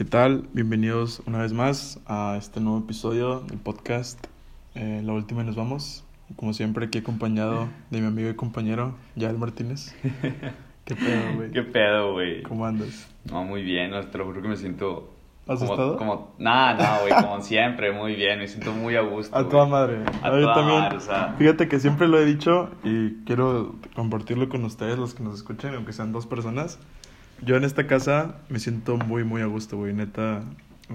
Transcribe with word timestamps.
¿Qué 0.00 0.06
tal? 0.06 0.48
Bienvenidos 0.54 1.22
una 1.26 1.42
vez 1.42 1.52
más 1.52 2.00
a 2.06 2.36
este 2.38 2.58
nuevo 2.58 2.78
episodio 2.78 3.40
del 3.40 3.58
podcast 3.58 4.18
eh, 4.74 5.02
La 5.04 5.12
Última 5.12 5.42
y 5.42 5.44
Nos 5.44 5.56
Vamos. 5.56 6.04
Como 6.36 6.54
siempre, 6.54 6.86
aquí 6.86 6.96
acompañado 6.96 7.68
de 7.90 8.00
mi 8.00 8.06
amigo 8.06 8.30
y 8.30 8.34
compañero, 8.34 8.94
Yael 9.14 9.36
Martínez. 9.36 9.94
¿Qué 10.86 10.94
pedo, 10.94 11.34
güey? 11.36 11.50
¿Qué 11.50 11.62
pedo, 11.64 12.12
güey? 12.14 12.42
¿Cómo 12.44 12.64
andas? 12.64 13.10
No, 13.30 13.44
muy 13.44 13.62
bien, 13.62 13.90
no, 13.90 14.00
te 14.06 14.16
lo 14.16 14.24
juro 14.24 14.40
que 14.40 14.48
me 14.48 14.56
siento... 14.56 15.12
¿Has 15.46 15.62
como, 15.62 16.32
nada, 16.38 16.82
no, 16.82 17.02
güey, 17.02 17.22
como 17.22 17.40
siempre, 17.42 17.92
muy 17.92 18.14
bien, 18.14 18.38
me 18.38 18.48
siento 18.48 18.72
muy 18.72 18.96
a 18.96 19.02
gusto. 19.02 19.36
A 19.36 19.42
güey. 19.42 19.50
toda 19.50 19.66
madre. 19.66 19.98
A 20.22 20.30
Yo 20.30 20.40
toda 20.40 20.54
también. 20.54 20.80
madre, 20.80 20.96
o 20.96 21.00
sea. 21.00 21.34
Fíjate 21.36 21.68
que 21.68 21.78
siempre 21.78 22.08
lo 22.08 22.18
he 22.18 22.24
dicho 22.24 22.70
y 22.84 23.16
quiero 23.26 23.74
compartirlo 23.94 24.48
con 24.48 24.64
ustedes, 24.64 24.98
los 24.98 25.12
que 25.12 25.22
nos 25.22 25.34
escuchen, 25.34 25.74
aunque 25.74 25.92
sean 25.92 26.10
dos 26.10 26.24
personas. 26.24 26.78
Yo 27.42 27.56
en 27.56 27.64
esta 27.64 27.86
casa 27.86 28.36
me 28.48 28.58
siento 28.58 28.96
muy, 28.96 29.24
muy 29.24 29.42
a 29.42 29.46
gusto, 29.46 29.76
güey. 29.76 29.92
Neta, 29.94 30.42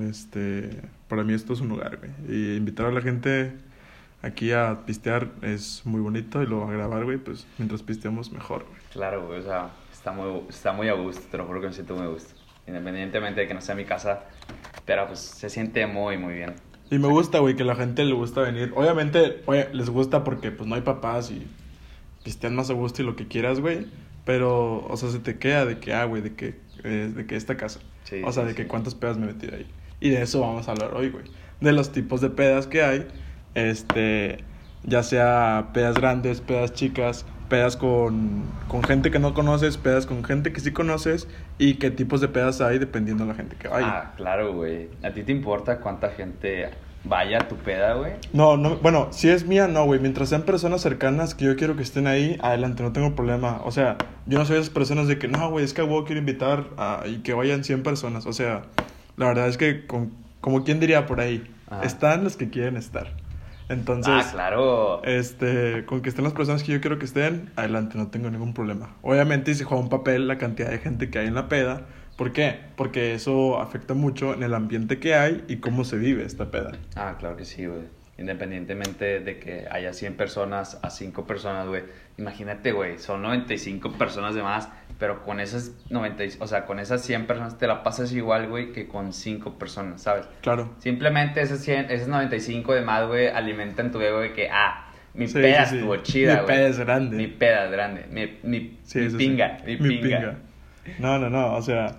este, 0.02 0.81
para 1.08 1.23
mí 1.23 1.34
esto 1.34 1.53
es 1.53 1.62
un 1.62 1.70
lugar, 1.70 1.98
güey. 1.98 2.12
Y 2.30 2.55
invitar 2.55 2.86
a 2.86 2.91
la 2.91 3.02
gente 3.02 3.53
aquí 4.22 4.52
a 4.52 4.86
pistear 4.86 5.30
es 5.41 5.81
muy 5.86 6.02
bonito 6.02 6.41
y 6.41 6.48
luego 6.48 6.67
a 6.67 6.72
grabar, 6.72 7.05
güey, 7.05 7.17
pues 7.17 7.45
mientras 7.58 7.84
pisteamos 7.84 8.31
mejor, 8.31 8.66
güey. 8.67 8.80
Claro, 8.91 9.27
güey, 9.27 9.39
o 9.39 9.44
sea, 9.44 9.70
está 9.91 10.12
muy, 10.12 10.41
está 10.50 10.72
muy 10.72 10.88
a 10.88 10.94
gusto, 10.94 11.22
te 11.30 11.38
lo 11.38 11.45
juro 11.45 11.62
que 11.62 11.67
me 11.67 11.73
siento 11.73 11.95
muy 11.95 12.05
a 12.05 12.09
gusto. 12.09 12.34
Independientemente 12.67 13.41
de 13.41 13.48
que 13.48 13.53
no 13.53 13.62
sea 13.62 13.75
mi 13.75 13.86
casa, 13.86 14.23
pero 14.86 15.08
pues 15.08 15.20
se 15.20 15.50
siente 15.50 15.86
muy, 15.86 16.17
muy 16.17 16.34
bien. 16.34 16.53
Y 16.89 17.00
me 17.00 17.08
gusta, 17.08 17.39
güey, 17.39 17.55
que 17.55 17.64
la 17.64 17.75
gente 17.75 18.03
le 18.03 18.14
gusta 18.14 18.41
venir. 18.41 18.72
Obviamente, 18.75 19.44
oye, 19.45 19.70
les 19.73 19.89
gusta 19.89 20.23
porque 20.23 20.52
pues 20.52 20.67
no 20.67 20.75
hay 20.75 20.81
papás 20.81 21.31
y 21.31 21.48
pistean 22.23 22.55
más 22.55 22.70
a 22.70 22.73
gusto 22.73 23.02
y 23.02 23.05
lo 23.05 23.16
que 23.16 23.27
quieras, 23.27 23.59
güey. 23.59 23.88
Pero, 24.26 24.86
o 24.88 24.98
sea, 24.98 25.10
se 25.10 25.20
te 25.20 25.38
queda 25.38 25.66
de 25.66 25.80
que, 25.80 25.94
ah, 25.94 26.06
güey, 26.06 26.22
de 26.22 26.34
que, 26.34 26.56
eh, 26.84 27.12
de 27.16 27.26
que 27.26 27.36
esta 27.36 27.56
casa. 27.56 27.80
Sí, 28.04 28.22
o 28.26 28.32
sea, 28.32 28.44
sí, 28.44 28.50
de 28.50 28.56
que 28.56 28.64
sí. 28.64 28.68
cuántas 28.68 28.96
pedas 28.96 29.18
me 29.18 29.28
metí 29.28 29.48
ahí. 29.54 29.68
Y 30.00 30.10
de 30.10 30.22
eso 30.24 30.42
vamos 30.42 30.68
a 30.68 30.72
hablar 30.72 30.94
hoy, 30.94 31.10
güey. 31.10 31.26
De 31.62 31.72
los 31.72 31.92
tipos 31.92 32.22
de 32.22 32.30
pedas 32.30 32.67
que 32.67 32.84
hay. 32.84 33.08
Este, 33.54 34.44
ya 34.84 35.04
sea 35.04 35.70
pedas 35.73 35.95
grandes, 35.95 36.42
pedas 36.42 36.73
chicas, 36.73 37.26
pedas 37.50 37.78
con, 37.78 38.44
con 38.67 38.84
gente 38.84 39.12
que 39.12 39.20
no 39.20 39.34
conoces, 39.34 39.78
pedas 39.78 40.06
con 40.06 40.23
gente 40.23 40.52
que 40.52 40.60
sí 40.60 40.72
conoces. 40.72 41.28
Y 41.58 41.76
qué 41.76 41.92
tipos 41.92 42.20
de 42.20 42.28
pedas 42.28 42.62
hay 42.62 42.80
dependiendo 42.80 43.23
de 43.26 43.30
la 43.30 43.36
gente 43.36 43.56
que 43.56 43.67
vaya. 43.67 43.88
Ah, 43.88 44.14
claro, 44.17 44.54
güey. 44.54 44.89
¿A 45.04 45.12
ti 45.12 45.23
te 45.23 45.32
importa 45.32 45.80
cuánta 45.80 46.10
gente 46.10 46.70
vaya 47.06 47.39
tu 47.48 47.56
peda, 47.56 47.94
güey? 47.94 48.14
No, 48.34 48.58
no, 48.58 48.78
bueno, 48.78 49.08
si 49.11 49.30
es 49.30 49.45
mía, 49.45 49.67
no, 49.67 49.86
güey. 49.86 50.00
Mientras 50.00 50.30
sean 50.30 50.44
personas 50.44 50.81
cercanas 50.81 51.36
que 51.36 51.45
yo 51.45 51.56
quiero 51.56 51.75
que 51.75 51.84
estén 51.84 52.08
ahí, 52.08 52.38
adelante, 52.42 52.84
no 52.84 52.92
tengo 52.92 53.16
problema. 53.16 53.61
O 53.64 53.72
sea, 53.72 53.98
yo 54.25 54.38
no 54.39 54.45
soy 54.45 54.56
de 54.56 54.61
esas 54.61 54.73
personas 54.73 55.08
de 55.08 55.17
que, 55.17 55.28
no, 55.28 55.50
güey, 55.50 55.64
es 55.64 55.73
que 55.73 55.81
a 55.81 55.86
huevo 55.86 56.06
quiero 56.06 56.20
invitar 56.20 56.66
a, 56.78 57.03
y 57.06 57.17
que 57.20 57.33
vayan 57.33 57.64
100 57.64 57.83
personas. 57.83 58.26
O 58.26 58.33
sea, 58.33 58.64
la 59.17 59.28
verdad 59.28 59.48
es 59.48 59.58
que, 59.58 59.86
con, 59.86 60.11
como 60.42 60.64
quien 60.64 60.80
diría 60.80 61.06
por 61.06 61.20
ahí, 61.20 61.44
Ajá. 61.70 61.83
están 61.83 62.23
los 62.23 62.38
que 62.38 62.50
quieren 62.50 62.78
estar. 62.78 63.08
Entonces, 63.67 64.14
ah, 64.28 64.30
claro. 64.31 65.03
este, 65.03 65.86
con 65.86 66.02
que 66.02 66.09
estén 66.09 66.23
las 66.23 66.33
personas 66.33 66.61
que 66.61 66.72
yo 66.72 66.81
quiero 66.81 67.00
que 67.00 67.06
estén, 67.06 67.50
adelante, 67.56 67.98
no 67.98 68.08
tengo 68.08 68.30
ningún 68.30 68.53
problema. 68.53 68.95
Obviamente, 69.02 69.56
si 69.56 69.64
juega 69.64 69.81
un 69.81 69.89
papel 69.89 70.28
la 70.28 70.38
cantidad 70.38 70.70
de 70.70 70.78
gente 70.78 71.09
que 71.09 71.20
hay 71.20 71.28
en 71.28 71.36
la 71.36 71.48
peda. 71.48 71.81
¿Por 72.16 72.31
qué? 72.31 72.55
Porque 72.77 73.13
eso 73.13 73.59
afecta 73.59 73.94
mucho 73.94 74.33
en 74.33 74.44
el 74.44 74.53
ambiente 74.53 74.99
que 74.99 75.16
hay 75.16 75.44
y 75.49 75.58
cómo 75.58 75.83
se 75.83 75.97
vive 75.97 76.23
esta 76.23 76.49
peda. 76.52 76.71
Ah, 76.95 77.16
claro 77.19 77.35
que 77.35 77.44
sí, 77.45 77.66
güey. 77.66 77.81
Independientemente 78.17 79.19
de 79.19 79.39
que 79.39 79.66
haya 79.69 79.91
100 79.94 80.16
personas 80.16 80.80
a 80.81 80.89
5 80.89 81.25
personas, 81.27 81.67
güey. 81.67 81.83
Imagínate, 82.17 82.71
güey, 82.71 82.97
son 82.97 83.21
95 83.21 83.91
personas 83.93 84.33
de 84.36 84.41
más, 84.41 84.69
pero 84.99 85.23
con 85.23 85.39
esas 85.41 85.73
90, 85.89 86.23
y- 86.23 86.30
o 86.39 86.47
sea, 86.47 86.66
con 86.66 86.80
esas 86.80 87.02
100 87.02 87.27
personas 87.27 87.58
te 87.58 87.67
la 87.67 87.83
pasas 87.83 88.13
igual, 88.13 88.47
güey, 88.47 88.71
que 88.71 88.88
con 88.88 89.11
5 89.11 89.59
personas, 89.59 90.02
¿sabes? 90.02 90.25
Claro. 90.41 90.73
Simplemente 90.80 91.41
esas 91.41 91.59
100, 91.59 91.91
esas 91.91 92.08
95 92.08 92.73
de 92.73 92.81
más, 92.81 93.05
güey, 93.08 93.27
alimentan 93.27 93.91
tu 93.91 93.99
ego 93.99 94.19
de 94.21 94.31
que, 94.31 94.49
ah, 94.49 94.89
mi 95.13 95.27
Sí, 95.27 95.33
peda 95.33 95.66
sí, 95.66 95.71
sí. 95.71 95.75
estuvo 95.77 95.97
chida, 95.97 96.36
Mi 96.36 96.42
güey. 96.43 96.55
peda 96.55 96.67
es 96.70 96.80
grande. 96.80 97.17
Mi 97.17 97.27
peda 97.27 97.65
es 97.65 97.71
grande. 97.71 98.05
Mi, 98.09 98.37
mi, 98.49 98.80
Sí, 98.83 98.99
mi 98.99 99.09
sí. 99.09 99.17
pinga, 99.17 99.58
mi, 99.65 99.75
pinga. 99.75 100.37
No, 100.99 101.20
no, 101.20 101.30
no, 101.30 101.54
o 101.55 101.61
sea, 101.61 101.98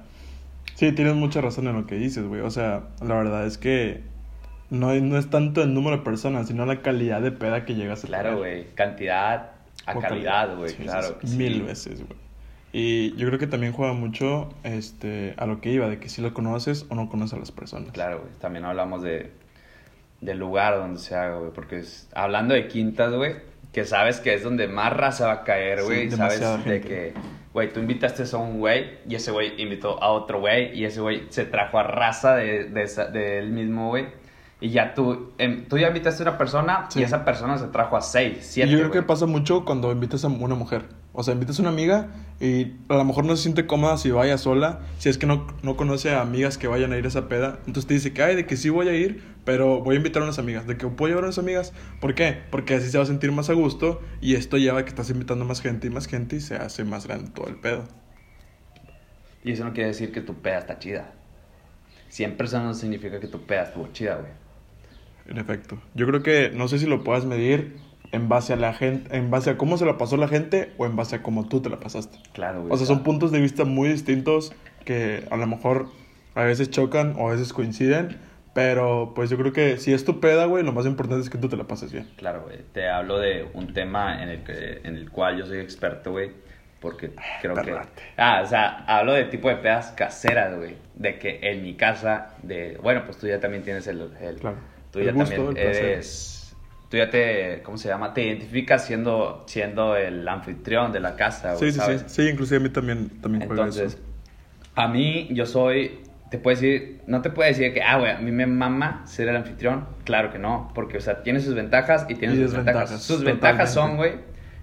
sí, 0.77 0.93
tienes 0.93 1.15
mucha 1.17 1.41
razón 1.41 1.67
en 1.67 1.75
lo 1.75 1.87
que 1.87 1.97
dices, 1.97 2.25
güey. 2.25 2.41
O 2.43 2.51
sea, 2.51 2.85
la 3.05 3.17
verdad 3.17 3.45
es 3.47 3.59
que 3.59 4.03
no, 4.71 4.95
no 4.95 5.19
es 5.19 5.29
tanto 5.29 5.63
el 5.63 5.75
número 5.75 5.97
de 5.99 6.03
personas, 6.05 6.47
sino 6.47 6.65
la 6.67 6.81
calidad 6.83 7.21
de 7.21 7.33
peda 7.33 7.65
que 7.65 7.75
llegas 7.75 8.05
a 8.05 8.07
Claro, 8.07 8.39
güey. 8.39 8.67
Cantidad 8.75 9.51
a 9.87 9.97
O 9.97 10.01
calidad, 10.01 10.57
güey. 10.57 10.71
Sí, 10.71 10.77
sí, 10.79 10.83
claro. 10.85 11.19
sí, 11.23 11.27
sí. 11.29 11.37
Mil 11.37 11.63
veces, 11.63 12.05
güey. 12.07 12.19
Y 12.73 13.17
yo 13.17 13.27
creo 13.29 13.39
que 13.39 13.47
también 13.47 13.73
juega 13.73 13.95
mucho 13.95 14.51
este, 14.63 15.35
a 15.39 15.47
lo 15.47 15.61
que 15.61 15.71
iba, 15.71 15.89
de 15.89 15.99
que 15.99 16.09
si 16.11 16.21
lo 16.21 16.35
conoces 16.35 16.85
o 16.91 16.95
no 16.95 17.09
conoces 17.09 17.35
a 17.35 17.39
las 17.39 17.51
personas. 17.51 17.93
Claro, 17.93 18.19
güey. 18.21 18.33
También 18.41 18.65
hablamos 18.65 19.03
de 19.03 19.31
del 20.21 20.39
lugar 20.39 20.77
donde 20.77 20.99
se 21.01 21.15
haga, 21.15 21.37
güey. 21.39 21.53
Porque 21.53 21.79
es- 21.79 22.09
hablando 22.15 22.55
de 22.55 22.69
quintas, 22.69 23.13
güey, 23.15 23.37
que 23.73 23.85
sabes 23.85 24.19
que 24.21 24.35
es 24.35 24.43
donde 24.43 24.67
más 24.69 24.93
raza 24.93 25.27
va 25.27 25.33
a 25.35 25.45
caer, 25.45 25.79
Sí, 25.81 25.85
güey. 25.85 26.11
sabes 26.11 26.41
demasiada 26.41 26.59
de 26.59 26.81
que, 26.81 27.15
güey, 27.57 27.73
tú 27.73 27.81
invitaste 27.81 28.23
a 28.31 28.39
un 28.39 28.59
güey 28.59 28.99
y 29.09 29.15
ese 29.15 29.31
güey 29.33 29.55
invitó 29.63 30.03
a 30.03 30.11
otro 30.11 30.41
güey 30.41 30.79
y 30.79 30.85
ese 30.85 31.01
güey 31.01 31.23
se 31.31 31.47
trajo 31.47 31.79
a 31.79 31.85
raza 31.85 32.37
de, 32.37 32.65
de, 32.65 32.83
esa- 32.83 33.07
de 33.07 33.39
él 33.39 33.49
mismo, 33.51 33.89
güey. 33.89 34.09
Y 34.61 34.69
ya 34.69 34.93
tú, 34.93 35.33
em, 35.39 35.65
tú 35.67 35.79
ya 35.79 35.89
invitaste 35.89 36.23
a 36.23 36.29
una 36.29 36.37
persona 36.39 36.85
Sí. 36.91 37.01
y 37.01 37.03
esa 37.05 37.25
persona 37.25 37.57
se 37.57 37.69
trajo 37.69 37.97
a 37.97 38.03
seis, 38.03 38.39
siete, 38.43 38.69
y 38.69 38.73
yo 38.73 38.79
creo 38.81 38.89
güey. 38.91 39.01
que 39.01 39.07
pasa 39.07 39.25
mucho 39.25 39.65
cuando 39.65 39.91
invitas 39.91 40.23
a 40.25 40.29
una 40.29 40.55
mujer. 40.55 40.83
O 41.19 41.23
sea, 41.23 41.33
invitas 41.33 41.59
a 41.59 41.63
una 41.63 41.71
amiga 41.71 42.09
y 42.41 42.75
a 42.91 42.95
lo 42.95 43.05
mejor 43.07 43.25
no 43.25 43.35
se 43.37 43.45
siente 43.45 43.67
cómoda 43.67 43.97
si 43.97 44.11
vaya 44.11 44.37
sola, 44.37 44.81
si 44.99 45.09
es 45.09 45.17
que 45.17 45.27
no, 45.27 45.47
no 45.63 45.75
conoce 45.75 46.11
a 46.11 46.21
amigas 46.21 46.59
que 46.59 46.69
vayan 46.69 46.93
a 46.93 46.99
ir 46.99 47.07
a 47.07 47.09
esa 47.09 47.27
peda. 47.27 47.59
Entonces 47.67 47.87
te 47.87 47.95
dice 47.95 48.13
que, 48.13 48.23
ay, 48.23 48.37
de 48.37 48.45
que 48.45 48.59
sí 48.59 48.69
voy 48.69 48.89
a 48.89 48.95
ir, 48.95 49.23
pero 49.47 49.81
voy 49.81 49.95
a 49.95 49.97
invitar 49.97 50.21
a 50.21 50.27
unas 50.27 50.39
amigas. 50.39 50.67
De 50.67 50.77
que 50.77 50.87
puedo 50.89 51.09
llevar 51.09 51.25
a 51.25 51.29
unas 51.29 51.39
amigas. 51.39 51.73
¿Por 52.03 52.15
qué? 52.15 52.37
Porque 52.51 52.75
así 52.75 52.91
se 52.91 52.99
va 52.99 53.05
a 53.05 53.07
sentir 53.07 53.33
más 53.33 53.49
a 53.49 53.55
gusto 53.55 54.03
y 54.21 54.35
esto 54.35 54.59
lleva 54.59 54.81
a 54.81 54.85
que 54.85 54.91
estás 54.91 55.09
invitando 55.09 55.47
más 55.47 55.63
gente 55.63 55.87
y 55.87 55.91
más 55.91 56.07
gente 56.07 56.37
y 56.37 56.41
se 56.41 56.57
hace 56.57 56.85
más 56.85 57.07
grande 57.07 57.31
todo 57.31 57.49
el 57.49 57.57
pedo. 57.57 57.85
Y 59.43 59.53
eso 59.53 59.65
no 59.65 59.73
quiere 59.73 59.89
decir 59.89 60.13
que 60.13 60.21
tu 60.21 60.35
peda 60.35 60.59
está 60.59 60.79
chida. 60.79 61.15
100 62.11 62.37
personas 62.37 62.67
no 62.67 62.75
significa 62.75 63.21
que 63.21 63.29
tu 63.29 63.41
peda 63.41 63.63
estuvo 63.63 63.89
chida, 63.91 64.17
güey. 64.17 64.33
En 65.29 65.39
efecto. 65.39 65.81
Yo 65.95 66.07
creo 66.07 66.23
que 66.23 66.51
no 66.51 66.69
sé 66.69 66.79
si 66.79 66.85
lo 66.85 67.03
puedas 67.03 67.25
medir 67.25 67.86
en 68.17 68.29
base 68.29 68.53
a 68.53 68.57
la 68.57 68.73
gente, 68.73 69.17
en 69.17 69.31
base 69.31 69.51
a 69.51 69.57
cómo 69.57 69.77
se 69.77 69.85
la 69.85 69.99
pasó 69.99 70.17
la 70.17 70.29
gente 70.29 70.73
o 70.79 70.87
en 70.87 70.97
base 70.97 71.17
a 71.17 71.23
cómo 71.23 71.47
tú 71.49 71.61
te 71.61 71.71
la 71.71 71.79
pasaste. 71.79 72.19
Claro, 72.33 72.63
güey. 72.63 72.73
O 72.73 72.77
sea, 72.77 72.87
son 72.87 73.03
puntos 73.03 73.31
de 73.31 73.41
vista 73.41 73.65
muy 73.65 73.89
distintos 73.89 74.53
que 74.85 75.25
a 75.31 75.37
lo 75.37 75.47
mejor 75.47 75.89
a 76.35 76.45
veces 76.45 76.71
chocan 76.71 77.15
o 77.19 77.29
a 77.29 77.33
veces 77.33 77.53
coinciden. 77.53 78.19
Pero 78.55 79.13
pues 79.15 79.29
yo 79.29 79.37
creo 79.37 79.53
que 79.53 79.77
si 79.77 79.93
es 79.93 80.07
tu 80.07 80.19
peda, 80.19 80.47
güey, 80.47 80.65
lo 80.65 80.73
más 80.73 80.87
importante 80.87 81.23
es 81.23 81.29
que 81.29 81.37
tú 81.37 81.47
te 81.47 81.59
la 81.59 81.65
pases 81.65 81.93
bien. 81.93 82.09
Claro, 82.17 82.41
güey. 82.45 82.61
Te 82.73 82.89
hablo 82.89 83.19
de 83.19 83.47
un 83.53 83.75
tema 83.75 84.23
en 84.23 84.31
el, 84.31 84.45
que, 84.45 84.81
en 84.83 84.97
el 84.97 85.11
cual 85.11 85.37
yo 85.37 85.45
soy 85.45 85.59
experto, 85.59 86.13
güey. 86.13 86.31
Porque 86.81 87.11
creo 87.43 87.55
perrate. 87.55 87.91
que... 87.95 88.03
Ah, 88.17 88.41
o 88.43 88.47
sea, 88.47 88.85
hablo 88.87 89.13
de 89.13 89.25
tipo 89.27 89.51
de 89.51 89.57
pedas 89.57 89.89
caseras, 89.89 90.57
güey. 90.57 90.77
De 90.95 91.19
que 91.19 91.39
en 91.43 91.63
mi 91.63 91.75
casa, 91.75 92.35
de... 92.43 92.79
Bueno, 92.83 93.03
pues 93.05 93.19
tú 93.19 93.27
ya 93.27 93.41
también 93.41 93.63
tienes 93.63 93.87
el... 93.89 94.11
el 94.23 94.37
Claro. 94.37 94.57
Tú 94.91 95.01
El 95.01 95.07
ya 95.07 95.13
gusto, 95.13 95.35
también 95.35 95.57
el 95.59 95.63
placer. 95.63 95.85
eres... 95.85 96.36
Tú 96.89 96.97
ya 96.97 97.11
te... 97.11 97.63
¿Cómo 97.65 97.77
se 97.79 97.89
llama? 97.89 98.15
Te 98.15 98.23
identificas 98.25 98.85
siendo, 98.87 99.45
siendo 99.49 99.97
el 99.97 100.27
anfitrión 100.29 100.93
de 100.93 101.01
la 101.01 101.17
casa, 101.17 101.55
güey, 101.55 101.59
Sí, 101.59 101.73
sí, 101.73 101.79
¿sabes? 101.79 102.05
sí. 102.07 102.23
Sí, 102.23 102.29
inclusive 102.29 102.59
a 102.59 102.61
mí 102.61 102.69
también, 102.69 103.09
también 103.21 103.43
Entonces, 103.43 103.95
eso. 103.95 104.03
a 104.77 104.87
mí, 104.87 105.27
yo 105.33 105.47
soy, 105.47 105.99
te 106.31 106.39
puedo 106.39 106.55
decir, 106.55 107.01
no 107.09 107.23
te 107.23 107.31
puedo 107.31 107.49
decir 107.49 107.75
que, 107.75 107.83
ah, 107.83 107.99
güey, 107.99 108.13
a 108.13 108.19
mí 108.19 108.31
me 108.31 108.47
mama 108.47 109.03
ser 109.05 109.29
el 109.29 109.37
anfitrión. 109.37 109.87
Claro 110.05 110.31
que 110.33 110.39
no, 110.39 110.71
porque, 110.77 110.99
o 110.99 111.01
sea, 111.01 111.23
tiene 111.25 111.41
sus 111.41 111.55
ventajas 111.55 112.07
y 112.09 112.15
tiene 112.15 112.35
Y 112.35 112.37
sus 112.39 112.47
desventajas. 112.53 112.91
desventajas, 112.91 113.03
Sus 113.03 113.25
ventajas 113.25 113.75
son, 113.75 113.97
güey, 113.97 114.13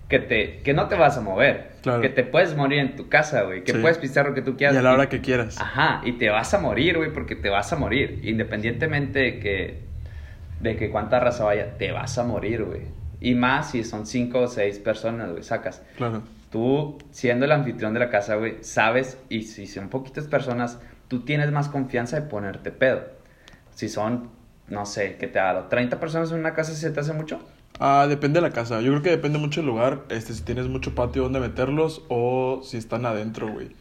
que, 0.08 0.20
te, 0.20 0.60
que 0.60 0.74
no 0.74 0.88
te 0.88 0.96
vas 0.96 1.18
a 1.18 1.22
mover. 1.22 1.72
Claro. 1.82 2.02
Que 2.02 2.08
te 2.10 2.24
puedes 2.24 2.56
morir 2.56 2.80
en 2.80 2.96
tu 2.96 3.10
casa, 3.10 3.42
güey. 3.44 3.64
Que 3.66 3.74
Sí. 3.74 3.80
puedes 3.80 3.98
pisar 3.98 4.26
lo 4.28 4.34
que 4.34 4.42
tú 4.42 4.56
quieras. 4.56 4.76
Y 4.76 4.80
a 4.80 4.82
la 4.82 4.92
y- 4.92 4.94
hora 4.94 5.10
que 5.10 5.20
quieras. 5.20 5.60
Ajá, 5.60 6.02
y 6.06 6.14
te 6.14 6.30
vas 6.30 6.54
a 6.54 6.60
morir, 6.60 6.96
güey, 6.98 7.12
porque 7.12 7.36
te 7.36 7.50
vas 7.50 7.74
a 7.74 7.76
morir. 7.76 8.22
Independientemente 8.24 9.19
de 9.19 9.40
que, 9.40 9.80
de 10.63 10.77
que 10.77 10.89
cuánta 10.89 11.19
raza 11.19 11.44
vaya, 11.44 11.77
te 11.77 11.92
vas 11.92 12.18
a 12.18 12.24
morir, 12.24 12.63
güey. 12.63 12.81
Y 13.19 13.36
más 13.36 13.71
si 13.71 13.83
son 13.83 14.07
cinco 14.07 14.39
o 14.39 14.48
seis 14.48 14.80
personas, 14.80 15.31
güey, 15.31 15.44
sacas. 15.44 15.83
Claro. 15.98 16.24
Tú, 16.50 16.98
siendo 17.12 17.45
el 17.45 17.51
anfitrión 17.51 17.94
de 17.94 18.00
la 18.00 18.10
casa, 18.10 18.36
güey, 18.36 18.57
sabes, 18.62 19.18
y 19.30 19.44
si 19.44 19.68
son 19.68 19.89
poquitas 19.89 20.25
personas, 20.27 20.80
tú 21.10 21.21
tienes 21.21 21.51
más 21.51 21.68
confianza 21.68 22.19
de 22.19 22.27
ponerte 22.27 22.71
pedo. 22.71 23.01
Si 23.75 23.89
son, 23.89 24.30
no 24.68 24.86
sé, 24.86 25.18
que 25.18 25.27
te 25.27 25.39
ha 25.39 25.54
dado 25.54 25.68
30 25.68 26.00
personas 26.00 26.31
en 26.31 26.39
una 26.39 26.54
casa, 26.54 26.74
¿se 26.74 26.89
te 26.92 27.00
hace 27.00 27.13
mucho? 27.13 27.39
Ah, 27.80 28.06
depende 28.07 28.39
de 28.39 28.48
la 28.48 28.54
casa. 28.54 28.81
Yo 28.81 28.92
creo 28.92 29.01
que 29.01 29.09
depende 29.09 29.39
mucho 29.39 29.62
del 29.62 29.68
lugar. 29.68 30.04
Este, 30.09 30.33
si 30.33 30.44
tienes 30.44 30.68
mucho 30.68 30.95
patio 30.95 31.24
donde 31.24 31.39
meterlos 31.39 32.04
o 32.07 32.62
si 32.63 32.77
están 32.77 33.06
adentro, 33.06 33.51
güey. 33.51 33.71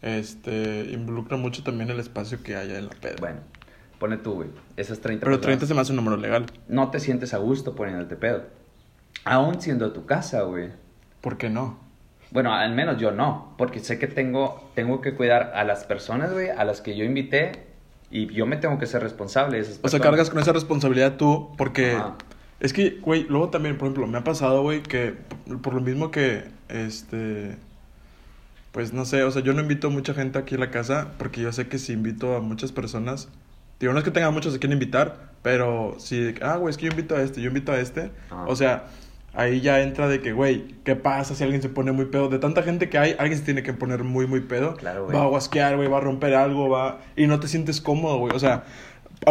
Este, 0.00 0.90
involucra 0.90 1.36
mucho 1.36 1.62
también 1.62 1.90
el 1.90 2.00
espacio 2.00 2.42
que 2.42 2.56
haya 2.56 2.78
en 2.78 2.86
la 2.86 2.94
peda. 2.94 3.16
Bueno, 3.20 3.40
pone 4.02 4.16
tú, 4.16 4.32
güey, 4.32 4.48
esas 4.76 4.98
30 4.98 5.20
Pero 5.24 5.36
personas. 5.36 5.58
30 5.58 5.66
se 5.66 5.74
me 5.74 5.80
hace 5.80 5.92
un 5.92 5.96
número 5.96 6.16
legal. 6.16 6.46
No 6.66 6.90
te 6.90 6.98
sientes 6.98 7.34
a 7.34 7.38
gusto 7.38 7.76
poniéndote 7.76 8.16
pedo. 8.16 8.42
Aún 9.24 9.62
siendo 9.62 9.92
tu 9.92 10.06
casa, 10.06 10.42
güey. 10.42 10.70
¿Por 11.20 11.38
qué 11.38 11.48
no? 11.48 11.78
Bueno, 12.32 12.52
al 12.52 12.74
menos 12.74 13.00
yo 13.00 13.12
no, 13.12 13.54
porque 13.56 13.78
sé 13.78 14.00
que 14.00 14.08
tengo, 14.08 14.68
tengo 14.74 15.00
que 15.00 15.14
cuidar 15.14 15.52
a 15.54 15.62
las 15.62 15.84
personas, 15.84 16.32
güey, 16.32 16.48
a 16.48 16.64
las 16.64 16.80
que 16.80 16.96
yo 16.96 17.04
invité 17.04 17.52
Y 18.10 18.26
yo 18.34 18.44
me 18.44 18.56
tengo 18.56 18.76
que 18.80 18.86
ser 18.86 19.04
responsable 19.04 19.58
de 19.58 19.62
esas 19.62 19.78
O 19.80 19.88
sea, 19.88 20.00
cargas 20.00 20.30
con 20.30 20.40
esa 20.40 20.52
responsabilidad 20.52 21.16
tú, 21.16 21.50
porque 21.56 21.92
Ajá. 21.92 22.16
es 22.58 22.72
que, 22.72 22.98
güey, 23.02 23.24
luego 23.28 23.50
también, 23.50 23.78
por 23.78 23.86
ejemplo, 23.86 24.08
me 24.08 24.18
ha 24.18 24.24
pasado, 24.24 24.62
güey, 24.62 24.82
que 24.82 25.14
por 25.62 25.74
lo 25.74 25.80
mismo 25.80 26.10
que, 26.10 26.48
este, 26.68 27.56
pues 28.72 28.92
no 28.92 29.04
sé, 29.04 29.22
o 29.22 29.30
sea, 29.30 29.42
yo 29.42 29.52
no 29.52 29.60
invito 29.60 29.86
a 29.86 29.90
mucha 29.90 30.12
gente 30.12 30.40
aquí 30.40 30.56
a 30.56 30.58
la 30.58 30.72
casa, 30.72 31.12
porque 31.18 31.40
yo 31.40 31.52
sé 31.52 31.68
que 31.68 31.78
si 31.78 31.92
invito 31.92 32.34
a 32.34 32.40
muchas 32.40 32.72
personas, 32.72 33.28
digo, 33.82 33.92
no 33.92 33.98
es 33.98 34.04
que 34.04 34.10
tenga 34.10 34.30
muchos 34.30 34.54
a 34.54 34.58
quien 34.58 34.72
invitar, 34.72 35.30
pero 35.42 35.96
si, 35.98 36.34
ah, 36.42 36.56
güey, 36.56 36.70
es 36.70 36.76
que 36.76 36.86
yo 36.86 36.90
invito 36.90 37.16
a 37.16 37.22
este, 37.22 37.40
yo 37.40 37.48
invito 37.48 37.72
a 37.72 37.80
este, 37.80 38.10
Ajá. 38.30 38.44
o 38.46 38.56
sea, 38.56 38.84
ahí 39.34 39.60
ya 39.60 39.80
entra 39.80 40.08
de 40.08 40.20
que, 40.20 40.32
güey, 40.32 40.76
¿qué 40.84 40.96
pasa 40.96 41.34
si 41.34 41.42
alguien 41.42 41.62
se 41.62 41.68
pone 41.68 41.92
muy 41.92 42.06
pedo? 42.06 42.28
De 42.28 42.38
tanta 42.38 42.62
gente 42.62 42.88
que 42.88 42.98
hay, 42.98 43.16
alguien 43.18 43.38
se 43.38 43.44
tiene 43.44 43.62
que 43.62 43.72
poner 43.72 44.04
muy, 44.04 44.26
muy 44.26 44.40
pedo. 44.40 44.74
Claro, 44.76 45.04
güey. 45.04 45.16
Va 45.16 45.24
a 45.24 45.26
guasquear, 45.26 45.76
güey, 45.76 45.88
va 45.88 45.98
a 45.98 46.00
romper 46.00 46.34
algo, 46.34 46.68
va... 46.68 47.00
Y 47.16 47.26
no 47.26 47.40
te 47.40 47.48
sientes 47.48 47.80
cómodo, 47.80 48.18
güey. 48.18 48.34
O 48.34 48.38
sea, 48.38 48.64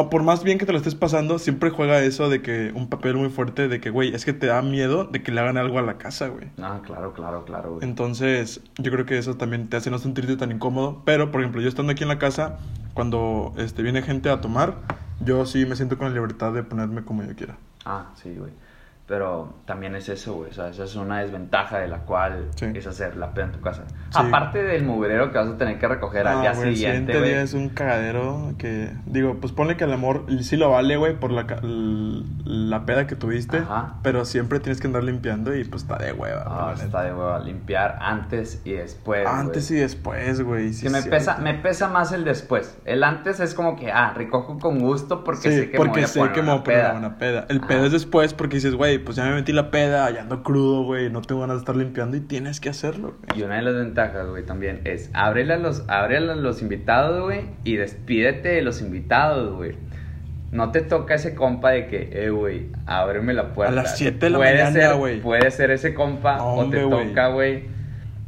por 0.09 0.23
más 0.23 0.43
bien 0.43 0.57
que 0.57 0.65
te 0.65 0.71
lo 0.71 0.77
estés 0.77 0.95
pasando, 0.95 1.37
siempre 1.37 1.69
juega 1.69 2.01
eso 2.01 2.29
de 2.29 2.41
que 2.41 2.71
un 2.73 2.87
papel 2.89 3.15
muy 3.15 3.29
fuerte 3.29 3.67
de 3.67 3.79
que, 3.79 3.89
güey, 3.89 4.13
es 4.15 4.25
que 4.25 4.33
te 4.33 4.47
da 4.47 4.61
miedo 4.61 5.03
de 5.05 5.21
que 5.21 5.31
le 5.31 5.41
hagan 5.41 5.57
algo 5.57 5.79
a 5.79 5.81
la 5.81 5.97
casa, 5.97 6.29
güey. 6.29 6.47
Ah, 6.61 6.81
claro, 6.85 7.13
claro, 7.13 7.43
claro, 7.45 7.73
güey. 7.75 7.83
Entonces, 7.83 8.61
yo 8.77 8.91
creo 8.91 9.05
que 9.05 9.17
eso 9.17 9.35
también 9.35 9.67
te 9.67 9.77
hace 9.77 9.91
no 9.91 9.99
sentirte 9.99 10.35
tan 10.37 10.51
incómodo. 10.51 11.01
Pero, 11.05 11.31
por 11.31 11.41
ejemplo, 11.41 11.61
yo 11.61 11.67
estando 11.67 11.91
aquí 11.91 12.03
en 12.03 12.09
la 12.09 12.19
casa, 12.19 12.59
cuando 12.93 13.53
este, 13.57 13.83
viene 13.83 14.01
gente 14.01 14.29
a 14.29 14.41
tomar, 14.41 14.75
yo 15.23 15.45
sí 15.45 15.65
me 15.65 15.75
siento 15.75 15.97
con 15.97 16.07
la 16.07 16.13
libertad 16.13 16.53
de 16.53 16.63
ponerme 16.63 17.03
como 17.03 17.23
yo 17.23 17.35
quiera. 17.35 17.57
Ah, 17.85 18.11
sí, 18.21 18.35
güey. 18.35 18.51
Pero 19.11 19.55
también 19.65 19.93
es 19.97 20.07
eso, 20.07 20.35
güey. 20.35 20.51
O 20.51 20.53
sea, 20.53 20.69
esa 20.69 20.85
es 20.85 20.95
una 20.95 21.19
desventaja 21.19 21.79
de 21.79 21.89
la 21.89 21.97
cual 22.05 22.47
Sí. 22.55 22.67
es 22.73 22.87
hacer 22.87 23.17
la 23.17 23.33
peda 23.33 23.47
en 23.47 23.51
tu 23.51 23.59
casa. 23.59 23.83
Sí. 24.09 24.15
Aparte 24.15 24.63
del 24.63 24.85
mugrero 24.85 25.33
que 25.33 25.37
vas 25.37 25.49
a 25.49 25.57
tener 25.57 25.77
que 25.79 25.87
recoger 25.89 26.25
al 26.29 26.37
Ah, 26.37 26.41
día 26.41 26.53
güey, 26.53 26.73
siguiente, 26.77 27.17
güey. 27.17 27.29
día 27.31 27.41
es 27.41 27.53
un 27.53 27.67
cagadero 27.67 28.53
que... 28.57 28.89
Digo, 29.05 29.35
pues 29.41 29.51
ponle 29.51 29.75
que 29.75 29.83
el 29.83 29.91
amor 29.91 30.27
sí 30.43 30.55
lo 30.55 30.69
vale, 30.69 30.95
güey, 30.95 31.19
por 31.19 31.29
la, 31.31 31.45
la 32.45 32.85
peda 32.85 33.05
que 33.05 33.17
tuviste. 33.17 33.57
Ajá. 33.57 33.95
Pero 34.01 34.23
siempre 34.23 34.61
tienes 34.61 34.79
que 34.79 34.87
andar 34.87 35.03
limpiando 35.03 35.53
y 35.53 35.65
pues 35.65 35.83
está 35.83 35.97
de 35.97 36.13
hueva. 36.13 36.43
Ah, 36.47 36.73
está 36.81 37.03
de 37.03 37.13
hueva. 37.13 37.39
Limpiar 37.39 37.97
antes 38.01 38.61
y 38.63 38.71
después. 38.71 39.27
Antes 39.27 39.67
güey. 39.67 39.79
y 39.79 39.81
después, 39.81 40.41
güey. 40.41 40.71
sí 40.73 40.83
que 40.85 40.89
me 40.89 40.99
es 40.99 41.07
pesa, 41.07 41.37
me 41.37 41.53
pesa 41.55 41.89
más 41.89 42.13
el 42.13 42.23
después. 42.23 42.77
El 42.85 43.03
antes 43.03 43.41
es 43.41 43.53
como 43.53 43.75
que, 43.75 43.91
ah, 43.91 44.13
recojo 44.15 44.57
con 44.57 44.79
gusto 44.79 45.25
porque 45.25 45.51
sé 45.51 45.69
que 45.71 45.75
porque 45.77 45.89
me 45.91 45.97
voy 45.97 46.03
a 46.03 46.07
sé 46.07 46.19
poner 46.19 46.33
que 46.33 46.41
me 46.41 46.51
voy 46.51 46.59
a 46.59 46.63
poner 46.63 46.79
peda. 46.79 46.93
una 46.93 47.17
peda. 47.17 47.45
El 47.49 47.57
Ajá. 47.57 47.67
pedo 47.67 47.85
es 47.87 47.91
después 47.91 48.33
porque 48.33 48.55
dices, 48.55 48.75
güey, 48.75 49.00
pues 49.01 49.17
ya 49.17 49.25
me 49.25 49.33
metí 49.35 49.51
la 49.51 49.69
peda, 49.71 50.09
ya 50.11 50.21
ando 50.21 50.43
crudo, 50.43 50.83
güey, 50.83 51.09
no 51.09 51.21
tengo 51.21 51.41
ganas 51.41 51.57
de 51.57 51.59
estar 51.59 51.75
limpiando 51.75 52.15
y 52.17 52.21
tienes 52.21 52.59
que 52.59 52.69
hacerlo, 52.69 53.15
güey. 53.27 53.39
Y 53.39 53.43
una 53.43 53.55
de 53.57 53.61
las 53.63 53.75
ventajas, 53.75 54.27
güey, 54.27 54.45
también 54.45 54.81
es 54.85 55.09
ábrele 55.13 55.53
a 55.53 55.57
los, 55.57 55.83
ábrele 55.89 56.31
a 56.31 56.35
los 56.35 56.61
invitados, 56.61 57.21
güey, 57.23 57.41
y 57.63 57.75
despídete 57.75 58.49
de 58.49 58.61
los 58.61 58.81
invitados, 58.81 59.55
güey. 59.55 59.75
No 60.51 60.71
te 60.71 60.81
toca 60.81 61.15
ese 61.15 61.33
compa 61.33 61.71
de 61.71 61.87
que, 61.87 62.09
eh, 62.11 62.29
güey, 62.29 62.67
ábreme 62.85 63.33
la 63.33 63.53
puerta. 63.53 63.71
A 63.71 63.83
las 63.83 63.97
siete 63.97 64.25
de 64.25 64.29
la 64.31 64.37
Puede 64.37 64.63
mañana, 64.63 64.71
ser- 64.89 64.95
güey. 64.97 65.21
Puede 65.21 65.49
ser 65.51 65.71
ese 65.71 65.93
compa, 65.93 66.43
o 66.43 66.59
Hombre, 66.61 66.81
te 66.83 66.89
toca, 66.89 67.27
güey. 67.29 67.63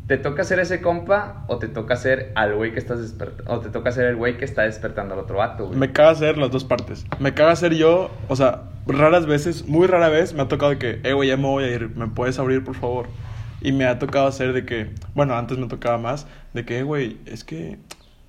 Te 0.08 0.18
toca 0.18 0.44
ser 0.44 0.60
ese 0.60 0.81
compa, 0.81 1.46
o 1.48 1.58
te 1.60 1.68
toca 1.70 1.96
ser 1.96 2.31
al 2.36 2.56
güey 2.56 2.72
que 2.74 2.80
estás 2.80 3.02
despertando, 3.02 3.52
o 3.52 3.60
te 3.60 3.70
toca 3.70 3.92
ser 3.92 4.06
el 4.06 4.16
güey 4.16 4.38
que 4.38 4.46
está 4.46 4.64
despertando 4.64 5.14
al 5.14 5.20
otro 5.22 5.38
vato, 5.38 5.68
güey. 5.68 5.78
Me 5.80 5.92
caga 5.92 6.12
hacer 6.12 6.38
las 6.38 6.52
dos 6.52 6.64
partes. 6.66 7.06
Me 7.20 7.34
caga 7.34 7.56
ser 7.56 7.74
yo, 7.74 8.10
o 8.28 8.36
sea, 8.36 8.64
raras 8.88 9.25
veces, 9.25 9.68
muy 9.68 9.88
rara 9.88 10.09
vez 10.09 10.33
me 10.33 10.41
ha 10.41 10.47
tocado 10.47 10.71
de 10.71 10.77
que, 10.77 11.00
eh, 11.03 11.13
güey, 11.13 11.30
ya 11.30 11.38
me 11.38 11.47
voy 11.47 11.63
a 11.63 11.69
ir, 11.69 11.89
¿me 11.95 12.07
puedes 12.07 12.39
abrir, 12.39 12.63
por 12.63 12.75
favor? 12.75 13.07
Y 13.62 13.71
me 13.71 13.85
ha 13.85 14.00
tocado 14.00 14.27
hacer 14.27 14.53
de 14.53 14.65
que, 14.65 14.91
bueno, 15.15 15.35
antes 15.35 15.57
me 15.57 15.68
tocaba 15.68 15.97
más, 15.97 16.27
de 16.53 16.65
que, 16.65 16.80
eh, 16.80 16.83
güey, 16.83 17.18
es 17.25 17.44
que 17.44 17.80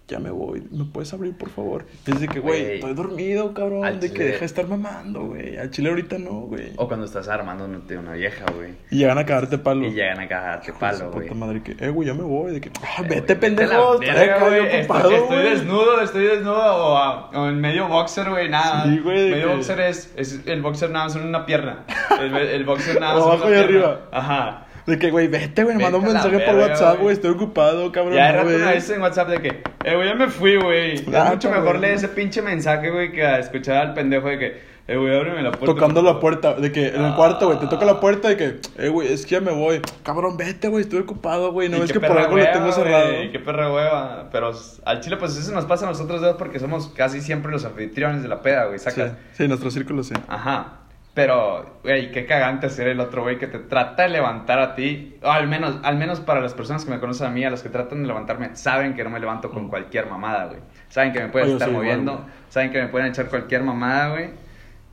ya 0.07 0.19
me 0.19 0.31
voy, 0.31 0.63
¿me 0.71 0.85
puedes 0.85 1.13
abrir, 1.15 1.35
por 1.35 1.49
favor? 1.49 1.87
Y 2.07 2.11
es 2.13 2.21
de 2.21 2.29
que, 2.29 2.39
güey, 2.39 2.75
estoy 2.75 2.93
dormido, 2.93 3.55
cabrón, 3.55 3.87
Al 3.87 4.01
de 4.01 4.13
que 4.13 4.23
deja 4.25 4.41
de 4.41 4.45
estar 4.47 4.69
mamando, 4.69 5.25
güey. 5.29 5.57
Al 5.57 5.71
chile 5.71 5.89
ahorita 5.89 6.19
no, 6.19 6.41
güey. 6.43 6.73
O 6.77 6.87
cuando 6.89 7.07
estás 7.07 7.27
armando 7.29 7.65
una 7.65 7.81
una 7.99 8.13
vieja, 8.13 8.45
güey. 8.55 8.73
Y 8.91 8.99
llegan 8.99 9.17
a 9.17 9.25
cagarte 9.25 9.57
palo. 9.57 9.87
Y 9.87 9.93
llegan 9.93 10.21
a 10.21 10.29
cagarte 10.29 10.73
palo, 10.75 11.11
güey. 11.11 11.29
puta 11.29 11.39
madre, 11.39 11.63
que, 11.63 11.73
eh, 11.83 11.89
güey, 11.89 12.07
ya 12.09 12.13
me 12.15 12.23
voy, 12.23 12.53
de 12.53 12.61
que, 12.61 12.71
ah, 12.83 13.03
Eh, 13.03 13.07
vete, 13.09 13.35
pendejo, 13.37 13.95
estoy 13.95 14.09
estoy- 14.11 15.15
Estoy 15.15 15.43
desnudo, 15.51 16.01
estoy 16.03 16.25
desnudo 16.25 16.57
o, 16.59 16.97
a- 16.99 17.31
o 17.31 17.49
en 17.49 17.61
medio 17.61 17.89
boxer, 17.89 18.29
güey, 18.29 18.51
nada. 18.51 18.85
Sí, 18.85 18.99
güey, 18.99 19.31
Medio 19.31 19.49
que- 19.49 19.55
boxer 19.55 19.81
es, 19.81 20.13
es 20.17 20.41
el 20.47 20.61
boxer 20.61 20.91
nada 20.91 21.07
más 21.07 21.17
en 21.17 21.23
una 21.27 21.47
pierna. 21.47 21.85
El, 22.21 22.37
el 22.37 22.65
boxer 22.65 23.01
nada 23.01 23.15
más 23.15 23.23
en 23.23 23.29
abajo 23.31 23.47
una 23.47 23.57
y 23.57 23.59
pierna. 23.67 23.87
arriba. 23.87 24.01
Ajá. 24.13 24.67
De 24.87 24.99
que, 24.99 25.11
güey, 25.11 25.29
vete, 25.29 25.65
güey, 25.65 25.77
me 25.77 25.83
manda 25.83 25.99
un 25.99 26.05
mensaje 26.05 26.39
por 26.41 26.55
verga, 26.57 26.67
WhatsApp, 26.69 27.01
güey. 27.01 27.15
estoy 27.15 27.31
ocupado, 27.31 27.91
cabrón. 27.91 28.15
Ya 28.15 28.33
no 28.33 28.43
una 28.43 28.71
vez 28.73 28.91
en 28.91 29.01
WhatsApp 29.01 29.29
de 29.31 29.41
que, 29.41 29.49
eh, 29.85 29.95
güey, 29.97 30.09
ya 30.09 30.15
me 30.15 30.29
fui, 30.29 30.57
güey. 30.57 30.99
Ah, 31.15 31.25
Es 31.29 31.31
mucho 31.33 31.49
cabrón. 31.49 31.65
mejor 31.65 31.79
leer 31.81 31.95
ese 31.95 32.09
pinche 32.09 32.43
mensaje, 32.43 32.91
güey, 32.91 33.11
que 33.13 33.25
a 33.25 33.39
escuchar 33.39 33.79
al 33.79 33.95
pendejo 33.95 34.29
de 34.29 34.39
que, 34.39 34.75
eh, 34.87 34.97
güey, 34.99 35.17
ábreme 35.17 35.41
la 35.43 35.53
puerta. 35.53 35.67
Tocando 35.75 36.03
la 36.03 36.09
favor". 36.09 36.21
puerta, 36.21 36.55
de 36.57 36.71
que 36.71 36.89
en 36.89 36.97
el 36.97 37.13
Ah. 37.13 37.15
cuarto, 37.17 37.47
güey, 37.47 37.59
te 37.59 37.67
toca 37.67 37.87
la 37.87 37.99
puerta 37.99 38.29
de 38.29 38.37
que, 38.37 38.57
eh, 38.77 38.89
güey, 38.91 39.11
es 39.11 39.25
que 39.25 39.37
ya 39.37 39.41
me 39.41 39.53
voy. 39.53 39.81
Cabrón, 40.03 40.37
vete, 40.37 40.69
güey, 40.69 40.83
estoy 40.83 40.99
ocupado, 40.99 41.51
güey, 41.53 41.71
no 41.71 41.79
Y 41.79 41.87
qué 41.87 41.95
que 41.95 42.01
por 42.01 42.19
algo 42.19 42.37
lo 42.37 42.45
tengo 42.53 42.71
cerrado. 42.71 43.07
Qué 43.33 43.39
perra 43.39 43.73
hueva. 43.73 44.29
Pero 44.31 44.53
al 44.85 45.01
chile, 45.01 45.17
pues 45.17 45.35
eso 45.39 45.51
nos 45.53 45.65
pasa 45.65 45.87
a 45.87 45.89
nosotros 45.89 46.21
dos 46.21 46.37
porque 46.37 46.59
somos 46.59 46.89
casi 46.89 47.23
siempre 47.23 47.51
los 47.51 47.65
anfitriones 47.65 48.23
de 48.23 48.29
la 48.29 48.43
peda, 48.43 48.67
güey. 48.67 48.79
Sí, 48.79 48.85
Sacas. 48.85 49.13
sí, 49.33 49.49
nuestro 49.49 49.71
círculo 49.71 50.03
sí. 50.03 50.13
Ajá. 50.29 50.81
Pero, 51.15 51.79
güey, 51.85 52.11
qué 52.11 52.27
cagante 52.27 52.69
ser 52.69 52.89
el 52.89 52.99
otro 52.99 53.23
güey 53.23 53.39
que 53.39 53.47
te 53.47 53.61
trata 53.61 54.03
de 54.03 54.09
levantar 54.09 54.59
a 54.59 54.75
ti. 54.75 55.17
O 55.23 55.31
al 55.31 55.47
menos, 55.47 55.79
al 55.85 55.97
menos 55.97 56.19
para 56.21 56.41
las 56.41 56.55
personas 56.55 56.85
que 56.85 56.91
me 56.91 56.99
conocen 56.99 57.29
a 57.29 57.31
mí, 57.31 57.45
a 57.45 57.51
los 57.51 57.63
que 57.63 57.69
tratan 57.69 58.03
de 58.03 58.09
levantarme, 58.09 58.57
saben 58.57 58.95
que 58.95 59.05
no 59.05 59.11
me 59.11 59.21
levanto 59.21 59.49
con 59.51 59.69
cualquier 59.69 60.07
mamada, 60.11 60.47
güey. 60.47 60.59
Saben 60.89 61.13
que 61.13 61.21
me 61.21 61.29
pueden 61.29 61.47
Mm. 61.49 61.51
Oye, 61.51 61.55
estar 61.57 61.69
igual, 61.69 61.85
moviendo. 61.85 62.27
saben 62.49 62.73
que 62.73 62.83
me 62.83 62.89
pueden 62.89 63.09
echar 63.09 63.27
cualquier 63.29 63.63
mamada, 63.63 64.09
güey. 64.11 64.31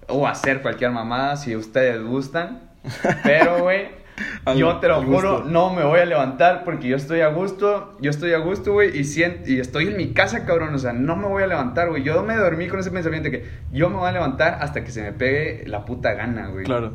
O 0.10 0.28
hacer 0.28 0.62
cualquier 0.62 0.92
mamada 0.92 1.38
si 1.38 1.56
ustedes 1.56 2.04
gustan. 2.04 2.70
Pero, 3.24 3.64
güey, 3.64 3.88
yo 4.56 4.78
te 4.78 4.88
lo 4.88 5.02
juro, 5.04 5.44
no 5.46 5.74
me 5.74 5.84
voy 5.84 6.00
a 6.00 6.06
levantar 6.06 6.64
porque 6.64 6.88
yo 6.88 6.96
estoy 6.96 7.22
a 7.22 7.28
gusto. 7.30 7.96
Yo 8.02 8.10
estoy 8.10 8.34
a 8.34 8.38
gusto, 8.40 8.74
güey. 8.74 8.98
Y, 8.98 9.04
sien- 9.04 9.42
y 9.46 9.60
estoy 9.60 9.88
en 9.88 9.98
mi 9.98 10.14
casa, 10.14 10.46
cabrón. 10.46 10.74
O 10.76 10.80
sea, 10.80 10.94
no 10.94 11.16
me 11.16 11.28
voy 11.28 11.44
a 11.44 11.48
levantar, 11.48 11.90
güey. 11.90 12.04
Yo 12.04 12.24
me 12.24 12.36
dormí 12.36 12.68
con 12.68 12.80
ese 12.80 12.92
pensamiento 12.92 13.30
de 13.30 13.40
que 13.40 13.50
yo 13.72 13.90
me 13.90 13.98
voy 13.98 14.10
a 14.10 14.12
levantar 14.12 14.58
hasta 14.62 14.84
que 14.84 14.92
se 14.92 15.02
me 15.02 15.12
pegue 15.14 15.64
la 15.68 15.86
puta 15.86 16.14
gana, 16.14 16.48
güey. 16.48 16.66
Claro. 16.66 16.94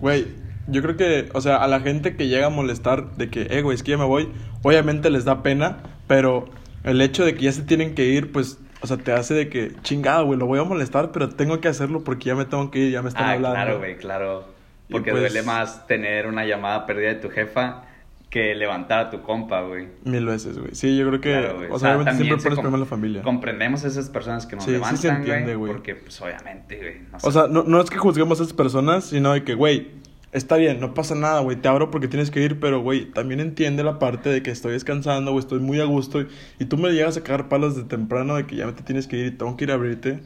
Güey, 0.00 0.26
yo 0.68 0.82
creo 0.82 0.96
que, 0.96 1.28
o 1.34 1.40
sea, 1.40 1.56
a 1.56 1.68
la 1.68 1.80
gente 1.80 2.16
que 2.16 2.28
llega 2.28 2.46
a 2.46 2.50
molestar 2.50 3.12
de 3.16 3.30
que, 3.30 3.46
eh, 3.50 3.62
güey, 3.62 3.74
es 3.74 3.82
que 3.82 3.92
ya 3.92 3.98
me 3.98 4.04
voy, 4.04 4.30
obviamente 4.62 5.10
les 5.10 5.24
da 5.24 5.42
pena, 5.42 5.78
pero 6.06 6.46
el 6.84 7.00
hecho 7.00 7.24
de 7.24 7.34
que 7.34 7.42
ya 7.42 7.52
se 7.52 7.62
tienen 7.62 7.94
que 7.94 8.04
ir, 8.06 8.32
pues, 8.32 8.58
o 8.80 8.86
sea, 8.86 8.96
te 8.98 9.12
hace 9.12 9.34
de 9.34 9.48
que, 9.48 9.72
chingado, 9.82 10.26
güey, 10.26 10.38
lo 10.38 10.46
voy 10.46 10.58
a 10.58 10.64
molestar, 10.64 11.10
pero 11.12 11.28
tengo 11.30 11.60
que 11.60 11.68
hacerlo 11.68 12.02
porque 12.04 12.24
ya 12.26 12.34
me 12.34 12.44
tengo 12.44 12.70
que 12.70 12.78
ir, 12.80 12.92
ya 12.92 13.02
me 13.02 13.08
están 13.08 13.24
Ah, 13.24 13.32
hablando. 13.32 13.54
claro, 13.56 13.78
güey, 13.78 13.96
claro. 13.96 14.53
Porque 14.90 15.10
pues- 15.10 15.22
duele 15.22 15.42
más 15.42 15.86
tener 15.86 16.26
una 16.26 16.44
llamada 16.44 16.86
perdida 16.86 17.08
de 17.08 17.14
tu 17.16 17.30
jefa 17.30 17.84
que 18.30 18.52
levantar 18.54 18.98
a 18.98 19.10
tu 19.10 19.22
compa, 19.22 19.62
güey. 19.62 19.86
Mil 20.04 20.26
veces, 20.26 20.58
güey. 20.58 20.74
Sí, 20.74 20.96
yo 20.96 21.06
creo 21.06 21.20
que, 21.20 21.30
Claro, 21.30 21.60
o 21.70 21.78
sea, 21.78 21.96
obviamente 21.96 22.24
siempre 22.24 22.42
pones 22.42 22.58
primero 22.58 22.76
a 22.76 22.80
la 22.80 22.84
familia. 22.84 23.22
Comprendemos 23.22 23.84
a 23.84 23.86
esas 23.88 24.08
personas 24.08 24.44
que 24.44 24.56
nos 24.56 24.64
Sí, 24.64 24.72
sí 24.72 24.76
se 24.76 24.80
levantan, 24.80 25.16
entiende, 25.18 25.54
güey. 25.54 25.72
Porque, 25.72 25.94
pues, 25.94 26.20
obviamente, 26.20 26.76
güey. 26.76 26.94
no 27.12 27.18
O 27.22 27.30
sea, 27.30 27.46
no, 27.46 27.62
no 27.62 27.80
es 27.80 27.88
que 27.90 27.98
juzguemos 27.98 28.40
a 28.40 28.42
esas 28.42 28.52
personas, 28.52 29.04
sino 29.04 29.32
de 29.32 29.44
que, 29.44 29.54
güey, 29.54 29.92
está 30.32 30.56
bien, 30.56 30.80
no 30.80 30.94
pasa 30.94 31.14
nada, 31.14 31.42
güey, 31.42 31.56
te 31.56 31.68
abro 31.68 31.92
porque 31.92 32.08
tienes 32.08 32.32
que 32.32 32.42
ir, 32.42 32.58
pero, 32.58 32.80
güey, 32.82 33.04
también 33.04 33.38
entiende 33.38 33.84
la 33.84 34.00
parte 34.00 34.30
de 34.30 34.42
que 34.42 34.50
estoy 34.50 34.72
descansando, 34.72 35.30
güey, 35.30 35.40
estoy 35.40 35.60
muy 35.60 35.78
a 35.80 35.84
gusto, 35.84 36.20
y, 36.22 36.26
y 36.58 36.64
tú 36.64 36.76
me 36.76 36.90
llegas 36.90 37.16
a 37.16 37.22
cagar 37.22 37.48
palos 37.48 37.76
de 37.76 37.84
temprano 37.84 38.34
de 38.34 38.46
que 38.46 38.56
ya 38.56 38.72
te 38.72 38.82
tienes 38.82 39.06
que 39.06 39.16
ir 39.16 39.26
y 39.26 39.30
tengo 39.30 39.56
que 39.56 39.62
ir 39.62 39.70
a 39.70 39.74
abrirte, 39.74 40.18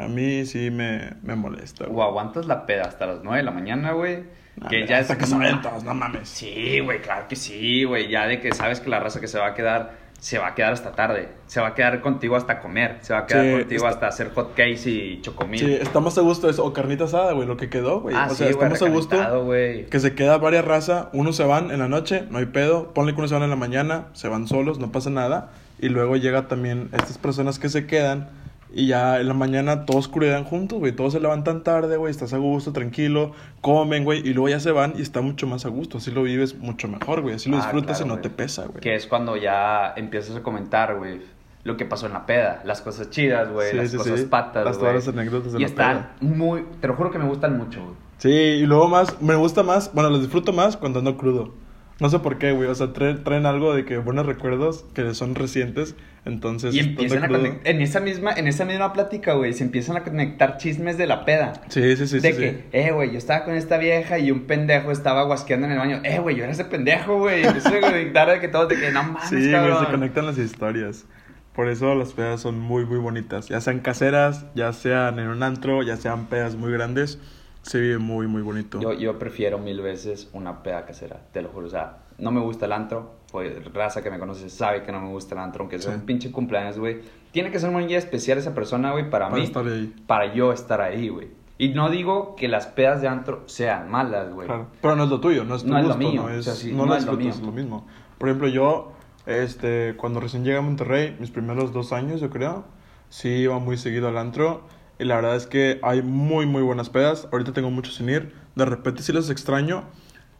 a 0.00 0.08
mí 0.08 0.44
sí 0.46 0.70
me, 0.70 1.12
me 1.22 1.34
molesta, 1.36 1.84
O 1.86 2.02
aguantas 2.02 2.46
la 2.46 2.66
peda 2.66 2.82
hasta 2.84 3.06
las 3.06 3.20
9 3.22 3.38
de 3.38 3.44
la 3.44 3.50
mañana, 3.50 3.92
güey. 3.92 4.24
Nah, 4.56 4.68
que 4.68 4.86
ya 4.86 4.98
hasta 4.98 5.12
es 5.14 5.18
que 5.20 5.24
se 5.26 5.32
como- 5.32 5.44
vayan 5.44 5.62
todos, 5.62 5.84
no 5.84 5.94
mames. 5.94 6.28
Sí, 6.28 6.80
güey, 6.80 7.00
claro 7.00 7.26
que 7.28 7.36
sí, 7.36 7.84
güey. 7.84 8.08
Ya 8.08 8.26
de 8.26 8.40
que 8.40 8.52
sabes 8.52 8.80
que 8.80 8.90
la 8.90 9.00
raza 9.00 9.20
que 9.20 9.28
se 9.28 9.38
va 9.38 9.46
a 9.48 9.54
quedar, 9.54 9.98
se 10.18 10.38
va 10.38 10.48
a 10.48 10.54
quedar 10.54 10.72
hasta 10.74 10.92
tarde. 10.92 11.28
Se 11.46 11.60
va 11.62 11.68
a 11.68 11.74
quedar 11.74 12.00
contigo 12.02 12.36
hasta 12.36 12.60
comer. 12.60 12.98
Se 13.00 13.14
va 13.14 13.20
a 13.20 13.26
quedar 13.26 13.44
Sí, 13.44 13.50
contigo 13.52 13.76
está- 13.86 13.88
hasta 13.88 14.06
hacer 14.08 14.32
hot 14.34 14.50
cakes 14.54 14.82
y 14.90 15.20
chocomil. 15.22 15.60
Sí, 15.60 15.72
estamos 15.80 16.18
a 16.18 16.20
gusto 16.20 16.46
de 16.46 16.52
eso, 16.52 16.64
o 16.64 16.72
carnita 16.74 17.04
asada, 17.04 17.32
güey, 17.32 17.46
lo 17.46 17.56
que 17.56 17.70
quedó, 17.70 18.00
güey. 18.00 18.14
ah, 18.14 18.28
o 18.30 18.34
sea, 18.34 18.46
güey, 18.52 18.52
estamos 18.52 18.82
a 18.82 18.88
gusto. 18.90 19.44
güey. 19.44 19.86
Que 19.86 19.98
se 20.00 20.14
queda 20.14 20.36
varias 20.36 20.64
razas, 20.64 21.06
unos 21.14 21.36
se 21.36 21.44
van 21.44 21.70
en 21.70 21.78
la 21.78 21.88
noche, 21.88 22.24
no 22.30 22.36
hay 22.38 22.46
pedo, 22.46 22.92
ponle 22.92 23.12
que 23.14 23.18
unos 23.18 23.30
se 23.30 23.34
van 23.36 23.44
en 23.44 23.50
la 23.50 23.56
mañana, 23.56 24.06
se 24.12 24.28
van 24.28 24.46
solos, 24.46 24.78
no 24.78 24.92
pasa 24.92 25.08
nada, 25.08 25.52
y 25.78 25.88
luego 25.88 26.16
llega 26.16 26.48
también 26.48 26.90
estas 26.92 27.16
personas 27.16 27.58
que 27.58 27.70
se 27.70 27.86
quedan 27.86 28.28
y 28.72 28.86
ya 28.86 29.20
en 29.20 29.28
la 29.28 29.34
mañana 29.34 29.84
todos 29.86 30.08
cuidan 30.08 30.44
juntos, 30.44 30.78
güey, 30.78 30.92
todos 30.92 31.12
se 31.12 31.20
levantan 31.20 31.62
tarde, 31.64 31.96
güey, 31.96 32.10
estás 32.10 32.32
a 32.32 32.38
gusto, 32.38 32.72
tranquilo, 32.72 33.32
comen, 33.60 34.04
güey, 34.04 34.20
y 34.20 34.32
luego 34.32 34.48
ya 34.48 34.60
se 34.60 34.70
van 34.70 34.94
y 34.96 35.02
está 35.02 35.20
mucho 35.20 35.46
más 35.46 35.66
a 35.66 35.68
gusto, 35.68 35.98
así 35.98 36.10
lo 36.10 36.22
vives 36.22 36.56
mucho 36.58 36.88
mejor, 36.88 37.20
güey, 37.22 37.34
así 37.34 37.50
lo 37.50 37.56
Ah, 37.56 37.60
disfrutas 37.60 37.98
claro, 37.98 38.12
y 38.14 38.16
no 38.16 38.22
te 38.22 38.30
pesa, 38.30 38.66
güey. 38.66 38.80
Que 38.80 38.94
es 38.94 39.06
cuando 39.06 39.36
ya 39.36 39.92
empiezas 39.96 40.36
a 40.36 40.42
comentar, 40.42 40.96
güey, 40.96 41.20
lo 41.64 41.76
que 41.76 41.84
pasó 41.84 42.06
en 42.06 42.14
la 42.14 42.24
peda. 42.24 42.62
Las 42.64 42.80
cosas 42.80 43.10
chidas, 43.10 43.50
güey, 43.52 43.70
Sí, 43.72 43.76
las 43.76 43.90
sí, 43.90 43.96
cosas 43.98 44.20
sí. 44.20 44.26
patas, 44.26 44.64
Las- 44.64 44.78
todas 44.78 44.94
las 44.94 45.08
anécdotas 45.08 45.52
de 45.52 45.58
Y 45.58 45.62
la 45.62 45.66
están 45.68 46.10
muy... 46.20 46.64
Te 46.80 46.88
lo 46.88 46.94
juro 46.94 47.10
que 47.10 47.18
me 47.18 47.26
gustan 47.26 47.58
mucho, 47.58 47.80
güey. 47.82 47.94
Sí, 48.18 48.30
y 48.30 48.66
luego 48.66 48.88
más, 48.88 49.20
me 49.20 49.34
gusta 49.34 49.62
más, 49.62 49.92
bueno, 49.92 50.08
los 50.10 50.20
disfruto 50.22 50.52
más 50.54 50.76
cuando 50.76 51.00
ando 51.00 51.16
crudo. 51.18 51.52
No 52.00 52.08
sé 52.08 52.18
por 52.18 52.38
qué, 52.38 52.52
güey. 52.52 52.68
O 52.68 52.74
sea, 52.74 52.92
traen, 52.92 53.22
traen 53.22 53.46
algo 53.46 53.74
de 53.74 53.84
que 53.84 53.98
buenos 53.98 54.26
recuerdos 54.26 54.84
que 54.94 55.14
son 55.14 55.34
recientes. 55.34 55.94
Entonces, 56.24 56.74
Y 56.74 56.80
empiezan 56.80 57.24
a 57.24 57.28
conectar, 57.28 57.60
en 57.74 57.80
esa 57.80 58.00
misma, 58.00 58.32
en 58.32 58.46
esa 58.46 58.66
misma 58.66 58.92
plática, 58.92 59.32
güey, 59.34 59.54
se 59.54 59.64
empiezan 59.64 59.96
a 59.96 60.02
conectar 60.02 60.58
chismes 60.58 60.98
de 60.98 61.06
la 61.06 61.24
peda. 61.24 61.54
Sí, 61.68 61.96
sí, 61.96 62.06
sí. 62.06 62.20
de 62.20 62.32
sí, 62.32 62.38
que, 62.38 62.50
sí. 62.50 62.58
eh, 62.72 62.90
güey, 62.92 63.10
yo 63.12 63.18
estaba 63.18 63.44
con 63.44 63.54
esta 63.54 63.78
vieja 63.78 64.18
y 64.18 64.30
un 64.30 64.40
pendejo 64.40 64.90
estaba 64.90 65.22
guasqueando 65.24 65.66
en 65.66 65.72
el 65.72 65.78
baño. 65.78 66.00
Eh, 66.04 66.18
güey, 66.18 66.36
yo 66.36 66.42
era 66.44 66.52
ese 66.52 66.66
pendejo, 66.66 67.18
güey. 67.20 67.42
Empiezan 67.44 67.76
a 67.76 67.80
conectar 67.80 68.30
de 68.30 68.38
que 68.40 68.48
todos, 68.48 68.68
de 68.68 68.78
que 68.78 68.90
no 68.90 69.02
mames, 69.02 69.28
Sí, 69.30 69.36
güey, 69.36 69.50
cabrón. 69.52 69.84
se 69.86 69.90
conectan 69.90 70.26
las 70.26 70.36
historias. 70.38 71.06
Por 71.54 71.68
eso 71.68 71.94
las 71.94 72.12
pedas 72.12 72.40
son 72.42 72.58
muy, 72.58 72.84
muy 72.84 72.98
bonitas. 72.98 73.48
Ya 73.48 73.60
sean 73.62 73.80
caseras, 73.80 74.44
ya 74.54 74.72
sean 74.74 75.18
en 75.18 75.28
un 75.28 75.42
antro, 75.42 75.82
ya 75.82 75.96
sean 75.96 76.26
pedas 76.26 76.54
muy 76.54 76.70
grandes. 76.70 77.18
Se 77.62 77.80
vive 77.80 77.98
muy, 77.98 78.26
muy 78.26 78.42
bonito. 78.42 78.80
Yo, 78.80 78.92
yo 78.92 79.18
prefiero 79.18 79.58
mil 79.58 79.80
veces 79.80 80.28
una 80.32 80.62
peda 80.62 80.86
casera, 80.86 81.20
te 81.32 81.42
lo 81.42 81.50
juro. 81.50 81.66
O 81.66 81.70
sea, 81.70 81.98
no 82.18 82.30
me 82.30 82.40
gusta 82.40 82.66
el 82.66 82.72
antro. 82.72 83.18
Pues 83.30 83.72
raza 83.72 84.02
que 84.02 84.10
me 84.10 84.18
conoce 84.18 84.50
sabe 84.50 84.82
que 84.82 84.90
no 84.90 85.00
me 85.00 85.08
gusta 85.08 85.34
el 85.36 85.40
antro, 85.42 85.62
aunque 85.62 85.78
sea 85.78 85.92
Sí. 85.92 86.00
un 86.00 86.06
pinche 86.06 86.32
cumpleaños, 86.32 86.78
güey. 86.78 87.00
Tiene 87.30 87.50
que 87.52 87.60
ser 87.60 87.70
muy 87.70 87.92
especial 87.94 88.38
esa 88.38 88.54
persona, 88.54 88.90
güey, 88.92 89.08
para, 89.08 89.26
Para 89.28 89.38
mí. 89.40 89.44
estar 89.44 89.64
ahí. 89.66 89.94
Para 90.06 90.34
yo 90.34 90.52
estar 90.52 90.80
ahí, 90.80 91.08
güey. 91.10 91.28
Y 91.58 91.68
no 91.68 91.90
digo 91.90 92.34
que 92.36 92.48
las 92.48 92.66
pedas 92.66 93.02
de 93.02 93.08
antro 93.08 93.42
sean 93.46 93.88
malas, 93.90 94.32
güey. 94.32 94.46
Claro. 94.48 94.68
Pero 94.80 94.96
no 94.96 95.04
es 95.04 95.10
lo 95.10 95.20
tuyo, 95.20 95.44
no 95.44 95.54
es 95.54 95.62
tu 95.62 95.68
No 95.68 95.76
es 95.78 95.82
lo 95.84 95.94
gusto, 95.94 96.10
mío, 96.10 96.22
no 96.22 96.30
es, 96.30 96.38
o 96.40 96.42
sea, 96.42 96.54
sí, 96.54 96.72
no 96.72 96.92
es 96.94 97.04
lo 97.04 97.12
mío. 97.12 97.28
es 97.30 97.40
lo 97.40 97.52
mismo. 97.52 97.86
Por 98.18 98.28
ejemplo, 98.30 98.48
yo, 98.48 98.92
este, 99.26 99.94
cuando 99.96 100.18
recién 100.20 100.42
llegué 100.44 100.56
a 100.56 100.62
Monterrey, 100.62 101.16
mis 101.20 101.30
primeros 101.30 101.72
dos 101.72 101.92
años, 101.92 102.20
yo 102.20 102.30
creo, 102.30 102.64
sí 103.10 103.28
iba 103.28 103.58
muy 103.58 103.76
seguido 103.76 104.08
al 104.08 104.16
antro. 104.18 104.62
Y 105.00 105.04
la 105.06 105.16
verdad 105.16 105.34
es 105.34 105.46
que 105.46 105.80
hay 105.82 106.02
muy, 106.02 106.44
muy 106.44 106.60
buenas 106.60 106.90
pedas. 106.90 107.26
Ahorita 107.32 107.54
tengo 107.54 107.70
mucho 107.70 107.90
sin 107.90 108.10
ir. 108.10 108.34
De 108.54 108.66
repente 108.66 109.02
sí 109.02 109.14
las 109.14 109.30
extraño. 109.30 109.84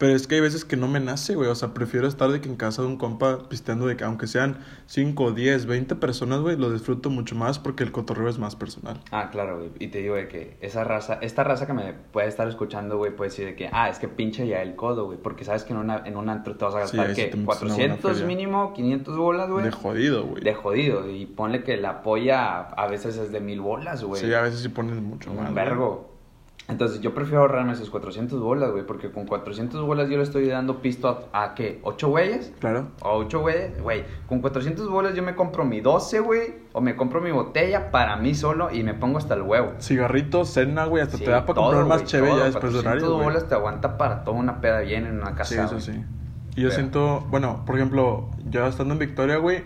Pero 0.00 0.14
es 0.14 0.26
que 0.26 0.36
hay 0.36 0.40
veces 0.40 0.64
que 0.64 0.78
no 0.78 0.88
me 0.88 0.98
nace, 0.98 1.34
güey. 1.34 1.50
O 1.50 1.54
sea, 1.54 1.74
prefiero 1.74 2.08
estar 2.08 2.30
de 2.30 2.40
que 2.40 2.48
en 2.48 2.56
casa 2.56 2.80
de 2.80 2.88
un 2.88 2.96
compa 2.96 3.50
pisteando 3.50 3.86
de 3.86 3.98
que 3.98 4.04
aunque 4.04 4.26
sean 4.26 4.56
5, 4.86 5.32
10, 5.32 5.66
20 5.66 5.94
personas, 5.96 6.40
güey, 6.40 6.56
lo 6.56 6.72
disfruto 6.72 7.10
mucho 7.10 7.34
más 7.34 7.58
porque 7.58 7.82
el 7.82 7.92
cotorreo 7.92 8.30
es 8.30 8.38
más 8.38 8.56
personal. 8.56 8.98
Ah, 9.10 9.28
claro, 9.30 9.58
güey. 9.58 9.72
Y 9.78 9.88
te 9.88 9.98
digo 9.98 10.14
de 10.14 10.26
que 10.26 10.56
esa 10.62 10.84
raza, 10.84 11.18
esta 11.20 11.44
raza 11.44 11.66
que 11.66 11.74
me 11.74 11.92
puede 11.92 12.28
estar 12.28 12.48
escuchando, 12.48 12.96
güey, 12.96 13.14
puede 13.14 13.28
decir 13.28 13.44
de 13.44 13.54
que, 13.54 13.68
ah, 13.74 13.90
es 13.90 13.98
que 13.98 14.08
pinche 14.08 14.46
ya 14.48 14.62
el 14.62 14.74
codo, 14.74 15.04
güey. 15.04 15.18
Porque 15.18 15.44
sabes 15.44 15.64
que 15.64 15.74
en, 15.74 15.80
una, 15.80 16.02
en 16.06 16.16
un 16.16 16.30
antro 16.30 16.56
te 16.56 16.64
vas 16.64 16.74
a 16.76 16.78
gastar, 16.78 17.14
sí 17.14 17.28
buena 17.34 17.44
400 17.44 18.10
feria. 18.12 18.26
mínimo, 18.26 18.72
500 18.72 19.18
bolas, 19.18 19.50
güey. 19.50 19.66
De 19.66 19.70
jodido, 19.70 20.24
güey. 20.24 20.42
De 20.42 20.54
jodido. 20.54 21.10
Y 21.10 21.26
ponle 21.26 21.62
que 21.62 21.76
la 21.76 22.02
polla 22.02 22.60
a 22.60 22.86
veces 22.86 23.18
es 23.18 23.32
de 23.32 23.40
mil 23.40 23.60
bolas, 23.60 24.02
güey. 24.02 24.22
Sí, 24.22 24.32
a 24.32 24.40
veces 24.40 24.60
sí 24.60 24.70
ponen 24.70 25.04
mucho 25.04 25.30
más. 25.34 25.50
Un 25.50 25.54
vergo. 25.54 26.09
Entonces 26.70 27.00
yo 27.00 27.12
prefiero 27.14 27.40
ahorrarme 27.42 27.72
esos 27.72 27.90
400 27.90 28.40
bolas, 28.40 28.70
güey. 28.70 28.86
Porque 28.86 29.10
con 29.10 29.26
400 29.26 29.84
bolas 29.84 30.08
yo 30.08 30.16
le 30.16 30.22
estoy 30.22 30.46
dando 30.48 30.80
pisto 30.80 31.28
a, 31.32 31.42
¿a 31.44 31.54
qué? 31.54 31.80
¿8 31.82 32.08
güeyes? 32.08 32.52
Claro. 32.60 32.88
¿A 33.02 33.08
8 33.10 33.40
güeyes? 33.40 33.82
Güey, 33.82 34.04
con 34.26 34.40
400 34.40 34.88
bolas 34.88 35.14
yo 35.14 35.22
me 35.22 35.34
compro 35.34 35.64
mi 35.64 35.80
12, 35.80 36.20
güey. 36.20 36.54
O 36.72 36.80
me 36.80 36.94
compro 36.96 37.20
mi 37.20 37.30
botella 37.32 37.90
para 37.90 38.16
mí 38.16 38.34
solo 38.34 38.70
y 38.72 38.82
me 38.84 38.94
pongo 38.94 39.18
hasta 39.18 39.34
el 39.34 39.42
huevo. 39.42 39.72
Cigarritos, 39.80 40.50
cena, 40.50 40.84
güey, 40.84 41.02
hasta 41.02 41.16
Sí, 41.18 41.24
te 41.24 41.30
da 41.30 41.40
para 41.44 41.54
todo, 41.54 41.64
comprar 41.66 41.86
más 41.86 41.98
güey, 41.98 42.06
chévere 42.06 42.30
todo. 42.30 42.38
ya 42.40 42.44
después 42.46 42.72
de 42.72 42.78
400 42.78 42.86
horario, 43.02 43.14
güey. 43.14 43.24
bolas 43.24 43.48
te 43.48 43.54
aguanta 43.56 43.98
para 43.98 44.22
toda 44.24 44.36
una 44.38 44.60
peda 44.60 44.80
bien 44.80 45.06
en 45.06 45.20
una 45.20 45.34
casa. 45.34 45.54
Sí, 45.54 45.60
eso 45.60 45.68
güey. 45.70 45.80
sí. 45.80 46.04
Y 46.56 46.62
yo 46.62 46.68
Pero- 46.68 46.70
siento, 46.72 47.20
bueno, 47.30 47.64
por 47.66 47.76
ejemplo, 47.76 48.28
yo 48.48 48.66
estando 48.66 48.94
en 48.94 49.00
Victoria, 49.00 49.36
güey, 49.38 49.64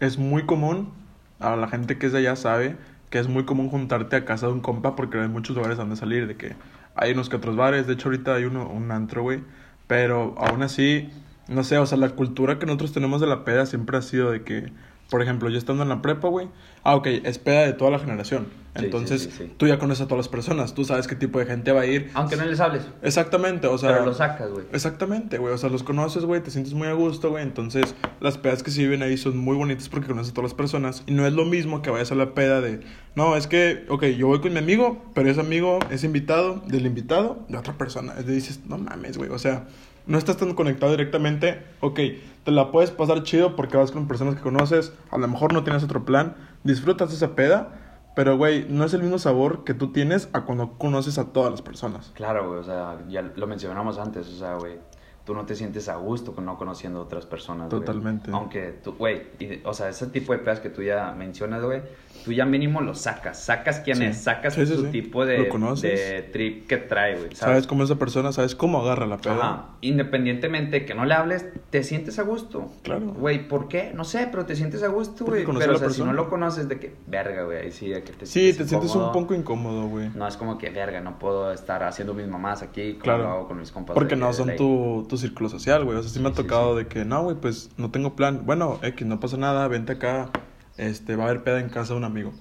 es 0.00 0.18
muy 0.18 0.44
común, 0.46 0.92
a 1.40 1.56
la 1.56 1.68
gente 1.68 1.98
que 1.98 2.06
es 2.06 2.12
de 2.12 2.18
allá 2.20 2.36
sabe, 2.36 2.76
que 3.10 3.18
es 3.18 3.28
muy 3.28 3.44
común 3.44 3.68
juntarte 3.68 4.16
a 4.16 4.24
casa 4.24 4.46
de 4.46 4.52
un 4.52 4.60
compa 4.60 4.96
porque 4.96 5.18
hay 5.18 5.28
muchos 5.28 5.56
lugares 5.56 5.78
donde 5.78 5.96
salir, 5.96 6.26
de 6.26 6.36
que 6.36 6.56
hay 6.94 7.12
unos 7.12 7.28
que 7.28 7.36
otros 7.36 7.56
bares, 7.56 7.86
de 7.86 7.94
hecho 7.94 8.08
ahorita 8.08 8.34
hay 8.34 8.44
uno, 8.44 8.68
un 8.68 8.90
antro, 8.90 9.22
güey, 9.22 9.42
pero 9.86 10.34
aún 10.38 10.62
así, 10.62 11.10
no 11.48 11.62
sé, 11.64 11.78
o 11.78 11.86
sea, 11.86 11.98
la 11.98 12.10
cultura 12.10 12.58
que 12.58 12.66
nosotros 12.66 12.92
tenemos 12.92 13.20
de 13.20 13.26
la 13.26 13.44
peda 13.44 13.66
siempre 13.66 13.98
ha 13.98 14.02
sido 14.02 14.30
de 14.30 14.42
que, 14.42 14.72
por 15.10 15.22
ejemplo, 15.22 15.48
yo 15.50 15.58
estando 15.58 15.82
en 15.82 15.88
la 15.88 16.02
prepa, 16.02 16.28
güey, 16.28 16.48
ah, 16.82 16.96
ok, 16.96 17.06
es 17.06 17.38
peda 17.38 17.62
de 17.62 17.72
toda 17.72 17.90
la 17.90 17.98
generación, 17.98 18.46
Sí, 18.78 18.84
entonces 18.84 19.22
sí, 19.22 19.30
sí, 19.30 19.44
sí. 19.44 19.54
tú 19.56 19.66
ya 19.66 19.78
conoces 19.78 20.02
a 20.02 20.08
todas 20.08 20.18
las 20.18 20.28
personas, 20.28 20.74
tú 20.74 20.84
sabes 20.84 21.06
qué 21.06 21.14
tipo 21.14 21.38
de 21.38 21.46
gente 21.46 21.72
va 21.72 21.82
a 21.82 21.86
ir. 21.86 22.10
Aunque 22.14 22.36
no 22.36 22.44
les 22.44 22.60
hables. 22.60 22.82
Exactamente, 23.02 23.66
o 23.66 23.78
sea... 23.78 23.90
pero 23.90 24.04
lo 24.04 24.14
sacas, 24.14 24.50
güey. 24.50 24.66
Exactamente, 24.72 25.38
güey. 25.38 25.54
O 25.54 25.58
sea, 25.58 25.70
los 25.70 25.82
conoces, 25.82 26.24
güey, 26.24 26.42
te 26.42 26.50
sientes 26.50 26.74
muy 26.74 26.88
a 26.88 26.92
gusto, 26.92 27.30
güey. 27.30 27.42
Entonces, 27.42 27.94
las 28.20 28.38
pedas 28.38 28.62
que 28.62 28.70
se 28.70 28.82
viven 28.82 29.02
ahí 29.02 29.16
son 29.16 29.38
muy 29.38 29.56
bonitas 29.56 29.88
porque 29.88 30.08
conoces 30.08 30.32
a 30.32 30.34
todas 30.34 30.50
las 30.50 30.56
personas. 30.56 31.02
Y 31.06 31.12
no 31.12 31.26
es 31.26 31.32
lo 31.32 31.44
mismo 31.44 31.82
que 31.82 31.90
vayas 31.90 32.12
a 32.12 32.14
la 32.14 32.34
peda 32.34 32.60
de, 32.60 32.80
no, 33.14 33.36
es 33.36 33.46
que, 33.46 33.86
ok, 33.88 34.04
yo 34.06 34.26
voy 34.26 34.40
con 34.40 34.52
mi 34.52 34.58
amigo, 34.58 35.02
pero 35.14 35.30
ese 35.30 35.40
amigo 35.40 35.78
es 35.90 36.04
invitado 36.04 36.62
del 36.66 36.86
invitado 36.86 37.46
de 37.48 37.56
otra 37.56 37.78
persona. 37.78 38.14
De 38.14 38.32
dices, 38.32 38.60
no 38.66 38.78
mames, 38.78 39.16
güey. 39.16 39.30
O 39.30 39.38
sea, 39.38 39.66
no 40.06 40.18
estás 40.18 40.36
tan 40.36 40.54
conectado 40.54 40.92
directamente. 40.92 41.62
Ok, 41.80 42.00
te 42.44 42.50
la 42.50 42.70
puedes 42.70 42.90
pasar 42.90 43.22
chido 43.22 43.56
porque 43.56 43.76
vas 43.76 43.90
con 43.90 44.08
personas 44.08 44.36
que 44.36 44.42
conoces. 44.42 44.92
A 45.10 45.18
lo 45.18 45.28
mejor 45.28 45.52
no 45.52 45.64
tienes 45.64 45.82
otro 45.82 46.04
plan. 46.04 46.36
Disfrutas 46.64 47.12
esa 47.12 47.34
peda. 47.34 47.82
Pero, 48.16 48.38
güey, 48.38 48.66
no 48.70 48.84
es 48.84 48.94
el 48.94 49.02
mismo 49.02 49.18
sabor 49.18 49.62
que 49.64 49.74
tú 49.74 49.92
tienes 49.92 50.30
a 50.32 50.46
cuando 50.46 50.78
conoces 50.78 51.18
a 51.18 51.34
todas 51.34 51.50
las 51.50 51.60
personas. 51.60 52.12
Claro, 52.14 52.48
güey, 52.48 52.60
o 52.60 52.64
sea, 52.64 52.98
ya 53.08 53.20
lo 53.20 53.46
mencionamos 53.46 53.98
antes, 53.98 54.26
o 54.28 54.38
sea, 54.38 54.54
güey, 54.54 54.78
tú 55.26 55.34
no 55.34 55.44
te 55.44 55.54
sientes 55.54 55.90
a 55.90 55.96
gusto 55.96 56.34
con 56.34 56.46
no 56.46 56.56
conociendo 56.56 57.00
a 57.00 57.02
otras 57.02 57.26
personas, 57.26 57.68
güey. 57.68 57.80
Totalmente. 57.82 58.30
Aunque 58.32 58.72
tú, 58.82 58.94
güey, 58.94 59.22
o 59.64 59.74
sea, 59.74 59.90
ese 59.90 60.06
tipo 60.06 60.32
de 60.32 60.38
pedas 60.38 60.60
que 60.60 60.70
tú 60.70 60.82
ya 60.82 61.12
mencionas, 61.12 61.62
güey, 61.62 61.82
tú 62.26 62.32
ya 62.32 62.44
mínimo 62.44 62.80
lo 62.80 62.92
sacas, 62.96 63.40
sacas 63.40 63.78
quién 63.78 63.98
Sí. 63.98 64.04
es, 64.06 64.16
sacas 64.18 64.54
Sí, 64.54 64.66
su 64.66 64.86
sí. 64.86 64.90
tipo 64.90 65.24
de, 65.24 65.44
de 65.44 66.28
trip 66.32 66.66
que 66.66 66.76
trae, 66.76 67.12
güey, 67.12 67.26
¿Sabes 67.26 67.38
¿sabes? 67.38 67.66
cómo 67.68 67.84
es 67.84 67.90
esa 67.90 67.98
persona? 68.00 68.32
¿Sabes 68.32 68.56
cómo 68.56 68.80
agarra 68.80 69.06
la 69.06 69.18
peda? 69.18 69.34
Ajá, 69.36 69.66
independientemente 69.80 70.84
que 70.84 70.94
no 70.94 71.04
le 71.04 71.14
hables, 71.14 71.46
te 71.70 71.84
sientes 71.84 72.18
a 72.18 72.22
gusto. 72.22 72.68
Claro. 72.82 73.06
Güey, 73.12 73.46
¿por 73.46 73.68
qué? 73.68 73.92
No 73.94 74.02
sé, 74.02 74.26
pero 74.28 74.44
te 74.44 74.56
sientes 74.56 74.82
a 74.82 74.88
gusto, 74.88 75.24
güey. 75.24 75.44
Pero, 75.44 75.74
o 75.76 75.78
sea, 75.78 75.90
si 75.90 76.02
no 76.02 76.12
lo 76.12 76.28
conoces, 76.28 76.68
de 76.68 76.80
que, 76.80 76.96
verga, 77.06 77.44
güey, 77.44 77.58
ahí 77.58 77.70
sí, 77.70 77.88
de 77.90 78.02
que 78.02 78.12
te 78.12 78.26
Sí, 78.26 78.52
te 78.52 78.66
sientes 78.66 78.92
un 78.96 79.12
poco 79.12 79.32
incómodo, 79.32 79.86
güey. 79.86 80.10
No 80.14 80.26
es 80.26 80.36
como 80.36 80.58
que, 80.58 80.70
verga, 80.70 81.00
no 81.00 81.20
puedo 81.20 81.52
estar 81.52 81.84
haciendo 81.84 82.12
mis 82.12 82.26
mamás 82.26 82.62
aquí 82.62 82.94
como 82.94 83.02
Claro. 83.04 83.22
lo 83.22 83.28
hago 83.30 83.48
con 83.48 83.60
mis 83.60 83.70
compas. 83.70 83.94
Porque 83.94 84.16
de 84.16 84.20
no 84.20 84.26
de 84.28 84.32
son 84.32 84.56
tu, 84.56 85.06
tu 85.08 85.16
círculo 85.16 85.48
social, 85.48 85.84
güey. 85.84 85.96
O 85.98 86.02
sea, 86.02 86.10
sí, 86.10 86.18
me 86.18 86.30
ha 86.30 86.32
tocado 86.32 86.74
de 86.74 86.88
que, 86.88 87.04
no, 87.04 87.22
güey, 87.22 87.36
pues 87.36 87.70
no 87.76 87.90
tengo 87.90 88.16
plan. 88.16 88.42
Bueno, 88.44 88.78
X, 88.82 89.06
no 89.06 89.20
pasa 89.20 89.36
nada, 89.36 89.68
vente 89.68 89.92
acá. 89.92 90.30
Este, 90.78 91.16
va 91.16 91.24
a 91.24 91.28
haber 91.28 91.42
peda 91.42 91.60
en 91.60 91.68
casa 91.68 91.92
de 91.94 91.98
un 91.98 92.04
amigo. 92.04 92.32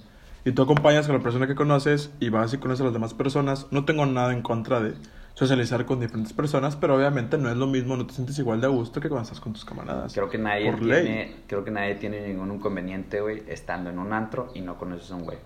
Y 0.43 0.51
tú 0.51 0.61
acompañas 0.61 1.07
con 1.07 1.15
la 1.17 1.23
persona 1.23 1.47
que 1.47 1.55
conoces 1.55 2.11
y 2.19 2.29
vas 2.29 2.53
y 2.53 2.57
conoces 2.57 2.81
a 2.81 2.83
las 2.85 2.93
demás 2.93 3.13
personas. 3.13 3.67
No 3.71 3.85
tengo 3.85 4.05
nada 4.05 4.31
en 4.33 4.41
contra 4.41 4.79
de 4.79 4.93
socializar 5.33 5.85
con 5.85 5.99
diferentes 5.99 6.33
personas, 6.33 6.75
pero 6.75 6.95
obviamente 6.95 7.37
no 7.37 7.49
es 7.49 7.57
lo 7.57 7.67
mismo, 7.67 7.97
no 7.97 8.05
te 8.05 8.13
sientes 8.13 8.37
igual 8.39 8.61
de 8.61 8.67
a 8.67 8.69
gusto 8.69 9.01
que 9.01 9.09
cuando 9.09 9.23
estás 9.23 9.39
con 9.41 9.53
tus 9.53 9.65
camaradas. 9.65 10.13
Creo 10.13 10.29
que 10.29 10.37
nadie 10.37 10.71
Por 10.71 10.79
tiene, 10.81 11.03
ley. 11.03 11.43
creo 11.47 11.63
que 11.65 11.71
nadie 11.71 11.95
tiene 11.95 12.25
ningún 12.27 12.53
inconveniente, 12.53 13.19
güey, 13.21 13.43
estando 13.47 13.89
en 13.89 13.99
un 13.99 14.13
antro 14.13 14.51
y 14.53 14.61
no 14.61 14.77
conoces 14.77 15.11
a 15.11 15.15
un 15.15 15.23
güey. 15.23 15.37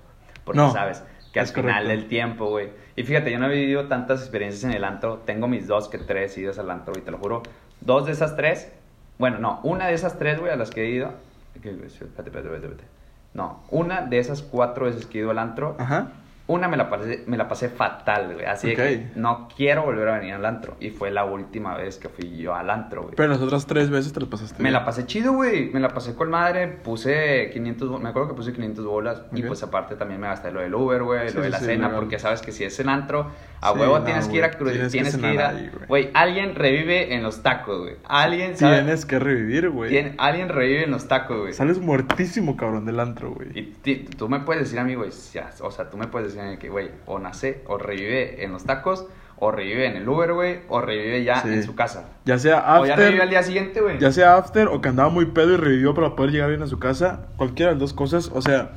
Porque 0.43 0.59
No, 0.59 0.71
sabes 0.71 1.03
que 1.33 1.39
al 1.39 1.47
final 1.47 1.63
correcto. 1.83 1.89
del 1.89 2.07
tiempo, 2.07 2.49
güey. 2.49 2.69
Y 2.95 3.03
fíjate, 3.03 3.31
yo 3.31 3.39
no 3.39 3.47
he 3.49 3.55
vivido 3.55 3.87
tantas 3.87 4.19
experiencias 4.21 4.63
en 4.65 4.71
el 4.71 4.83
antro. 4.83 5.19
Tengo 5.25 5.47
mis 5.47 5.65
dos 5.67 5.87
que 5.87 5.97
tres 5.97 6.37
idas 6.37 6.59
al 6.59 6.69
antro, 6.69 6.93
y 6.97 7.01
te 7.01 7.09
lo 7.11 7.17
juro. 7.17 7.41
Dos 7.81 8.05
de 8.05 8.11
esas 8.11 8.35
tres, 8.35 8.71
bueno, 9.17 9.39
no, 9.39 9.59
una 9.63 9.87
de 9.87 9.93
esas 9.93 10.19
tres, 10.19 10.39
güey, 10.39 10.51
a 10.51 10.55
las 10.55 10.69
que 10.71 10.83
he 10.83 10.89
ido. 10.89 11.13
Que- 11.61 11.69
Espérate, 11.69 11.85
espérate, 12.05 12.29
espérate, 12.29 12.55
espérate. 12.67 12.83
No, 13.33 13.63
una 13.69 14.01
de 14.01 14.19
esas 14.19 14.41
cuatro 14.41 14.85
veces 14.85 15.05
que 15.05 15.19
he 15.19 15.21
ido 15.21 15.31
al 15.31 15.39
antro, 15.39 15.75
Ajá. 15.79 16.11
Una 16.47 16.67
me 16.67 16.77
la 16.77 16.89
pasé, 16.89 17.23
me 17.27 17.37
la 17.37 17.47
pasé 17.47 17.69
fatal, 17.69 18.33
güey. 18.33 18.43
Así 18.47 18.69
de 18.69 18.75
que 18.75 19.07
no 19.13 19.47
quiero 19.55 19.83
volver 19.83 20.07
a 20.09 20.17
venir 20.17 20.33
al 20.33 20.43
antro. 20.47 20.75
Y 20.79 20.89
fue 20.89 21.11
la 21.11 21.23
última 21.23 21.77
vez 21.77 21.99
que 21.99 22.09
fui 22.09 22.37
yo 22.37 22.55
al 22.55 22.71
antro, 22.71 23.03
güey. 23.03 23.13
Pero 23.15 23.29
las 23.29 23.39
otras 23.39 23.67
tres 23.67 23.91
veces 23.91 24.13
te 24.13 24.19
las 24.19 24.29
pasaste. 24.29 24.55
Me 24.57 24.69
bien. 24.69 24.73
la 24.73 24.83
pasé 24.83 25.05
chido, 25.05 25.33
güey. 25.33 25.69
Me 25.71 25.79
la 25.79 25.89
pasé 25.89 26.15
con 26.15 26.31
madre. 26.31 26.67
Puse 26.67 27.51
500, 27.53 27.89
bo- 27.89 27.99
me 27.99 28.09
acuerdo 28.09 28.29
que 28.29 28.33
puse 28.33 28.51
500 28.51 28.83
bolas. 28.83 29.21
Y 29.31 29.43
pues 29.43 29.61
aparte 29.61 29.93
también 29.95 30.19
me 30.19 30.25
gasté 30.25 30.51
lo 30.51 30.61
del 30.61 30.73
Uber, 30.73 31.03
güey, 31.03 31.29
Sí, 31.29 31.35
lo 31.35 31.41
de 31.41 31.47
sí, 31.49 31.51
la 31.51 31.59
sí, 31.59 31.65
cena. 31.65 31.85
legal. 31.85 31.99
porque 31.99 32.17
sabes 32.17 32.41
que 32.41 32.51
si 32.51 32.63
es 32.63 32.79
en 32.79 32.89
antro, 32.89 33.27
a 33.61 33.73
Sí, 33.73 33.79
huevo 33.79 33.99
no, 33.99 34.05
tienes 34.05 34.27
que 34.27 34.37
ir 34.37 34.43
a. 34.43 34.51
Tienes 34.51 34.91
Tienes, 34.91 35.17
que 35.17 35.33
ir 35.33 35.41
a. 35.41 35.53
güey. 35.87 36.09
Alguien 36.13 36.55
revive 36.55 37.13
en 37.13 37.23
los 37.23 37.43
tacos, 37.43 37.79
güey. 37.81 37.95
Alguien, 38.07 38.55
¿sabes? 38.57 38.83
Tienes 38.83 39.05
que 39.05 39.19
revivir, 39.19 39.69
güey. 39.69 40.13
Alguien 40.17 40.49
revive 40.49 40.83
en 40.83 40.91
los 40.91 41.07
tacos, 41.07 41.39
güey. 41.41 41.53
Sales 41.53 41.79
muertísimo, 41.79 42.55
cabrón, 42.57 42.85
del 42.85 42.99
antro, 42.99 43.31
güey. 43.31 43.49
Y 43.83 43.95
tú 43.95 44.29
me 44.29 44.39
puedes 44.41 44.63
decir 44.63 44.79
a 44.79 44.83
mí, 44.83 44.95
güey, 44.95 45.09
o 45.09 45.71
sea, 45.71 45.89
tú 45.89 45.97
me 45.97 46.07
puedes 46.07 46.29
decir 46.33 46.41
a 46.41 46.49
mí 46.51 46.57
que, 46.57 46.69
güey, 46.69 46.89
o 47.05 47.19
nace, 47.19 47.63
o 47.67 47.77
revive 47.77 48.43
en 48.43 48.51
los 48.51 48.63
tacos, 48.65 49.07
o 49.41 49.51
revive 49.51 49.85
en 49.87 49.95
el 49.95 50.07
Uber, 50.07 50.33
güey, 50.33 50.59
o 50.67 50.81
revive 50.81 51.23
ya 51.23 51.41
Sí. 51.41 51.47
en 51.49 51.63
su 51.63 51.73
casa. 51.75 52.09
Ya 52.25 52.37
sea 52.37 52.79
o 52.79 52.85
ya 52.85 52.93
after, 52.93 53.07
revive 53.07 53.23
al 53.23 53.29
día 53.29 53.43
siguiente, 53.43 53.81
güey. 53.81 53.97
ya 53.99 54.11
sea 54.11 54.35
after 54.35 54.67
o 54.67 54.81
que 54.81 54.89
andaba 54.89 55.09
muy 55.09 55.27
pedo 55.27 55.53
y 55.53 55.57
revivió 55.57 55.93
para 55.93 56.15
poder 56.15 56.31
llegar 56.31 56.49
bien 56.49 56.61
a 56.61 56.67
su 56.67 56.77
casa, 56.79 57.27
cualquiera 57.37 57.71
de 57.71 57.75
las 57.75 57.79
dos 57.81 57.93
cosas, 57.93 58.31
o 58.33 58.41
sea, 58.41 58.71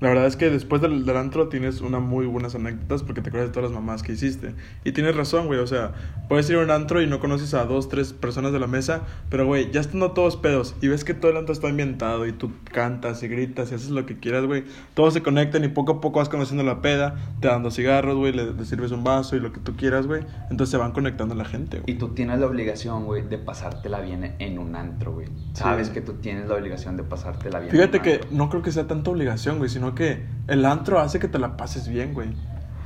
La 0.00 0.08
verdad 0.08 0.26
es 0.26 0.36
que 0.36 0.48
después 0.50 0.80
del, 0.80 1.04
del 1.04 1.16
antro 1.16 1.48
tienes 1.48 1.80
unas 1.82 2.00
muy 2.00 2.26
buenas 2.26 2.54
anécdotas 2.54 3.02
porque 3.02 3.20
te 3.20 3.28
acuerdas 3.28 3.50
de 3.50 3.52
todas 3.54 3.70
las 3.70 3.78
mamás 3.78 4.02
que 4.02 4.12
hiciste. 4.12 4.54
Y 4.84 4.92
tienes 4.92 5.14
razón, 5.14 5.46
güey. 5.46 5.60
O 5.60 5.66
sea, 5.66 5.92
puedes 6.28 6.48
ir 6.48 6.56
a 6.56 6.60
un 6.60 6.70
antro 6.70 7.02
y 7.02 7.06
no 7.06 7.20
conoces 7.20 7.52
a 7.54 7.64
dos, 7.66 7.88
tres 7.88 8.12
personas 8.14 8.52
de 8.52 8.58
la 8.58 8.66
mesa, 8.66 9.02
pero, 9.28 9.44
güey, 9.46 9.70
ya 9.70 9.80
estando 9.80 10.12
todos 10.12 10.36
pedos 10.36 10.74
y 10.80 10.88
ves 10.88 11.04
que 11.04 11.12
todo 11.12 11.30
el 11.30 11.36
antro 11.36 11.52
está 11.52 11.68
ambientado 11.68 12.26
y 12.26 12.32
tú 12.32 12.50
cantas 12.72 13.22
y 13.22 13.28
gritas 13.28 13.72
y 13.72 13.74
haces 13.74 13.90
lo 13.90 14.06
que 14.06 14.18
quieras, 14.18 14.46
güey. 14.46 14.64
Todos 14.94 15.12
se 15.14 15.22
conectan 15.22 15.64
y 15.64 15.68
poco 15.68 15.92
a 15.92 16.00
poco 16.00 16.18
vas 16.20 16.28
conociendo 16.30 16.64
la 16.64 16.80
peda, 16.80 17.16
te 17.40 17.48
dando 17.48 17.70
cigarros, 17.70 18.16
güey, 18.16 18.32
le, 18.32 18.54
le 18.54 18.64
sirves 18.64 18.92
un 18.92 19.04
vaso 19.04 19.36
y 19.36 19.40
lo 19.40 19.52
que 19.52 19.60
tú 19.60 19.76
quieras, 19.76 20.06
güey. 20.06 20.22
Entonces 20.50 20.70
se 20.70 20.76
van 20.78 20.92
conectando 20.92 21.34
la 21.34 21.44
gente, 21.44 21.80
güey. 21.80 21.94
Y 21.94 21.98
tú 21.98 22.08
tienes 22.08 22.38
la 22.40 22.46
obligación, 22.46 23.04
güey, 23.04 23.22
de 23.28 23.36
pasártela 23.36 24.00
bien 24.00 24.34
en 24.38 24.58
un 24.58 24.76
antro, 24.76 25.12
güey. 25.12 25.28
Sabes 25.52 25.88
Sí. 25.88 25.92
que 25.94 26.00
tú 26.00 26.14
tienes 26.14 26.48
la 26.48 26.54
obligación 26.54 26.96
de 26.96 27.02
pasártela 27.02 27.58
bien. 27.60 27.70
Fíjate 27.70 27.98
en 27.98 28.00
un 28.02 28.04
que 28.04 28.12
antro. 28.14 28.28
no 28.32 28.48
creo 28.48 28.62
que 28.62 28.72
sea 28.72 28.86
tanta 28.86 29.10
obligación, 29.10 29.58
güey, 29.58 29.68
sino 29.68 29.89
que 29.94 30.24
el 30.48 30.64
antro 30.64 30.98
hace 31.00 31.18
que 31.18 31.28
te 31.28 31.38
la 31.38 31.56
pases 31.56 31.88
bien, 31.88 32.14
güey. 32.14 32.28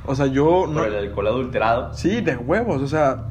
O 0.06 0.14
sea, 0.14 0.26
yo 0.26 0.66
no... 0.66 0.80
Por 0.80 0.88
el 0.88 0.96
alcohol 0.96 1.26
adulterado. 1.28 1.94
Sí, 1.94 2.20
de 2.20 2.37
huevos, 2.37 2.82
o 2.82 2.87
sea... 2.87 3.25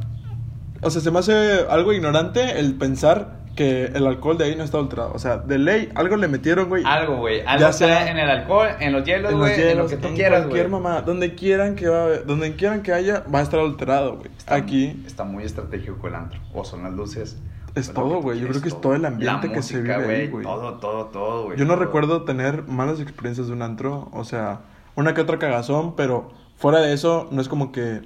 O 0.82 0.90
sea, 0.90 1.02
se 1.02 1.12
me 1.12 1.20
hace 1.20 1.66
algo 1.70 1.94
ignorante 1.94 2.60
el 2.60 2.76
pensar 2.76 3.44
que 3.56 3.86
el 3.86 4.06
alcohol 4.08 4.38
de 4.38 4.46
ahí 4.46 4.56
no 4.56 4.64
está 4.64 4.78
adulterado. 4.78 5.12
O 5.14 5.20
sea, 5.20 5.38
de 5.38 5.58
ley, 5.60 5.90
algo 5.96 6.18
le 6.18 6.28
metieron, 6.28 6.68
güey. 6.68 6.84
Algo, 6.86 7.18
güey. 7.18 7.42
Algo 7.42 7.62
Ya 7.62 7.72
sea 7.72 8.10
en 8.10 8.18
el 8.18 8.30
alcohol, 8.30 8.68
en 8.80 8.92
los 8.92 9.06
hielos, 9.06 9.32
en 9.32 9.38
los 9.38 9.48
güey, 9.48 9.54
en 9.54 9.62
lo 9.62 9.68
hielos, 9.68 9.92
que 9.92 9.98
tú 9.98 10.08
en 10.10 10.16
quieras, 10.16 10.42
cualquier 10.42 10.70
güey. 10.70 10.82
mamá, 10.82 11.02
donde 11.04 11.36
quieran 11.36 11.76
que 11.76 11.88
va, 11.88 12.10
donde 12.26 12.56
quieran 12.56 12.82
que 12.82 12.92
haya, 12.92 13.24
va 13.34 13.40
a 13.40 13.42
estar 13.44 13.60
adulterado, 13.60 14.18
güey. 14.18 14.32
Está- 14.38 14.56
Aquí 14.56 15.04
Está 15.06 15.24
muy 15.24 15.44
estratégico 15.44 16.08
el 16.08 16.16
antro. 16.16 16.40
O 16.54 16.66
son 16.66 16.84
las 16.84 16.92
luces. 16.94 17.38
Es 17.76 17.92
todo, 17.94 18.22
güey. 18.22 18.40
Yo 18.40 18.48
creo 18.48 18.62
que 18.62 18.70
es 18.70 18.80
todo 18.80 18.94
el 18.96 19.06
ambiente 19.06 19.52
que 19.52 19.62
se 19.62 19.82
vive 19.82 19.94
ahí, 19.96 20.28
güey. 20.28 20.44
Todo, 20.44 20.76
todo, 20.76 21.06
todo, 21.08 21.44
güey. 21.46 21.58
Yo 21.58 21.66
no 21.66 21.74
todo. 21.74 21.84
recuerdo 21.84 22.24
tener 22.24 22.64
malas 22.68 23.00
experiencias 23.00 23.48
de 23.48 23.54
un 23.54 23.62
antro, 23.62 24.10
o 24.12 24.24
sea, 24.24 24.62
una 24.96 25.14
que 25.14 25.22
otra 25.22 25.40
cagazón, 25.40 25.96
pero 25.96 26.32
fuera 26.56 26.80
de 26.80 26.94
eso 26.94 27.28
no 27.32 27.42
es 27.42 27.50
como 27.50 27.72
que, 27.72 28.02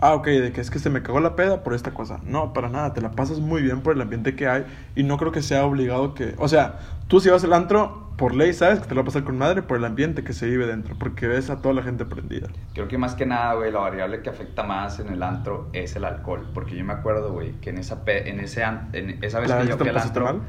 ah, 0.00 0.14
ok, 0.14 0.26
de 0.26 0.52
que 0.52 0.60
es 0.60 0.70
que 0.70 0.78
se 0.78 0.90
me 0.90 1.02
cagó 1.02 1.20
la 1.20 1.36
peda 1.36 1.62
por 1.62 1.74
esta 1.74 1.94
cosa. 1.94 2.20
No, 2.24 2.52
para 2.52 2.68
nada, 2.68 2.92
te 2.94 3.00
la 3.00 3.14
pasas 3.14 3.40
muy 3.40 3.62
bien 3.62 3.82
por 3.82 3.94
el 3.94 4.02
ambiente 4.02 4.36
que 4.36 4.48
hay 4.48 4.66
y 4.94 5.02
no 5.04 5.16
creo 5.18 5.32
que 5.32 5.42
sea 5.42 5.64
obligado 5.66 6.14
que, 6.14 6.34
o 6.38 6.48
sea, 6.48 6.78
tú 7.08 7.20
si 7.20 7.30
vas 7.30 7.44
al 7.44 7.52
antro, 7.52 8.14
por 8.16 8.34
ley 8.34 8.52
sabes 8.52 8.80
que 8.80 8.86
te 8.88 8.94
la 8.94 9.02
vas 9.02 9.06
a 9.06 9.12
pasar 9.12 9.24
con 9.24 9.38
madre 9.38 9.62
por 9.62 9.76
el 9.78 9.84
ambiente 9.84 10.24
que 10.24 10.32
se 10.32 10.46
vive 10.46 10.66
dentro, 10.66 10.96
porque 10.98 11.26
ves 11.26 11.50
a 11.50 11.60
toda 11.62 11.74
la 11.74 11.82
gente 11.82 12.04
prendida. 12.04 12.48
Creo 12.72 12.88
que 12.88 12.98
más 12.98 13.14
que 13.14 13.24
nada, 13.24 13.54
güey, 13.54 13.70
la 13.70 13.78
variable 13.80 14.20
que 14.20 14.30
afecta 14.30 14.64
más 14.64 14.98
en 14.98 15.08
el 15.08 15.22
antro 15.22 15.70
es 15.72 15.94
el 15.94 16.04
alcohol. 16.04 16.50
Porque 16.52 16.76
yo 16.76 16.84
me 16.84 16.92
acuerdo, 16.92 17.32
güey, 17.32 17.60
que 17.60 17.70
en 17.70 17.78
esa, 17.78 18.04
pe- 18.04 18.28
en 18.28 18.40
ese 18.40 18.64
an- 18.64 18.90
en 18.92 19.22
esa 19.22 19.38
vez 19.40 19.50
¿La 19.50 19.56
que 19.56 19.66
yo 19.66 19.78
fui 19.78 19.88
al 19.88 19.98
antro, 19.98 20.24
mal? 20.24 20.42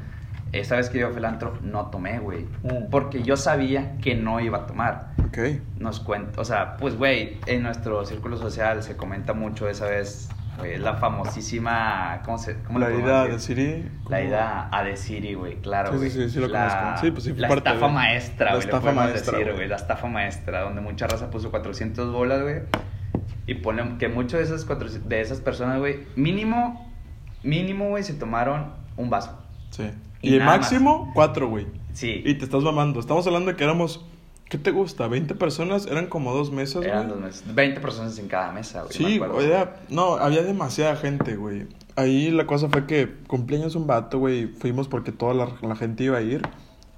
esa 0.52 0.78
vez 0.78 0.90
que 0.90 1.00
yo 1.00 1.10
fui 1.10 1.18
al 1.18 1.26
antro, 1.26 1.60
no 1.62 1.92
tomé, 1.92 2.20
güey. 2.20 2.60
Mm. 2.64 2.90
Porque 2.90 3.24
yo 3.24 3.38
sabía 3.38 3.98
que 4.00 4.16
no 4.16 4.40
iba 4.40 4.60
a 4.60 4.66
tomar. 4.68 5.15
Ok. 5.38 5.60
Nos 5.80 6.00
cuenta, 6.00 6.40
o 6.40 6.46
sea, 6.46 6.78
pues, 6.78 6.98
güey, 6.98 7.38
en 7.46 7.64
nuestro 7.64 8.06
círculo 8.06 8.38
social 8.38 8.82
se 8.84 8.96
comenta 8.96 9.34
mucho 9.34 9.68
esa 9.68 9.86
vez, 9.88 10.30
güey, 10.58 10.78
la 10.78 10.94
famosísima, 10.96 12.22
¿cómo 12.24 12.38
se, 12.38 12.56
cómo 12.64 12.80
La 12.80 12.92
ida 12.94 13.26
de 13.28 13.40
Siri. 13.40 13.90
La 14.10 14.22
ida 14.24 14.70
a 14.72 14.84
The 14.84 14.96
City, 14.96 15.34
güey, 15.34 15.56
claro, 15.62 15.92
Sí, 16.00 16.10
sí, 16.10 16.24
sí, 16.24 16.30
sí 16.30 16.40
lo 16.40 16.48
la, 16.48 16.68
conozco. 16.70 17.02
Sí, 17.06 17.12
pues 17.12 17.24
sí, 17.26 17.32
fue 17.32 17.40
La 17.42 17.48
parte 17.50 17.70
estafa 17.70 17.88
de- 17.88 17.94
maestra, 17.94 18.46
la 18.46 18.52
güey, 18.56 18.66
le 18.68 18.72
estafa 18.74 18.92
maestra, 18.94 19.38
decir. 19.40 19.68
La 19.70 19.76
estafa 19.76 20.08
maestra, 20.08 20.62
donde 20.62 20.82
mucha 20.82 21.08
raza 21.08 21.30
puso 21.30 21.52
400 21.52 22.12
bolas, 22.14 22.42
güey. 22.42 22.62
Y 23.48 23.56
ponen 23.56 23.98
que 23.98 24.08
muchas 24.08 24.40
de 24.40 24.46
esas, 24.46 24.66
400 24.66 25.10
de 25.10 25.22
esas 25.22 25.42
personas, 25.42 25.80
güey, 25.80 26.00
mínimo, 26.16 26.90
mínimo, 27.44 27.90
güey, 27.90 28.04
se 28.04 28.14
tomaron 28.14 28.72
un 28.98 29.10
vaso. 29.10 29.38
Sí. 29.72 29.92
Y 30.22 30.30
Y, 30.30 30.34
el 30.34 30.40
nada 30.40 30.52
más. 30.52 30.60
máximo, 30.72 31.12
cuatro, 31.14 31.50
güey. 31.50 31.68
Sí. 31.94 32.24
Y 32.26 32.36
te 32.36 32.46
estás 32.46 32.64
mamando. 32.64 33.00
Estamos 33.00 33.28
hablando 33.28 33.52
de 33.52 33.58
que 33.58 33.64
éramos. 33.64 34.06
¿Qué 34.50 34.58
te 34.60 34.72
gusta? 34.72 35.08
¿20 35.08 35.36
personas? 35.38 35.88
Eran 35.88 36.08
como 36.08 36.34
dos 36.34 36.52
mesas, 36.52 36.78
güey. 36.78 36.90
Eran 36.90 37.10
dos 37.10 37.20
meses. 37.20 37.44
20 37.56 37.80
personas 37.82 38.18
en 38.20 38.28
cada 38.28 38.52
mesa, 38.52 38.84
güey. 38.84 38.90
me 39.20 39.42
Sí, 39.42 39.46
era- 39.46 39.82
no, 39.90 40.16
había 40.18 40.44
demasiada 40.44 40.96
gente, 40.96 41.36
güey. 41.36 41.68
Ahí 41.96 42.30
la 42.30 42.46
cosa 42.46 42.70
fue 42.70 42.86
que 42.86 43.12
cumpleaños 43.28 43.76
un 43.76 43.88
vato, 43.88 44.20
güey. 44.20 44.48
Fuimos 44.48 44.88
porque 44.88 45.12
toda 45.12 45.34
la, 45.34 45.50
la 45.62 45.76
gente 45.76 46.04
iba 46.04 46.18
a 46.18 46.22
ir. 46.22 46.42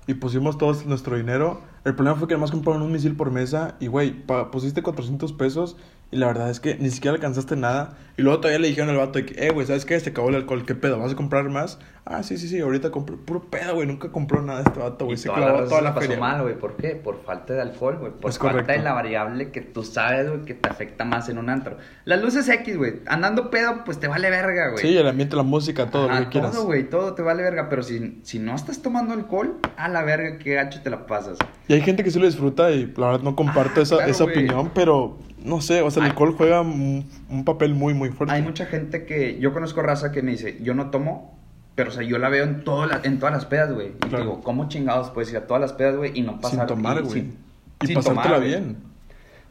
Y 0.07 0.15
pusimos 0.15 0.57
todos 0.57 0.85
nuestro 0.85 1.15
dinero. 1.17 1.61
El 1.85 1.95
problema 1.95 2.17
fue 2.17 2.27
que 2.27 2.33
además 2.33 2.51
compraron 2.51 2.81
un 2.81 2.91
misil 2.91 3.15
por 3.15 3.31
mesa. 3.31 3.75
Y, 3.79 3.87
güey, 3.87 4.13
pusiste 4.51 4.81
400 4.81 5.31
pesos. 5.33 5.77
Y 6.09 6.15
la 6.17 6.27
verdad 6.27 6.49
es 6.49 6.61
que 6.61 6.75
ni 6.75 6.89
siquiera 6.89 7.15
alcanzaste 7.15 7.55
nada. 7.57 7.97
Y 8.15 8.21
luego 8.21 8.39
todavía 8.39 8.59
le 8.59 8.69
dijeron 8.69 8.89
al 8.89 8.95
vato 8.97 9.19
de 9.19 9.25
que, 9.25 9.45
eh, 9.45 9.51
güey, 9.51 9.67
¿sabes 9.67 9.83
qué? 9.85 9.99
Se 9.99 10.11
acabó 10.11 10.29
el 10.29 10.35
alcohol. 10.35 10.65
¿Qué 10.65 10.73
pedo? 10.73 10.97
¿Vas 10.99 11.11
a 11.11 11.15
comprar 11.15 11.49
más? 11.49 11.77
Ah, 12.05 12.23
sí, 12.23 12.37
sí, 12.37 12.47
sí. 12.47 12.59
Ahorita 12.61 12.89
compro. 12.91 13.17
Puro 13.17 13.41
pedo, 13.49 13.75
güey. 13.75 13.85
Nunca 13.85 14.09
compró 14.11 14.41
nada 14.41 14.61
este 14.65 14.79
vato, 14.79 15.03
güey. 15.05 15.17
Se 15.17 15.29
clavó 15.29 15.65
toda 15.65 15.81
la 15.81 15.93
pasó 15.93 16.07
feria. 16.07 16.19
mal, 16.19 16.41
güey. 16.41 16.57
¿Por 16.57 16.77
qué? 16.77 16.91
Por 16.95 17.21
falta 17.23 17.53
de 17.53 17.61
alcohol, 17.61 17.97
güey. 17.99 18.11
Por 18.13 18.31
Es 18.31 18.39
falta 18.39 18.53
correcto. 18.53 18.71
de 18.71 18.79
la 18.79 18.93
variable 18.93 19.51
que 19.51 19.59
tú 19.61 19.83
sabes, 19.83 20.29
güey, 20.29 20.45
que 20.45 20.53
te 20.53 20.69
afecta 20.69 21.03
más 21.03 21.27
en 21.27 21.37
un 21.39 21.49
antro. 21.49 21.77
Las 22.05 22.21
luces 22.21 22.47
X, 22.47 22.77
güey. 22.77 23.01
Andando 23.05 23.51
pedo, 23.51 23.83
pues 23.83 23.99
te 23.99 24.07
vale 24.07 24.29
verga, 24.29 24.69
güey. 24.71 24.81
Sí, 24.81 24.97
el 24.97 25.07
ambiente, 25.07 25.35
la 25.35 25.43
música, 25.43 25.87
todo 25.91 26.09
Ajá, 26.09 26.19
lo 26.21 26.25
que 26.27 26.31
quieras. 26.31 26.51
todo, 26.53 26.65
güey, 26.65 26.89
todo 26.89 27.13
te 27.15 27.21
vale 27.21 27.43
verga. 27.43 27.67
Pero 27.69 27.83
si, 27.83 28.21
si 28.23 28.39
no 28.39 28.55
estás 28.55 28.81
tomando 28.81 29.13
alcohol, 29.13 29.57
a 29.75 29.89
la 29.89 30.03
verga, 30.03 30.39
qué 30.39 30.53
gacho 30.53 30.81
te 30.81 30.89
la 30.89 31.05
pasas. 31.05 31.37
Y 31.67 31.73
hay 31.73 31.81
gente 31.81 32.03
que 32.05 32.11
sí 32.11 32.17
lo 32.17 32.25
disfruta 32.25 32.71
y 32.71 32.93
la 32.95 33.07
verdad 33.07 33.21
no 33.23 33.35
comparto 33.35 33.81
Ah, 33.81 33.83
esa, 33.83 33.95
claro, 33.97 34.09
esa 34.11 34.23
opinión, 34.23 34.71
pero 34.73 35.17
no 35.47 35.61
sé, 35.61 35.81
o 35.81 35.89
sea, 35.89 36.03
el 36.03 36.09
alcohol 36.09 36.35
juega 36.37 36.61
un, 36.61 37.09
un 37.29 37.45
papel 37.45 37.73
muy, 37.73 37.93
muy 37.93 38.09
fuerte. 38.09 38.33
Hay 38.35 38.41
mucha 38.43 38.65
gente 38.65 39.05
que. 39.05 39.39
Yo 39.39 39.53
conozco 39.53 39.81
raza 39.81 40.11
que 40.11 40.21
me 40.21 40.31
dice, 40.31 40.57
yo 40.61 40.73
no 40.73 40.89
tomo. 40.91 41.35
Pero, 41.75 41.89
o 41.89 41.93
sea, 41.93 42.01
yo 42.03 42.17
la 42.17 42.29
veo 42.29 42.43
en, 42.43 42.63
todo 42.63 42.87
la- 42.87 43.01
en 43.03 43.19
todas 43.19 43.33
las 43.35 43.45
pedas, 43.45 43.71
güey. 43.71 43.89
Y 43.89 44.07
Claro. 44.09 44.23
digo, 44.23 44.41
¿cómo 44.41 44.67
chingados 44.67 45.11
puedes 45.11 45.29
ir 45.31 45.37
a 45.37 45.45
todas 45.47 45.61
las 45.61 45.73
pedas, 45.73 45.95
güey? 45.95 46.11
Y 46.15 46.23
no 46.23 46.39
pasar 46.41 46.67
Sin 46.67 46.75
tomar, 46.75 47.01
güey. 47.03 47.13
sin- 47.13 47.37
Y 47.83 47.85
sin 47.87 47.95
pasártela 47.95 48.23
tomar, 48.35 48.41
bien. 48.47 48.77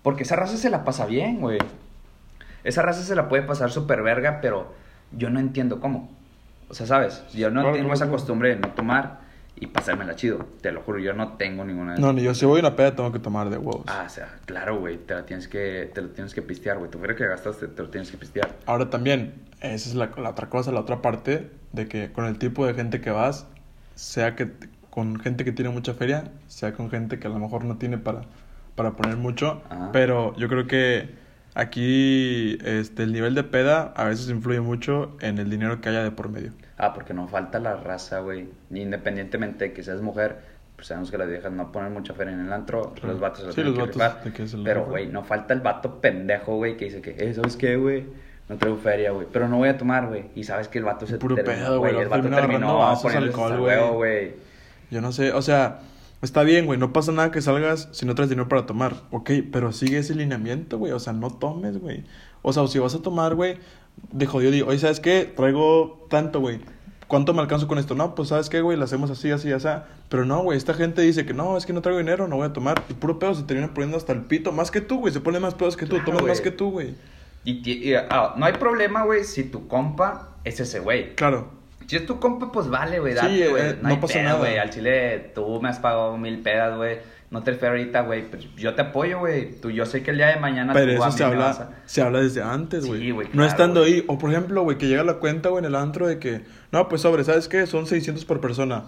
Porque 0.02 0.24
esa 0.24 0.34
raza 0.36 0.56
se 0.56 0.68
la 0.70 0.84
pasa 0.84 1.06
bien, 1.06 1.38
güey. 1.40 1.58
Esa 2.64 2.82
raza 2.82 3.02
se 3.04 3.14
la 3.14 3.28
puede 3.28 3.44
pasar 3.44 3.70
súper 3.70 4.02
verga, 4.02 4.40
pero 4.40 4.74
yo 5.12 5.30
no 5.30 5.38
entiendo 5.38 5.78
cómo. 5.80 6.10
O 6.68 6.74
sea, 6.74 6.86
¿sabes? 6.86 7.22
Yo 7.32 7.48
no 7.50 7.60
Claro, 7.60 7.76
tengo 7.76 7.88
claro, 7.90 7.94
esa 8.04 8.10
costumbre 8.10 8.48
de 8.50 8.56
no 8.56 8.68
tomar 8.70 9.20
y 9.58 9.66
pasármela 9.66 10.14
chido. 10.14 10.46
Te 10.60 10.70
lo 10.70 10.82
juro, 10.82 10.98
yo 10.98 11.14
no 11.14 11.34
tengo 11.34 11.64
ninguna 11.64 11.94
de 11.94 12.00
No, 12.00 12.12
ni 12.12 12.22
yo, 12.22 12.34
si 12.34 12.44
voy 12.44 12.60
a 12.60 12.60
una 12.60 12.76
peda 12.76 12.94
tengo 12.94 13.10
que 13.12 13.18
tomar 13.18 13.50
de 13.50 13.56
huevos. 13.56 13.84
Ah, 13.86 14.04
o 14.06 14.10
sea, 14.10 14.38
claro, 14.44 14.78
güey, 14.78 14.98
te 14.98 15.14
la 15.14 15.24
tienes 15.24 15.48
que, 15.48 15.90
te 15.92 16.02
lo 16.02 16.08
tienes 16.10 16.34
que 16.34 16.42
pistear, 16.42 16.78
güey. 16.78 16.90
Tú 16.90 16.98
fuera 16.98 17.16
que 17.16 17.26
gastaste, 17.26 17.68
te 17.68 17.82
lo 17.82 17.88
tienes 17.88 18.10
que 18.10 18.18
pistear. 18.18 18.50
Ahora 18.66 18.90
también, 18.90 19.34
esa 19.60 19.88
es 19.88 19.94
la, 19.94 20.10
la 20.18 20.30
otra 20.30 20.48
cosa, 20.48 20.72
la 20.72 20.80
otra 20.80 21.00
parte, 21.00 21.50
de 21.72 21.88
que 21.88 22.12
con 22.12 22.26
el 22.26 22.38
tipo 22.38 22.66
de 22.66 22.74
gente 22.74 23.00
que 23.00 23.10
vas, 23.10 23.46
sea 23.94 24.34
que 24.34 24.50
con 24.90 25.18
gente 25.20 25.44
que 25.44 25.52
tiene 25.52 25.70
mucha 25.70 25.94
feria, 25.94 26.24
sea 26.48 26.72
con 26.72 26.90
gente 26.90 27.18
que 27.18 27.26
a 27.26 27.30
lo 27.30 27.38
mejor 27.38 27.64
no 27.64 27.76
tiene 27.76 27.98
para, 27.98 28.22
para 28.74 28.92
poner 28.92 29.16
mucho, 29.16 29.62
Ajá. 29.70 29.90
pero 29.92 30.34
yo 30.36 30.48
creo 30.48 30.66
que 30.66 31.10
aquí 31.54 32.58
este, 32.64 33.02
el 33.02 33.12
nivel 33.12 33.34
de 33.34 33.42
peda 33.42 33.92
a 33.96 34.04
veces 34.04 34.28
influye 34.28 34.60
mucho 34.60 35.16
en 35.20 35.38
el 35.38 35.50
dinero 35.50 35.80
que 35.80 35.88
haya 35.88 36.02
de 36.02 36.10
por 36.10 36.28
medio. 36.28 36.52
Ah, 36.78 36.92
porque 36.94 37.14
no 37.14 37.26
falta 37.28 37.58
la 37.58 37.76
raza, 37.76 38.20
güey. 38.20 38.48
Independientemente 38.70 39.66
de 39.66 39.72
que 39.72 39.82
seas 39.82 40.00
mujer, 40.02 40.36
pues 40.76 40.88
sabemos 40.88 41.10
que 41.10 41.18
las 41.18 41.28
viejas 41.28 41.50
no 41.52 41.72
ponen 41.72 41.92
mucha 41.92 42.12
feria 42.14 42.34
en 42.34 42.40
el 42.46 42.52
antro, 42.52 42.92
Claro. 42.94 43.08
los 43.12 43.20
vatos 43.20 43.40
se 43.40 43.46
lo 43.46 43.52
Sí, 43.52 43.54
tienen 43.56 43.74
los 43.78 43.88
que 43.90 43.98
vatos 43.98 44.16
rifar. 44.24 44.32
que 44.34 44.46
se 44.48 44.56
lo 44.58 44.64
Pero, 44.64 44.84
güey, 44.84 45.06
no 45.06 45.24
falta 45.24 45.54
el 45.54 45.60
vato 45.60 46.00
pendejo, 46.00 46.56
güey, 46.56 46.76
que 46.76 46.86
dice 46.86 47.00
que, 47.00 47.16
eh, 47.18 47.32
¿sabes 47.34 47.56
qué, 47.56 47.76
güey? 47.76 48.04
No 48.48 48.56
traigo 48.58 48.76
feria, 48.78 49.10
güey. 49.10 49.26
Pero 49.32 49.48
no 49.48 49.56
voy 49.56 49.68
a 49.70 49.78
tomar, 49.78 50.06
güey. 50.06 50.26
Y 50.36 50.44
sabes 50.44 50.68
que 50.68 50.78
el 50.78 50.84
vato 50.84 51.06
se 51.06 51.16
Puro 51.18 51.34
pedo, 51.34 51.78
güey, 51.80 51.96
El 51.96 52.08
vato 52.08 52.28
terminó 52.28 52.78
vasos, 52.78 53.02
poniéndose 53.12 53.42
alcohol, 53.42 53.94
güey. 53.96 54.34
Yo 54.90 55.00
no 55.00 55.10
sé, 55.12 55.32
o 55.32 55.42
sea, 55.42 55.80
está 56.22 56.42
bien, 56.44 56.66
güey, 56.66 56.78
no 56.78 56.92
pasa 56.92 57.10
nada 57.10 57.30
que 57.32 57.40
salgas 57.40 57.88
si 57.92 58.04
no 58.06 58.14
traes 58.14 58.28
dinero 58.30 58.48
para 58.48 58.66
tomar. 58.66 58.94
Ok, 59.10 59.30
pero 59.50 59.72
sigue 59.72 59.98
ese 59.98 60.14
lineamiento, 60.14 60.78
güey, 60.78 60.92
o 60.92 61.00
sea, 61.00 61.12
no 61.14 61.30
tomes, 61.30 61.78
güey. 61.78 62.04
O 62.42 62.52
sea, 62.52 62.62
o 62.62 62.68
si 62.68 62.78
vas 62.78 62.94
a 62.94 63.02
tomar, 63.02 63.34
güey, 63.34 63.56
de 64.12 64.26
jodido, 64.26 64.50
digo, 64.52 64.68
oye, 64.68 64.78
¿sabes 64.78 65.00
qué? 65.00 65.30
Traigo 65.36 66.06
tanto, 66.10 66.40
güey. 66.40 66.60
¿Cuánto 67.08 67.34
me 67.34 67.40
alcanzo 67.40 67.68
con 67.68 67.78
esto? 67.78 67.94
No, 67.94 68.14
pues, 68.16 68.30
¿sabes 68.30 68.48
qué, 68.48 68.60
güey? 68.60 68.76
Lo 68.76 68.84
hacemos 68.84 69.10
así, 69.10 69.30
así, 69.30 69.52
así. 69.52 69.68
Pero 70.08 70.24
no, 70.24 70.42
güey, 70.42 70.58
esta 70.58 70.74
gente 70.74 71.02
dice 71.02 71.24
que 71.24 71.34
no, 71.34 71.56
es 71.56 71.64
que 71.64 71.72
no 71.72 71.80
traigo 71.82 71.98
dinero, 71.98 72.26
no 72.26 72.36
voy 72.36 72.46
a 72.46 72.52
tomar. 72.52 72.82
Y 72.88 72.94
puro 72.94 73.18
pedo 73.18 73.34
se 73.34 73.44
termina 73.44 73.72
poniendo 73.72 73.96
hasta 73.96 74.12
el 74.12 74.22
pito. 74.22 74.50
Más 74.52 74.70
que 74.72 74.80
tú, 74.80 74.98
güey, 74.98 75.12
se 75.12 75.20
pone 75.20 75.38
más 75.38 75.54
pedos 75.54 75.76
que 75.76 75.86
tú, 75.86 75.96
Claro, 75.96 76.04
tomas 76.06 76.24
más 76.24 76.40
que 76.40 76.50
tú, 76.50 76.70
güey. 76.72 76.94
Y, 77.44 77.62
y, 77.70 77.94
ah, 77.94 78.34
no 78.36 78.44
hay 78.44 78.54
problema, 78.54 79.04
güey, 79.04 79.22
si 79.22 79.44
tu 79.44 79.68
compa 79.68 80.30
es 80.42 80.58
ese 80.58 80.80
güey. 80.80 81.14
Claro. 81.14 81.48
Si 81.86 81.94
es 81.94 82.04
tu 82.06 82.18
compa, 82.18 82.50
pues 82.50 82.68
vale, 82.68 82.98
güey, 82.98 83.14
Sí, 83.16 83.44
güey. 83.48 83.62
eh, 83.62 83.76
no, 83.80 83.82
no 83.84 83.88
hay 83.94 83.96
pasa 84.00 84.14
pedo, 84.14 84.24
nada. 84.24 84.38
güey. 84.38 84.58
Al 84.58 84.70
chile, 84.70 85.30
tú 85.32 85.60
me 85.62 85.68
has 85.68 85.78
pagado 85.78 86.16
mil 86.18 86.40
pedas, 86.40 86.76
güey. 86.76 86.98
No 87.30 87.42
te 87.42 87.54
fue 87.54 87.68
ahorita, 87.68 88.02
güey. 88.02 88.28
Pues 88.30 88.46
yo 88.56 88.74
te 88.74 88.82
apoyo, 88.82 89.18
güey. 89.18 89.60
Tú, 89.60 89.70
yo 89.70 89.84
sé 89.84 90.02
que 90.02 90.12
el 90.12 90.16
día 90.18 90.28
de 90.28 90.36
mañana 90.40 90.72
Pero 90.72 90.94
tú 90.96 91.02
a 91.02 91.06
mí 91.08 91.12
se 91.12 91.24
habla, 91.24 91.50
a- 91.50 91.70
se 91.84 92.00
habla 92.02 92.20
desde 92.20 92.42
antes, 92.42 92.84
Sí, 92.84 92.88
güey. 93.10 93.26
no 93.26 93.32
claro, 93.32 93.48
estando 93.48 93.80
güey. 93.80 93.94
ahí. 93.94 94.04
O 94.06 94.16
por 94.18 94.30
ejemplo, 94.30 94.62
güey, 94.62 94.78
que 94.78 94.86
llega 94.86 95.02
la 95.02 95.14
cuenta, 95.14 95.48
güey, 95.48 95.58
en 95.60 95.66
el 95.66 95.74
antro 95.74 96.06
de 96.06 96.18
que, 96.20 96.42
no, 96.70 96.88
pues 96.88 97.00
sobre, 97.02 97.24
¿sabes 97.24 97.48
qué? 97.48 97.66
Son 97.66 97.86
600 97.86 98.24
por 98.24 98.40
persona. 98.40 98.84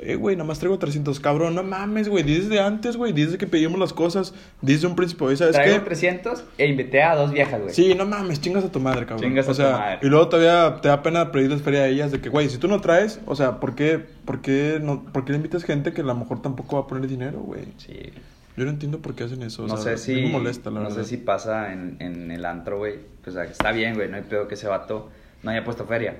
Eh, 0.00 0.14
güey, 0.14 0.36
nada 0.36 0.46
más 0.46 0.58
traigo 0.60 0.78
300, 0.78 1.18
cabrón. 1.18 1.54
No 1.54 1.62
mames, 1.64 2.08
güey. 2.08 2.22
Dices 2.22 2.48
de 2.48 2.60
antes, 2.60 2.96
güey. 2.96 3.12
Dices 3.12 3.36
que 3.36 3.46
pedimos 3.46 3.78
las 3.80 3.92
cosas. 3.92 4.32
Dices 4.62 4.84
un 4.84 4.94
principio, 4.94 5.26
güey, 5.26 5.36
¿sabes 5.36 5.54
Traigo 5.56 5.78
qué? 5.78 5.84
300 5.86 6.44
e 6.56 6.66
invité 6.66 7.02
a 7.02 7.16
dos 7.16 7.32
viejas, 7.32 7.60
güey. 7.60 7.74
Sí, 7.74 7.94
no 7.94 8.06
mames, 8.06 8.40
chingas 8.40 8.64
a 8.64 8.70
tu 8.70 8.78
madre, 8.80 9.06
cabrón. 9.06 9.28
Chingas 9.28 9.48
a 9.48 9.50
o 9.50 9.54
sea, 9.54 9.72
tu 9.72 9.78
madre. 9.78 9.98
Y 10.02 10.06
luego 10.06 10.28
todavía 10.28 10.80
te 10.80 10.88
da 10.88 11.02
pena 11.02 11.32
pedirles 11.32 11.62
feria 11.62 11.80
a 11.80 11.88
ellas 11.88 12.12
de 12.12 12.20
que, 12.20 12.28
güey, 12.28 12.48
si 12.48 12.58
tú 12.58 12.68
no 12.68 12.80
traes, 12.80 13.20
o 13.26 13.34
sea, 13.34 13.58
¿por 13.58 13.74
qué, 13.74 13.98
por 14.24 14.40
qué, 14.40 14.78
no, 14.80 15.02
por 15.04 15.24
qué 15.24 15.32
le 15.32 15.38
invitas 15.38 15.64
gente 15.64 15.92
que 15.92 16.02
a 16.02 16.04
lo 16.04 16.14
mejor 16.14 16.42
tampoco 16.42 16.76
va 16.76 16.82
a 16.82 16.86
poner 16.86 17.08
dinero, 17.08 17.40
güey? 17.40 17.62
Sí. 17.78 18.12
Yo 18.56 18.64
no 18.64 18.70
entiendo 18.70 18.98
por 19.00 19.14
qué 19.14 19.24
hacen 19.24 19.42
eso. 19.42 19.64
O 19.64 19.66
no 19.68 19.76
sea, 19.76 19.96
sé 19.96 20.14
si. 20.14 20.22
me 20.22 20.30
molesta, 20.30 20.70
la 20.70 20.80
no 20.80 20.88
verdad. 20.88 21.02
sé 21.02 21.08
si 21.08 21.16
pasa 21.16 21.72
en, 21.72 21.96
en 22.00 22.30
el 22.30 22.44
antro, 22.44 22.78
güey. 22.78 22.94
O 23.26 23.30
sea, 23.30 23.46
que 23.46 23.52
está 23.52 23.72
bien, 23.72 23.94
güey. 23.94 24.08
No 24.08 24.16
hay 24.16 24.22
pedo 24.22 24.48
que 24.48 24.54
ese 24.54 24.66
vato 24.68 25.10
no 25.42 25.50
haya 25.50 25.64
puesto 25.64 25.86
feria. 25.86 26.16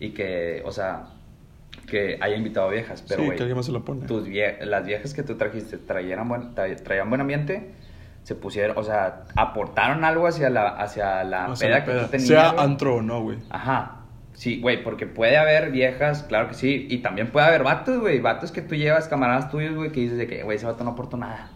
Y 0.00 0.10
que, 0.10 0.62
o 0.64 0.72
sea, 0.72 1.04
que 1.86 2.18
haya 2.20 2.36
invitado 2.36 2.68
viejas. 2.70 3.02
Pero, 3.06 3.20
sí, 3.20 3.26
güey, 3.26 3.36
que 3.36 3.42
alguien 3.44 3.56
más 3.56 3.66
se 3.66 3.72
lo 3.72 3.84
pone. 3.84 4.06
tus 4.06 4.26
vie- 4.26 4.60
las 4.64 4.86
viejas 4.86 5.14
que 5.14 5.22
tú 5.22 5.36
trajiste 5.36 5.78
traían 5.78 6.28
buen, 6.28 6.54
tra- 6.54 6.82
traían 6.82 7.08
buen 7.08 7.20
ambiente. 7.20 7.72
Se 8.22 8.34
pusieron, 8.36 8.78
o 8.78 8.82
sea, 8.84 9.24
aportaron 9.36 10.04
algo 10.04 10.26
hacia 10.28 10.48
la, 10.48 10.68
hacia 10.68 11.24
la 11.24 11.48
O 11.50 11.56
sea, 11.56 11.68
peda 11.68 11.78
la 11.80 11.84
que 11.84 11.92
tú 11.92 12.10
tenías. 12.10 12.28
Sea 12.28 12.50
antro 12.50 12.96
o 12.96 13.02
no, 13.02 13.20
güey. 13.22 13.38
Ajá. 13.50 13.98
Sí, 14.34 14.60
güey, 14.60 14.82
porque 14.82 15.06
puede 15.06 15.36
haber 15.36 15.70
viejas, 15.70 16.22
claro 16.22 16.48
que 16.48 16.54
sí. 16.54 16.86
Y 16.88 16.98
también 16.98 17.30
puede 17.30 17.46
haber 17.46 17.64
vatos, 17.64 18.00
güey. 18.00 18.20
Vatos 18.20 18.50
que 18.52 18.62
tú 18.62 18.74
llevas, 18.76 19.08
camaradas 19.08 19.50
tuyos, 19.50 19.74
güey, 19.74 19.90
que 19.92 20.00
dices 20.00 20.16
de 20.18 20.26
que, 20.26 20.42
güey, 20.42 20.56
ese 20.56 20.66
vato 20.66 20.84
no 20.84 20.90
aportó 20.92 21.16
nada. 21.16 21.50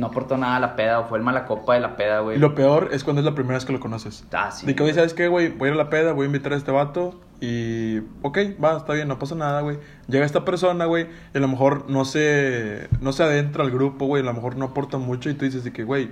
No 0.00 0.06
aportó 0.06 0.38
nada 0.38 0.56
a 0.56 0.60
la 0.60 0.76
peda 0.76 1.00
o 1.00 1.04
fue 1.04 1.18
el 1.18 1.24
mala 1.24 1.44
copa 1.44 1.74
de 1.74 1.80
la 1.80 1.94
peda, 1.96 2.20
Y 2.20 2.22
güey. 2.24 2.38
lo 2.38 2.54
peor 2.54 2.88
es 2.92 3.04
cuando 3.04 3.20
es 3.20 3.26
la 3.26 3.34
primera 3.34 3.54
vez 3.56 3.66
que 3.66 3.72
lo 3.72 3.80
conoces. 3.80 4.24
Ah, 4.32 4.50
sí. 4.50 4.66
De 4.66 4.74
que, 4.74 4.94
¿sabes 4.94 5.12
qué, 5.12 5.28
güey? 5.28 5.50
Voy 5.50 5.68
a 5.68 5.72
ir 5.72 5.78
a 5.78 5.84
la 5.84 5.90
peda, 5.90 6.12
voy 6.12 6.24
a 6.24 6.26
invitar 6.26 6.54
a 6.54 6.56
este 6.56 6.70
vato. 6.70 7.20
Y, 7.42 7.98
ok, 8.22 8.38
va, 8.62 8.78
está 8.78 8.94
bien, 8.94 9.08
no 9.08 9.18
pasa 9.18 9.34
nada, 9.34 9.60
güey. 9.60 9.78
Llega 10.08 10.24
esta 10.24 10.44
persona, 10.44 10.86
güey, 10.86 11.06
y 11.34 11.36
a 11.38 11.40
lo 11.40 11.48
mejor 11.48 11.90
no 11.90 12.04
se, 12.06 12.88
no 13.00 13.12
se 13.12 13.22
adentra 13.22 13.62
al 13.62 13.70
grupo, 13.70 14.06
güey. 14.06 14.22
A 14.22 14.26
lo 14.26 14.32
mejor 14.32 14.56
no 14.56 14.64
aporta 14.66 14.96
mucho. 14.96 15.28
Y 15.28 15.34
tú 15.34 15.44
dices 15.44 15.64
de 15.64 15.72
que, 15.72 15.84
güey, 15.84 16.10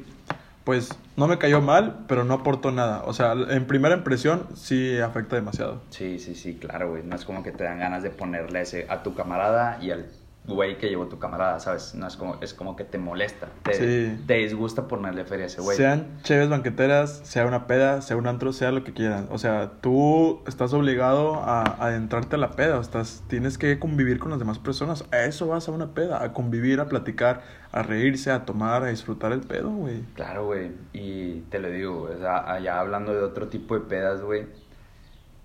pues 0.65 0.91
no 1.17 1.27
me 1.27 1.39
cayó 1.39 1.63
mal, 1.63 2.01
pero 2.09 2.25
no 2.25 2.35
aportó 2.35 2.71
nada. 2.71 3.03
O 3.07 3.15
sea, 3.15 3.33
en 3.33 3.67
primera 3.67 3.95
impresión 3.95 4.47
sí 4.55 4.99
afecta 4.99 5.37
demasiado. 5.37 5.81
Sí, 5.89 6.19
sí, 6.19 6.35
sí, 6.35 6.57
claro, 6.57 6.91
güey. 6.91 7.03
No 7.05 7.17
es 7.17 7.25
como 7.25 7.43
que 7.43 7.53
te 7.53 7.65
dan 7.65 7.79
ganas 7.79 8.03
de 8.03 8.11
ponerle 8.11 8.61
ese 8.61 8.87
a 8.91 9.03
tu 9.03 9.15
camarada 9.15 9.79
y 9.81 9.91
al 9.93 10.07
güey 10.49 10.79
que 10.79 10.89
llevó 10.89 11.07
tu 11.07 11.19
camarada, 11.19 11.61
¿sabes? 11.61 11.95
No 11.95 12.07
es 12.07 12.17
como, 12.17 12.39
es 12.41 12.55
como 12.55 12.75
que 12.75 12.85
te 12.85 12.99
molesta. 12.99 13.49
Te, 13.63 13.75
Sí. 13.75 14.25
te 14.27 14.35
disgusta 14.35 14.89
ponerle 14.89 15.25
feria 15.25 15.45
a 15.45 15.47
ese 15.47 15.61
güey. 15.61 15.77
Sean 15.77 16.19
chéves 16.23 16.49
banqueteras, 16.49 17.21
sea 17.25 17.47
una 17.47 17.67
peda, 17.67 18.01
sea 18.01 18.17
un 18.17 18.27
antro, 18.27 18.53
sea 18.53 18.73
lo 18.73 18.83
que 18.83 18.93
quieran. 18.93 19.29
O 19.31 19.39
sea, 19.39 19.73
tú 19.81 20.41
estás 20.47 20.73
obligado 20.73 21.35
a, 21.37 21.63
adentrarte 21.85 22.37
a 22.37 22.39
la 22.39 22.53
peda. 22.53 22.81
Estás, 22.81 23.23
tienes 23.29 23.59
que 23.59 23.79
convivir 23.79 24.19
con 24.19 24.31
las 24.31 24.39
demás 24.39 24.59
personas. 24.59 25.05
A 25.13 25.25
eso 25.25 25.47
vas 25.49 25.69
a 25.69 25.73
una 25.73 25.95
peda, 25.95 26.23
a 26.23 26.33
convivir, 26.33 26.81
a 26.81 26.89
platicar, 26.89 27.43
a 27.71 27.83
reírse, 27.83 28.31
a 28.31 28.45
tomar, 28.47 28.83
a 28.83 28.87
disfrutar 28.87 29.33
el 29.33 29.41
pedo, 29.41 29.71
güey. 29.71 30.01
Claro, 30.15 30.47
güey. 30.47 30.73
Y 30.95 31.41
te 31.51 31.59
lo 31.59 31.69
digo, 31.71 32.09
o 32.15 32.19
sea, 32.19 32.51
allá 32.51 32.81
hablando 32.81 33.13
de 33.13 33.23
otro 33.23 33.49
tipo 33.49 33.75
de 33.75 33.83
pedas, 33.83 34.23
güey. 34.23 34.47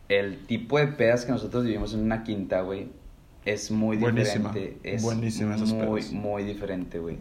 El 0.08 0.46
tipo 0.46 0.78
de 0.78 0.88
pedas 0.88 1.26
que 1.26 1.32
nosotros 1.32 1.64
vivimos 1.66 1.94
en 1.94 2.02
una 2.02 2.24
quinta, 2.24 2.62
güey, 2.62 2.90
es 3.46 3.72
muy 3.72 3.98
Buenísima, 3.98 4.50
diferente. 4.54 4.78
Es 4.84 5.04
buenísima 5.04 5.56
esas 5.56 5.72
muy, 5.74 6.02
pedas. 6.02 6.12
muy 6.14 6.44
diferente, 6.44 7.00
güey. 7.00 7.18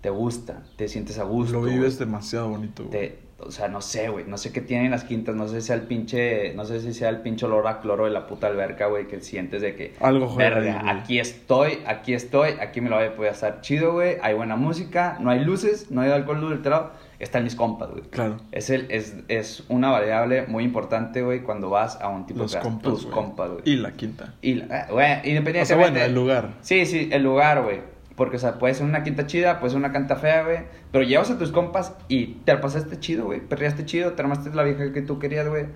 Te 0.00 0.10
gusta, 0.10 0.62
te 0.76 0.88
sientes 0.88 1.18
a 1.18 1.24
gusto. 1.24 1.52
Lo 1.54 1.62
vives 1.62 1.96
güey. 1.96 2.06
demasiado 2.08 2.48
bonito, 2.48 2.84
güey. 2.84 2.90
Te- 2.90 3.30
o 3.42 3.50
sea, 3.50 3.68
no 3.68 3.80
sé, 3.80 4.10
güey. 4.10 4.26
No 4.26 4.36
sé 4.36 4.52
qué 4.52 4.60
tienen 4.60 4.90
las 4.90 5.04
quintas. 5.04 5.34
No 5.34 5.48
sé 5.48 5.60
si 5.62 5.68
sea 5.68 5.76
el 5.76 5.82
pinche. 5.82 6.52
No 6.54 6.66
sé 6.66 6.80
si 6.80 6.92
sea 6.92 7.08
el 7.08 7.20
pinche 7.22 7.46
olor 7.46 7.66
a 7.68 7.80
cloro 7.80 8.04
de 8.04 8.10
la 8.10 8.26
puta 8.26 8.46
alberca, 8.48 8.86
güey. 8.88 9.08
Que 9.08 9.20
sientes 9.22 9.62
de 9.62 9.74
que. 9.76 9.94
Algo 10.00 10.28
juega 10.28 10.56
Verga, 10.56 10.74
ahí, 10.80 10.82
güey. 10.84 10.98
aquí 10.98 11.18
estoy, 11.18 11.78
aquí 11.86 12.12
estoy. 12.12 12.50
Aquí 12.60 12.82
me 12.82 12.90
lo 12.90 12.96
voy 12.96 13.06
a 13.06 13.16
poder 13.16 13.32
estar 13.32 13.62
chido, 13.62 13.92
güey. 13.94 14.16
Hay 14.22 14.34
buena 14.34 14.56
música. 14.56 15.16
No 15.20 15.30
hay 15.30 15.42
luces. 15.42 15.90
No 15.90 16.02
hay 16.02 16.10
alcohol 16.10 16.36
adulterado. 16.36 16.92
Están 17.20 17.44
mis 17.44 17.54
compas, 17.54 17.90
güey. 17.90 18.02
Claro. 18.04 18.38
Es, 18.50 18.70
el, 18.70 18.86
es, 18.90 19.14
es 19.28 19.62
una 19.68 19.90
variable 19.90 20.46
muy 20.48 20.64
importante, 20.64 21.22
güey, 21.22 21.42
cuando 21.42 21.68
vas 21.70 22.00
a 22.00 22.08
un 22.08 22.26
tipo 22.26 22.40
Los 22.40 22.52
de 22.52 22.58
compas, 22.60 22.82
Tus 22.92 23.02
güey. 23.04 23.14
compas, 23.14 23.50
güey. 23.50 23.62
Y 23.66 23.76
la 23.76 23.92
quinta. 23.92 24.34
Y, 24.42 24.54
la- 24.54 24.64
eh, 24.80 24.86
güey, 24.90 25.06
independientemente. 25.28 25.62
O 25.62 25.66
sea, 25.66 25.76
bueno, 25.76 25.98
el 26.00 26.14
lugar. 26.14 26.54
Sí, 26.62 26.86
sí, 26.86 27.08
el 27.12 27.22
lugar, 27.22 27.62
güey. 27.62 27.82
Porque, 28.16 28.36
o 28.36 28.38
sea, 28.38 28.58
puede 28.58 28.72
ser 28.74 28.86
una 28.86 29.02
quinta 29.04 29.26
chida, 29.26 29.60
puede 29.60 29.70
ser 29.70 29.78
una 29.78 29.92
canta 29.92 30.16
fea, 30.16 30.44
güey. 30.44 30.58
Pero 30.92 31.04
llevas 31.04 31.30
a 31.30 31.38
tus 31.38 31.52
compas 31.52 31.94
y 32.08 32.26
te 32.44 32.54
la 32.54 32.60
pasaste 32.60 32.98
chido, 32.98 33.26
güey. 33.26 33.40
Perreaste 33.40 33.84
chido, 33.84 34.12
te 34.12 34.22
armaste 34.22 34.50
la 34.54 34.62
vieja 34.62 34.92
que 34.92 35.02
tú 35.02 35.18
querías, 35.18 35.46
güey. 35.48 35.66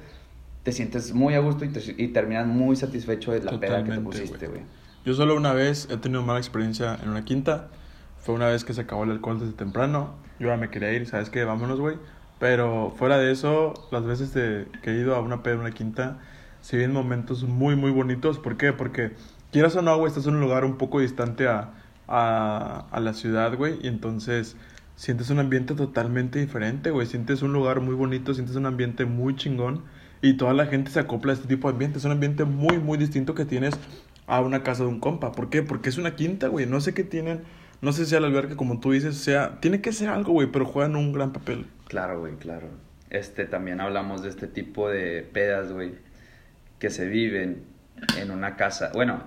Te 0.63 0.73
sientes 0.73 1.13
muy 1.13 1.35
a 1.35 1.41
gusto 1.41 1.65
y, 1.67 1.69
te- 1.69 1.95
y 2.03 2.09
terminas 2.09 2.47
muy 2.47 2.75
satisfecho 2.77 3.33
de 3.33 3.41
la 3.43 3.51
peda 3.61 3.85
que 3.85 3.91
te 3.91 3.97
Totalmente, 3.97 4.03
pusiste, 4.03 4.47
güey. 4.49 4.63
Yo 5.05 5.13
solo 5.13 5.37
una 5.37 5.53
vez 5.53 5.89
he 5.91 5.99
tenido 5.99 6.23
mala 6.23 6.39
experiencia 6.39 6.99
en 7.03 7.11
una 7.11 7.23
quinta. 7.27 7.69
Fue 8.19 8.35
una 8.35 8.47
vez 8.49 8.65
que 8.65 8.73
se 8.73 8.81
acabó 8.81 9.05
el 9.05 9.11
alcohol 9.11 9.39
desde 9.41 9.53
temprano. 9.53 10.15
Yo 10.39 10.49
ya 10.49 10.57
me 10.57 10.71
quería 10.71 10.93
ir, 10.93 11.07
¿sabes 11.07 11.31
qué? 11.31 11.45
Vámonos, 11.45 11.81
güey. 11.81 11.97
Pero 12.39 12.93
fuera 12.97 13.19
de 13.19 13.31
eso, 13.33 13.75
las 13.91 14.05
veces 14.05 14.31
que 14.83 14.91
he 14.91 14.95
ido 14.95 15.15
a 15.15 15.21
una 15.21 15.43
peda 15.43 15.57
una 15.57 15.71
quinta, 15.71 16.19
se 16.61 16.77
viven 16.77 16.93
momentos 16.93 17.45
muy, 17.45 17.77
muy 17.77 17.91
bonitos. 17.91 18.39
¿Por 18.39 18.57
qué? 18.57 18.73
Porque 18.73 19.13
quieras 19.53 19.77
o 19.77 19.83
no, 19.83 19.97
güey, 19.97 20.09
estás 20.09 20.27
en 20.27 20.35
un 20.35 20.41
lugar 20.41 20.65
un 20.65 20.77
poco 20.77 21.01
distante 21.01 21.47
a, 21.47 21.71
a, 22.09 22.87
a 22.91 23.01
la 23.01 23.15
ciudad, 23.15 23.57
güey. 23.57 23.79
Y 23.83 23.89
entonces 23.89 24.57
sientes 24.97 25.31
un 25.31 25.39
ambiente 25.39 25.75
totalmente 25.75 26.39
diferente, 26.39 26.91
güey. 26.91 27.07
Sientes 27.07 27.43
un 27.43 27.53
lugar 27.53 27.81
muy 27.81 27.95
bonito, 27.95 28.35
sientes 28.35 28.57
un 28.57 28.67
ambiente 28.67 29.05
muy 29.05 29.37
chingón. 29.37 29.83
Y 30.23 30.35
toda 30.39 30.55
la 30.55 30.67
gente 30.67 30.91
se 30.91 31.01
acopla 31.01 31.33
a 31.33 31.35
este 31.35 31.49
tipo 31.49 31.69
de 31.69 31.73
ambiente. 31.75 31.99
Es 31.99 32.05
un 32.05 32.13
ambiente 32.13 32.45
muy, 32.45 32.79
muy 32.79 32.99
distinto 32.99 33.35
que 33.35 33.45
tienes 33.45 33.75
a 34.27 34.41
una 34.41 34.63
casa 34.63 34.85
de 34.85 34.89
un 34.89 35.01
compa. 35.01 35.33
¿Por 35.33 35.51
qué? 35.51 35.63
Porque 35.63 35.91
es 35.91 35.99
una 35.99 36.17
quinta, 36.17 36.49
güey. 36.49 36.67
No 36.67 36.81
sé 36.81 36.95
qué 36.95 37.05
tienen. 37.05 37.43
No 37.85 37.93
sé 37.93 38.05
si 38.05 38.11
sea 38.11 38.21
la 38.21 38.27
alberca, 38.29 38.57
como 38.57 38.81
tú 38.81 38.93
dices, 38.93 39.17
sea. 39.17 39.59
Tiene 39.61 39.81
que 39.81 39.93
ser 39.93 40.09
algo, 40.09 40.33
güey, 40.33 40.49
pero 40.51 40.65
juegan 40.65 40.97
un 40.97 41.13
gran 41.13 41.33
papel. 41.33 41.67
Claro, 41.89 42.21
güey, 42.21 42.35
claro. 42.37 42.69
Este, 43.11 43.45
también 43.45 43.81
hablamos 43.81 44.23
de 44.23 44.31
este 44.31 44.47
tipo 44.49 44.89
de 44.89 45.23
pedas, 45.23 45.73
güey, 45.73 45.95
que 46.79 46.91
se 46.91 47.07
viven 47.07 47.65
en 48.19 48.31
una 48.33 48.57
casa, 48.57 48.91
bueno, 48.95 49.23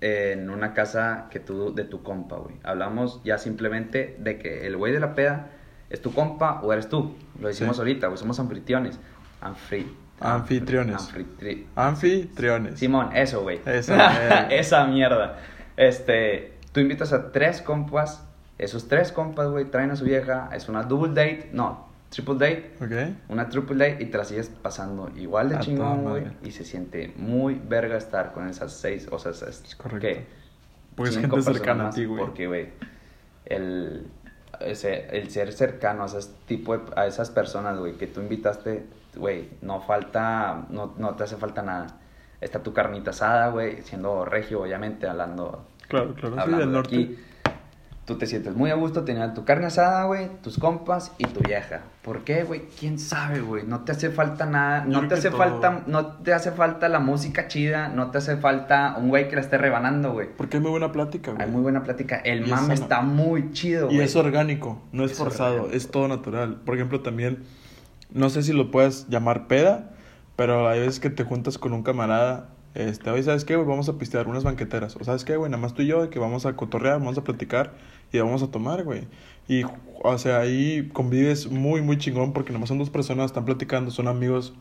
en 0.00 0.50
una 0.50 0.74
casa 0.74 1.26
que 1.30 1.38
tú, 1.38 1.74
de 1.74 1.84
tu 1.84 2.02
compa, 2.02 2.36
güey. 2.36 2.56
Hablamos 2.64 3.20
ya 3.24 3.38
simplemente 3.38 4.16
de 4.18 4.38
que 4.38 4.66
el 4.66 4.76
güey 4.76 4.92
de 4.92 5.00
la 5.00 5.14
peda 5.14 5.50
es 5.90 6.00
tu 6.02 6.12
compa 6.12 6.60
o 6.62 6.72
eres 6.72 6.88
tú. 6.88 7.14
Lo 7.40 7.48
decimos 7.48 7.76
Sí. 7.76 7.80
ahorita, 7.82 8.06
güey, 8.08 8.18
somos 8.18 8.40
anfitriones. 8.40 8.98
Anfri, 9.40 9.86
Anfitriones. 10.20 10.96
anfitri- 10.96 11.66
Anfitriones. 11.76 12.78
Simón, 12.80 13.10
eso, 13.14 13.42
güey. 13.42 13.60
Esa 13.66 13.96
mierda. 13.96 14.48
Esa 14.50 14.86
mierda. 14.86 15.38
Este, 15.76 16.57
tú 16.78 16.82
invitas 16.82 17.12
a 17.12 17.32
tres 17.32 17.60
compas, 17.60 18.22
esos 18.56 18.86
tres 18.86 19.10
compas, 19.10 19.48
güey, 19.48 19.64
traen 19.64 19.90
a 19.90 19.96
su 19.96 20.04
vieja, 20.04 20.48
es 20.54 20.68
una 20.68 20.84
double 20.84 21.08
date, 21.08 21.50
no, 21.52 21.88
triple 22.08 22.34
date, 22.34 22.72
una 23.28 23.48
triple 23.48 23.76
date 23.90 24.04
y 24.04 24.06
te 24.06 24.16
la 24.16 24.24
sigues 24.24 24.48
pasando 24.48 25.10
igual 25.16 25.48
de 25.48 25.56
A 25.56 25.60
chingón, 25.60 26.04
güey, 26.04 26.22
y 26.44 26.52
se 26.52 26.64
siente 26.64 27.12
muy 27.16 27.54
verga 27.68 27.96
estar 27.96 28.32
con 28.32 28.48
esas 28.48 28.72
seis, 28.72 29.08
o 29.10 29.18
sea, 29.18 29.32
esas, 29.32 29.64
Es 29.64 29.74
correcto. 29.74 30.06
¿qué? 30.06 30.26
Porque 30.94 31.10
es 31.10 31.16
Cinco 31.16 31.36
gente 31.36 31.52
cercana 31.52 31.88
a 31.88 31.90
ti, 31.90 32.04
güey. 32.04 32.20
Porque, 32.24 32.46
güey, 32.46 32.68
el, 33.46 34.06
ese- 34.60 35.08
el 35.16 35.30
ser 35.30 35.52
cercano 35.52 36.04
a, 36.04 36.06
esas 36.06 36.32
tipo 36.46 36.76
de- 36.78 36.84
a 36.94 37.06
esas 37.06 37.30
personas, 37.30 37.76
güey, 37.78 37.94
que 37.94 38.06
tú 38.06 38.20
invitaste, 38.20 38.84
güey, 39.16 39.48
no 39.62 39.80
falta, 39.80 40.66
no, 40.70 40.94
no 40.96 41.14
te 41.16 41.24
hace 41.24 41.36
falta 41.36 41.62
nada. 41.62 41.88
Está 42.40 42.62
tu 42.62 42.72
carnita 42.72 43.10
asada, 43.10 43.48
güey, 43.50 43.82
siendo 43.82 44.24
regio, 44.24 44.62
obviamente, 44.62 45.08
hablando, 45.08 45.66
Claro, 45.88 46.14
claro. 46.14 46.36
Sí, 46.44 46.50
del 46.50 46.58
de 46.60 46.66
norte. 46.66 46.96
aquí. 46.96 47.18
Tú 48.04 48.16
te 48.16 48.26
sientes 48.26 48.54
muy 48.56 48.70
a 48.70 48.74
gusto 48.74 49.04
teniendo 49.04 49.34
tu 49.34 49.44
carne 49.44 49.66
asada, 49.66 50.04
güey, 50.04 50.30
tus 50.42 50.58
compas 50.58 51.12
y 51.18 51.24
tu 51.24 51.40
vieja. 51.40 51.82
¿Por 52.00 52.24
qué, 52.24 52.42
güey? 52.42 52.62
¿Quién 52.80 52.98
sabe, 52.98 53.40
güey? 53.40 53.64
No 53.66 53.80
te 53.84 53.92
hace 53.92 54.08
falta 54.08 54.46
nada, 54.46 54.86
no 54.86 55.00
creo 55.00 55.08
te 55.10 55.14
hace 55.16 55.28
todo. 55.28 55.38
falta, 55.38 55.82
no 55.86 56.06
te 56.22 56.32
hace 56.32 56.50
falta 56.52 56.88
la 56.88 57.00
música 57.00 57.48
chida, 57.48 57.88
no 57.88 58.10
te 58.10 58.16
hace 58.16 58.38
falta 58.38 58.96
un 58.98 59.10
güey 59.10 59.28
que 59.28 59.34
la 59.34 59.42
esté 59.42 59.58
rebanando, 59.58 60.12
güey. 60.12 60.26
Porque 60.34 60.56
hay 60.56 60.62
muy 60.62 60.70
buena 60.70 60.90
plática, 60.90 61.32
güey. 61.32 61.44
Hay 61.44 61.50
muy 61.50 61.60
buena 61.60 61.82
plática. 61.84 62.16
El 62.16 62.46
Y 62.46 62.50
mame 62.50 62.72
está 62.72 63.02
muy 63.02 63.52
chido, 63.52 63.90
Y 63.90 63.96
güey. 63.96 64.06
es 64.06 64.16
orgánico, 64.16 64.80
no 64.92 65.04
es, 65.04 65.12
Es 65.12 65.18
forzado, 65.18 65.52
orgánico. 65.56 65.76
es 65.76 65.90
todo 65.90 66.08
natural. 66.08 66.62
Por 66.64 66.76
ejemplo, 66.76 67.02
también, 67.02 67.44
no 68.10 68.30
sé 68.30 68.42
si 68.42 68.54
lo 68.54 68.70
puedes 68.70 69.06
llamar 69.10 69.48
peda, 69.48 69.90
pero 70.34 70.66
hay 70.66 70.80
veces 70.80 70.98
que 70.98 71.10
te 71.10 71.24
juntas 71.24 71.58
con 71.58 71.74
un 71.74 71.82
camarada, 71.82 72.48
este, 72.78 73.10
oye, 73.10 73.24
¿sabes 73.24 73.44
qué, 73.44 73.56
güey? 73.56 73.66
Vamos 73.66 73.88
a 73.88 73.98
pistear 73.98 74.28
unas 74.28 74.44
banqueteras. 74.44 74.94
O 74.94 75.02
¿sabes 75.02 75.24
qué, 75.24 75.36
güey? 75.36 75.50
Nada 75.50 75.60
más 75.60 75.74
tú 75.74 75.82
y 75.82 75.88
yo, 75.88 76.00
de 76.00 76.10
que 76.10 76.20
vamos 76.20 76.46
a 76.46 76.54
cotorrear, 76.54 77.00
vamos 77.00 77.18
a 77.18 77.24
platicar 77.24 77.74
y 78.12 78.18
vamos 78.20 78.40
a 78.44 78.52
tomar, 78.52 78.84
güey. 78.84 79.08
Y, 79.48 79.64
o 80.04 80.16
sea, 80.16 80.38
ahí 80.38 80.88
convives 80.92 81.50
muy, 81.50 81.82
muy 81.82 81.98
chingón 81.98 82.32
porque 82.32 82.50
nada 82.50 82.60
más 82.60 82.68
son 82.68 82.78
dos 82.78 82.88
personas, 82.88 83.26
están 83.26 83.44
platicando, 83.44 83.90
son 83.90 84.06
amigos 84.06 84.54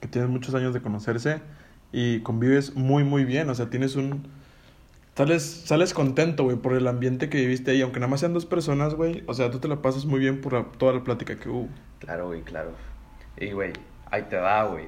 que 0.00 0.06
tienen 0.06 0.30
muchos 0.30 0.54
años 0.54 0.72
de 0.72 0.82
conocerse 0.82 1.42
y 1.90 2.20
convives 2.20 2.76
muy, 2.76 3.02
muy 3.02 3.24
bien. 3.24 3.50
O 3.50 3.56
sea, 3.56 3.70
tienes 3.70 3.96
un... 3.96 4.28
Sales, 5.16 5.42
sales 5.42 5.94
contento, 5.94 6.44
güey, 6.44 6.56
por 6.56 6.74
el 6.74 6.86
ambiente 6.86 7.28
que 7.28 7.38
viviste 7.38 7.72
ahí. 7.72 7.82
Aunque 7.82 7.98
nada 7.98 8.10
más 8.10 8.20
sean 8.20 8.34
dos 8.34 8.46
personas, 8.46 8.94
güey. 8.94 9.24
O 9.26 9.34
sea, 9.34 9.50
tú 9.50 9.58
te 9.58 9.66
la 9.66 9.82
pasas 9.82 10.06
muy 10.06 10.20
bien 10.20 10.40
por 10.40 10.70
toda 10.78 10.92
la 10.92 11.02
plática 11.02 11.34
que 11.34 11.48
hubo. 11.48 11.68
Claro, 11.98 12.28
güey, 12.28 12.42
claro. 12.42 12.70
Y, 13.36 13.50
güey, 13.50 13.72
ahí 14.12 14.22
te 14.30 14.36
va, 14.36 14.64
güey. 14.66 14.86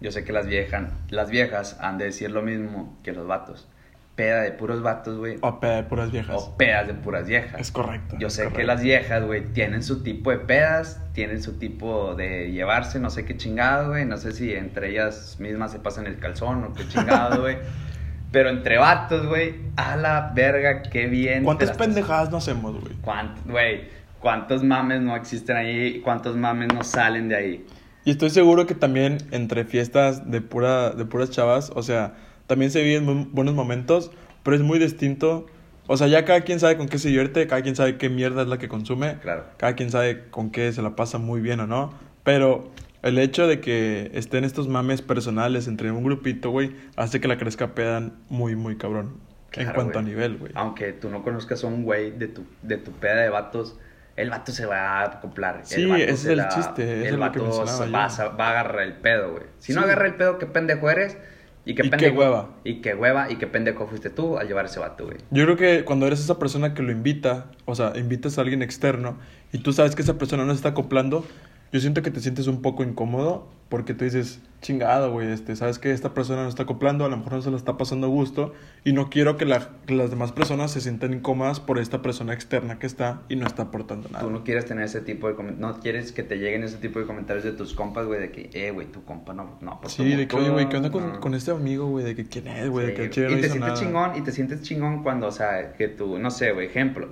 Yo 0.00 0.10
sé 0.12 0.24
que 0.24 0.32
las 0.32 0.46
viejas, 0.46 0.84
las 1.10 1.30
viejas 1.30 1.76
han 1.80 1.98
de 1.98 2.06
decir 2.06 2.30
lo 2.30 2.42
mismo 2.42 2.96
que 3.02 3.12
los 3.12 3.26
vatos. 3.26 3.68
Peda 4.14 4.40
de 4.42 4.50
puros 4.52 4.80
vatos, 4.82 5.18
güey. 5.18 5.36
O 5.42 5.60
peda 5.60 5.76
de 5.76 5.82
puras 5.82 6.10
viejas. 6.10 6.36
O 6.38 6.56
pedas 6.56 6.86
de 6.86 6.94
puras 6.94 7.26
viejas. 7.26 7.60
Es 7.60 7.70
correcto. 7.70 8.16
Yo 8.18 8.28
es 8.28 8.32
sé 8.34 8.48
que 8.48 8.64
las 8.64 8.80
viejas, 8.82 9.22
güey, 9.24 9.44
tienen 9.52 9.82
su 9.82 10.02
tipo 10.02 10.30
de 10.30 10.38
pedas, 10.38 11.02
tienen 11.12 11.42
su 11.42 11.58
tipo 11.58 12.14
de 12.14 12.50
llevarse, 12.50 12.98
no 12.98 13.10
sé 13.10 13.26
qué 13.26 13.36
chingado, 13.36 13.90
güey. 13.90 14.06
No 14.06 14.16
sé 14.16 14.32
si 14.32 14.54
entre 14.54 14.90
ellas 14.90 15.36
mismas 15.38 15.72
se 15.72 15.80
pasan 15.80 16.06
el 16.06 16.18
calzón 16.18 16.64
o 16.64 16.72
qué 16.72 16.88
chingado, 16.88 17.42
güey. 17.42 17.58
Pero 18.32 18.48
entre 18.48 18.78
vatos, 18.78 19.26
güey, 19.26 19.54
a 19.76 19.96
la 19.96 20.32
verga, 20.34 20.82
qué 20.82 21.06
bien. 21.08 21.44
¿Cuántas 21.44 21.72
pendejadas 21.72 22.30
no 22.30 22.38
hacemos, 22.38 22.80
güey? 22.80 22.94
¿Cuánt- 23.02 23.36
Güey, 23.44 23.88
cuántos 24.18 24.62
mames 24.64 25.00
no 25.02 25.14
existen 25.14 25.56
ahí, 25.56 26.00
cuántos 26.00 26.36
mames 26.36 26.72
no 26.72 26.82
salen 26.82 27.28
de 27.28 27.36
ahí. 27.36 27.66
Y 28.06 28.12
estoy 28.12 28.30
seguro 28.30 28.66
que 28.66 28.74
también 28.76 29.18
entre 29.32 29.64
fiestas 29.64 30.30
de, 30.30 30.40
pura, 30.40 30.90
de 30.90 31.04
puras 31.04 31.28
chavas, 31.30 31.72
o 31.74 31.82
sea, 31.82 32.14
también 32.46 32.70
se 32.70 32.82
viven 32.82 33.04
muy 33.04 33.28
buenos 33.32 33.54
momentos, 33.54 34.12
pero 34.44 34.56
es 34.56 34.62
muy 34.62 34.78
distinto. 34.78 35.46
O 35.88 35.96
sea, 35.96 36.06
ya 36.06 36.24
cada 36.24 36.42
quien 36.42 36.60
sabe 36.60 36.76
con 36.76 36.88
qué 36.88 36.98
se 36.98 37.08
divierte, 37.08 37.48
cada 37.48 37.62
quien 37.62 37.74
sabe 37.74 37.98
qué 37.98 38.08
mierda 38.08 38.42
es 38.42 38.48
la 38.48 38.58
que 38.58 38.68
consume, 38.68 39.18
Claro. 39.22 39.44
cada 39.56 39.74
quien 39.74 39.90
sabe 39.90 40.28
con 40.30 40.50
qué 40.50 40.72
se 40.72 40.82
la 40.82 40.94
pasa 40.94 41.18
muy 41.18 41.40
bien 41.40 41.58
o 41.58 41.66
no. 41.66 41.94
Pero 42.22 42.70
el 43.02 43.18
hecho 43.18 43.48
de 43.48 43.60
que 43.60 44.10
estén 44.14 44.44
estos 44.44 44.68
mames 44.68 45.02
personales 45.02 45.66
entre 45.66 45.90
un 45.90 46.04
grupito, 46.04 46.50
güey, 46.50 46.76
hace 46.94 47.20
que 47.20 47.26
la 47.26 47.38
crezca 47.38 47.74
pedan 47.74 48.12
muy, 48.28 48.54
muy 48.54 48.76
cabrón. 48.76 49.14
en 49.52 49.72
cuanto 49.72 49.98
a 49.98 50.02
nivel, 50.02 50.36
güey. 50.36 50.52
Aunque 50.54 50.92
tú 50.92 51.08
no 51.10 51.24
conozcas 51.24 51.64
a 51.64 51.66
un 51.66 51.82
güey 51.82 52.10
de 52.12 52.28
tu, 52.28 52.44
de 52.62 52.76
tu 52.76 52.92
peda 52.92 53.22
de 53.22 53.30
vatos, 53.30 53.76
el 54.16 54.30
vato 54.30 54.52
se 54.52 54.66
va 54.66 55.00
a 55.00 55.04
acoplar. 55.04 55.60
Sí, 55.64 55.82
el 55.82 55.88
vato 55.88 56.02
ese 56.02 56.16
se 56.16 56.32
es 56.32 56.38
el 56.38 56.48
chiste, 56.48 57.00
eso 57.00 57.14
El 57.14 57.16
vato 57.18 57.66
va, 57.92 58.08
va 58.28 58.46
a 58.46 58.50
agarrar 58.50 58.82
el 58.82 58.94
pedo, 58.94 59.32
güey. 59.32 59.44
Si 59.58 59.72
no 59.72 59.82
agarra 59.82 60.06
el 60.06 60.14
pedo, 60.14 60.38
qué 60.38 60.46
pendejo 60.46 60.90
eres. 60.90 61.18
Y 61.64 61.74
qué 61.74 61.82
Y 61.82 61.90
qué 61.90 61.90
pendejo. 61.90 62.18
hueva. 62.20 62.50
Y 62.64 62.80
qué 62.80 62.94
hueva. 62.94 63.30
Y 63.30 63.36
qué 63.36 63.46
pendejo 63.46 63.86
fuiste 63.88 64.08
tú 64.08 64.38
al 64.38 64.46
llevar 64.46 64.66
ese 64.66 64.78
vato, 64.78 65.04
güey. 65.04 65.18
Yo 65.30 65.44
creo 65.44 65.56
que 65.56 65.84
cuando 65.84 66.06
eres 66.06 66.20
esa 66.20 66.38
persona 66.38 66.74
que 66.74 66.82
lo 66.82 66.92
invita, 66.92 67.46
o 67.64 67.74
sea, 67.74 67.92
invitas 67.96 68.38
a 68.38 68.42
alguien 68.42 68.62
externo 68.62 69.18
y 69.52 69.58
tú 69.58 69.72
sabes 69.72 69.96
que 69.96 70.02
esa 70.02 70.16
persona 70.16 70.44
no 70.44 70.52
se 70.52 70.56
está 70.56 70.70
acoplando, 70.70 71.26
yo 71.72 71.80
siento 71.80 72.02
que 72.02 72.10
te 72.10 72.20
sientes 72.20 72.46
un 72.46 72.62
poco 72.62 72.82
incómodo 72.84 73.48
porque 73.68 73.94
tú 73.94 74.04
dices, 74.04 74.40
chingado, 74.62 75.10
güey, 75.10 75.32
este, 75.32 75.56
sabes 75.56 75.80
que 75.80 75.90
esta 75.90 76.14
persona 76.14 76.44
no 76.44 76.48
está 76.48 76.62
acoplando, 76.62 77.04
a 77.04 77.08
lo 77.08 77.16
mejor 77.16 77.32
no 77.32 77.42
se 77.42 77.50
la 77.50 77.56
está 77.56 77.76
pasando 77.76 78.06
a 78.06 78.10
gusto 78.10 78.54
y 78.84 78.92
no 78.92 79.10
quiero 79.10 79.36
que, 79.36 79.44
la- 79.44 79.70
que 79.86 79.94
las 79.96 80.10
demás 80.10 80.30
personas 80.30 80.70
se 80.70 80.80
sientan 80.80 81.12
incómodas 81.12 81.58
por 81.58 81.80
esta 81.80 82.00
persona 82.00 82.32
externa 82.32 82.78
que 82.78 82.86
está 82.86 83.22
y 83.28 83.34
no 83.34 83.44
está 83.44 83.64
aportando 83.64 84.08
nada. 84.08 84.24
Tú 84.24 84.30
no 84.30 84.44
quieres 84.44 84.66
tener 84.66 84.84
ese 84.84 85.00
tipo 85.00 85.26
de 85.26 85.34
comen- 85.34 85.56
no 85.56 85.80
quieres 85.80 86.12
que 86.12 86.22
te 86.22 86.36
lleguen 86.38 86.62
ese 86.62 86.76
tipo 86.76 87.00
de 87.00 87.06
comentarios 87.06 87.44
de 87.44 87.52
tus 87.52 87.74
compas, 87.74 88.06
güey, 88.06 88.20
de 88.20 88.30
que, 88.30 88.50
eh, 88.54 88.70
güey, 88.70 88.86
tu 88.86 89.02
compa 89.02 89.34
no, 89.34 89.58
no 89.60 89.72
aportó 89.72 89.88
Sí, 89.88 90.04
de 90.14 90.28
que, 90.28 90.36
oye, 90.36 90.50
güey, 90.50 90.68
¿qué 90.68 90.76
onda 90.76 90.92
con, 90.92 91.14
no". 91.14 91.20
con 91.20 91.34
este 91.34 91.50
amigo, 91.50 91.88
güey? 91.88 92.04
De 92.04 92.14
que 92.14 92.24
quién 92.26 92.46
es, 92.46 92.68
güey, 92.70 92.86
de 92.86 92.94
que 92.94 93.02
Sí, 93.06 93.10
chile 93.10 93.32
y 93.32 93.34
te 93.40 93.48
sientes 93.48 93.60
nada. 93.60 93.74
chingón, 93.74 94.16
y 94.16 94.20
te 94.22 94.30
sientes 94.30 94.62
chingón 94.62 95.02
cuando, 95.02 95.26
o 95.26 95.32
sea, 95.32 95.72
que 95.72 95.88
tú, 95.88 96.20
no 96.20 96.30
sé, 96.30 96.52
güey, 96.52 96.66
ejemplo. 96.68 97.08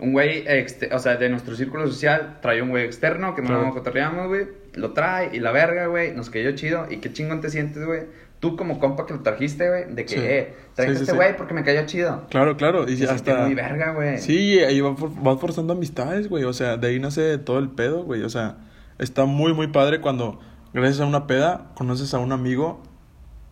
Un 0.00 0.12
güey, 0.12 0.44
exte- 0.46 0.92
o 0.94 0.98
sea, 0.98 1.16
de 1.16 1.28
nuestro 1.28 1.54
círculo 1.56 1.86
social, 1.86 2.38
trae 2.40 2.62
un 2.62 2.70
güey 2.70 2.84
externo 2.84 3.34
que 3.34 3.42
no 3.42 3.60
lo 3.60 3.70
cotorreamos, 3.72 4.28
güey. 4.28 4.46
Lo 4.74 4.92
trae 4.92 5.30
y 5.36 5.40
la 5.40 5.52
verga, 5.52 5.86
güey, 5.86 6.14
nos 6.14 6.30
cayó 6.30 6.52
chido. 6.52 6.86
Y 6.90 6.98
qué 6.98 7.12
chingón 7.12 7.40
te 7.40 7.50
sientes, 7.50 7.84
güey. 7.84 8.04
Tú 8.40 8.56
como 8.56 8.78
compa 8.78 9.04
que 9.04 9.12
lo 9.12 9.20
trajiste, 9.20 9.68
güey, 9.68 9.84
de 9.94 10.04
que, 10.06 10.14
Sí. 10.14 10.20
eh, 10.22 10.54
trajiste 10.74 10.82
Sí, 10.82 10.86
sí, 10.86 10.92
este 11.02 11.10
sí. 11.12 11.16
güey 11.16 11.36
porque 11.36 11.52
me 11.52 11.62
cayó 11.62 11.84
chido. 11.84 12.26
Claro, 12.30 12.56
claro, 12.56 12.84
y 12.88 12.96
siente 12.96 13.14
hasta... 13.14 13.44
muy 13.44 13.54
verga, 13.54 13.92
güey. 13.92 14.16
Sí, 14.18 14.58
ahí 14.60 14.80
va 14.80 14.96
for- 14.96 15.12
vas 15.22 15.38
forzando 15.38 15.74
amistades, 15.74 16.28
güey. 16.30 16.44
O 16.44 16.52
sea, 16.54 16.78
de 16.78 16.88
ahí 16.88 16.98
nace 16.98 17.36
todo 17.36 17.58
el 17.58 17.68
pedo, 17.68 18.02
güey. 18.04 18.22
O 18.22 18.30
sea, 18.30 18.56
está 18.98 19.26
muy, 19.26 19.52
muy 19.52 19.66
padre 19.66 20.00
cuando, 20.00 20.40
gracias 20.72 21.00
a 21.02 21.06
una 21.06 21.26
peda, 21.26 21.72
conoces 21.74 22.14
a 22.14 22.18
un 22.18 22.32
amigo. 22.32 22.82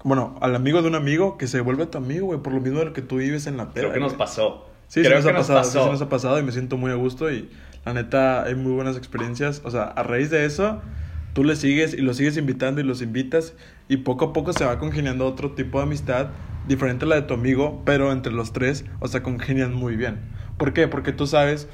Bueno, 0.05 0.39
al 0.41 0.55
amigo 0.55 0.81
de 0.81 0.89
un 0.89 0.95
amigo 0.95 1.37
que 1.37 1.47
se 1.49 1.61
vuelve 1.61 1.85
tu 1.85 1.99
amigo, 1.99 2.27
güey, 2.29 2.41
por 2.41 2.55
lo 2.55 2.61
mismo 2.63 2.79
de 2.79 2.87
lo 2.87 2.93
que 2.95 3.03
tú 3.03 3.17
vives 3.17 3.47
en 3.47 3.59
la 3.59 3.65
peda. 3.71 3.83
Creo 3.83 3.93
que 3.93 4.01
nos 4.01 4.15
pasó. 4.15 4.65
Sí, 4.89 5.03
Creo 5.03 5.17
nos 5.17 5.25
que 5.25 5.31
ha 5.31 5.35
pasado, 5.35 5.59
pasó. 5.61 5.85
sí 5.85 5.91
nos 5.91 6.03
ha 6.03 6.09
pasado 6.09 6.39
y 6.39 6.43
me 6.43 6.53
siento 6.53 6.77
muy 6.77 6.91
a 6.91 6.95
gusto 6.95 7.31
y 7.31 7.49
la 7.85 7.95
neta 7.95 8.43
hay 8.45 8.55
muy 8.55 8.73
buenas 8.73 8.97
experiencias. 8.97 9.63
O 9.65 9.71
sea, 9.71 9.85
a 9.85 10.03
raíz 10.03 10.31
de 10.31 10.45
eso, 10.45 10.81
tú 11.35 11.45
le 11.45 11.57
sigues 11.57 11.95
y 11.95 11.99
los 11.99 12.17
sigues 12.17 12.37
invitando 12.37 12.81
y 12.81 12.85
los 12.85 13.03
invitas 13.03 13.55
y 13.89 13.99
poco 13.99 14.27
a 14.27 14.33
poco 14.33 14.53
se 14.53 14.65
va 14.65 14.79
congeniando 14.79 15.27
otro 15.27 15.53
tipo 15.53 15.79
de 15.79 15.85
amistad 15.85 16.29
diferente 16.67 17.05
a 17.05 17.09
la 17.09 17.15
de 17.17 17.23
tu 17.23 17.35
amigo, 17.35 17.83
pero 17.85 18.13
entre 18.13 18.33
los 18.33 18.53
tres, 18.53 18.85
o 19.01 19.09
sea, 19.09 19.23
congenian 19.23 19.75
muy 19.75 19.97
bien. 19.97 20.19
¿Por 20.59 20.73
qué? 20.73 20.89
Porque 20.89 21.13
tú 21.13 21.27
sabes 21.27 21.69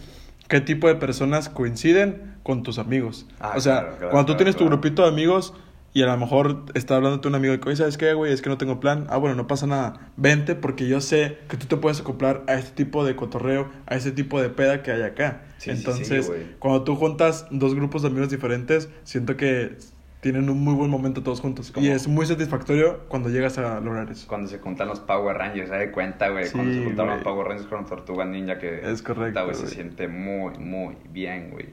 qué 0.48 0.60
tipo 0.60 0.88
de 0.88 0.94
personas 0.96 1.48
coinciden 1.48 2.34
con 2.42 2.62
tus 2.62 2.78
amigos. 2.78 3.26
Ah, 3.40 3.54
o 3.56 3.60
sea, 3.60 3.80
claro, 3.80 3.96
claro, 3.96 4.10
cuando 4.10 4.26
tú 4.26 4.32
claro, 4.32 4.38
tienes 4.38 4.56
tu 4.56 4.66
grupito 4.66 5.02
de 5.02 5.08
amigos 5.08 5.54
y 5.94 6.02
a 6.02 6.06
lo 6.06 6.16
mejor 6.16 6.64
está 6.74 6.96
hablándote 6.96 7.28
un 7.28 7.36
amigo 7.36 7.56
de 7.56 7.60
oye, 7.64 7.76
¿sabes 7.76 7.96
qué, 7.96 8.14
güey? 8.14 8.32
Es 8.32 8.42
que 8.42 8.50
no 8.50 8.58
tengo 8.58 8.80
plan. 8.80 9.06
Ah, 9.08 9.16
bueno, 9.16 9.36
no 9.36 9.46
pasa 9.46 9.68
nada. 9.68 10.10
Vente 10.16 10.56
porque 10.56 10.88
yo 10.88 11.00
sé 11.00 11.38
que 11.48 11.56
tú 11.56 11.66
te 11.66 11.76
puedes 11.76 12.00
acoplar 12.00 12.42
a 12.48 12.54
este 12.54 12.72
tipo 12.72 13.04
de 13.04 13.14
cotorreo, 13.14 13.70
a 13.86 13.94
ese 13.94 14.10
tipo 14.10 14.42
de 14.42 14.48
peda 14.48 14.82
que 14.82 14.90
hay 14.90 15.02
acá. 15.02 15.42
Sí, 15.58 15.70
sí, 15.70 15.76
sí, 15.76 15.78
Entonces, 15.78 16.26
güey. 16.26 16.46
cuando 16.58 16.82
tú 16.82 16.96
juntas 16.96 17.46
dos 17.52 17.76
grupos 17.76 18.02
de 18.02 18.08
amigos 18.08 18.28
diferentes, 18.28 18.90
siento 19.04 19.36
que 19.36 19.76
tienen 20.20 20.50
un 20.50 20.58
muy 20.64 20.74
buen 20.74 20.90
momento 20.90 21.22
todos 21.22 21.40
juntos. 21.40 21.72
Y 21.76 21.86
es 21.90 22.08
muy 22.08 22.26
satisfactorio 22.26 23.04
cuando 23.06 23.28
llegas 23.28 23.56
a 23.58 23.78
lograr 23.78 24.10
eso. 24.10 24.26
Cuando 24.26 24.48
se 24.48 24.58
juntan 24.58 24.88
los 24.88 24.98
Power 24.98 25.36
Rangers, 25.36 25.68
¿se 25.68 25.76
da 25.76 25.92
cuenta, 25.92 26.28
güey? 26.30 26.50
Cuando 26.50 26.72
Sí, 26.72 26.78
se 26.80 26.84
juntan 26.86 27.06
los. 27.06 27.22
Power 27.22 27.46
Rangers 27.46 27.68
con 27.68 27.86
Tortuga 27.86 28.24
Ninja, 28.24 28.58
que... 28.58 28.80
Es 28.90 29.00
correcto, 29.00 29.44
güey, 29.44 29.54
se 29.54 29.68
siente 29.68 30.08
muy, 30.08 30.58
muy 30.58 30.96
bien, 31.10 31.50
güey. 31.50 31.68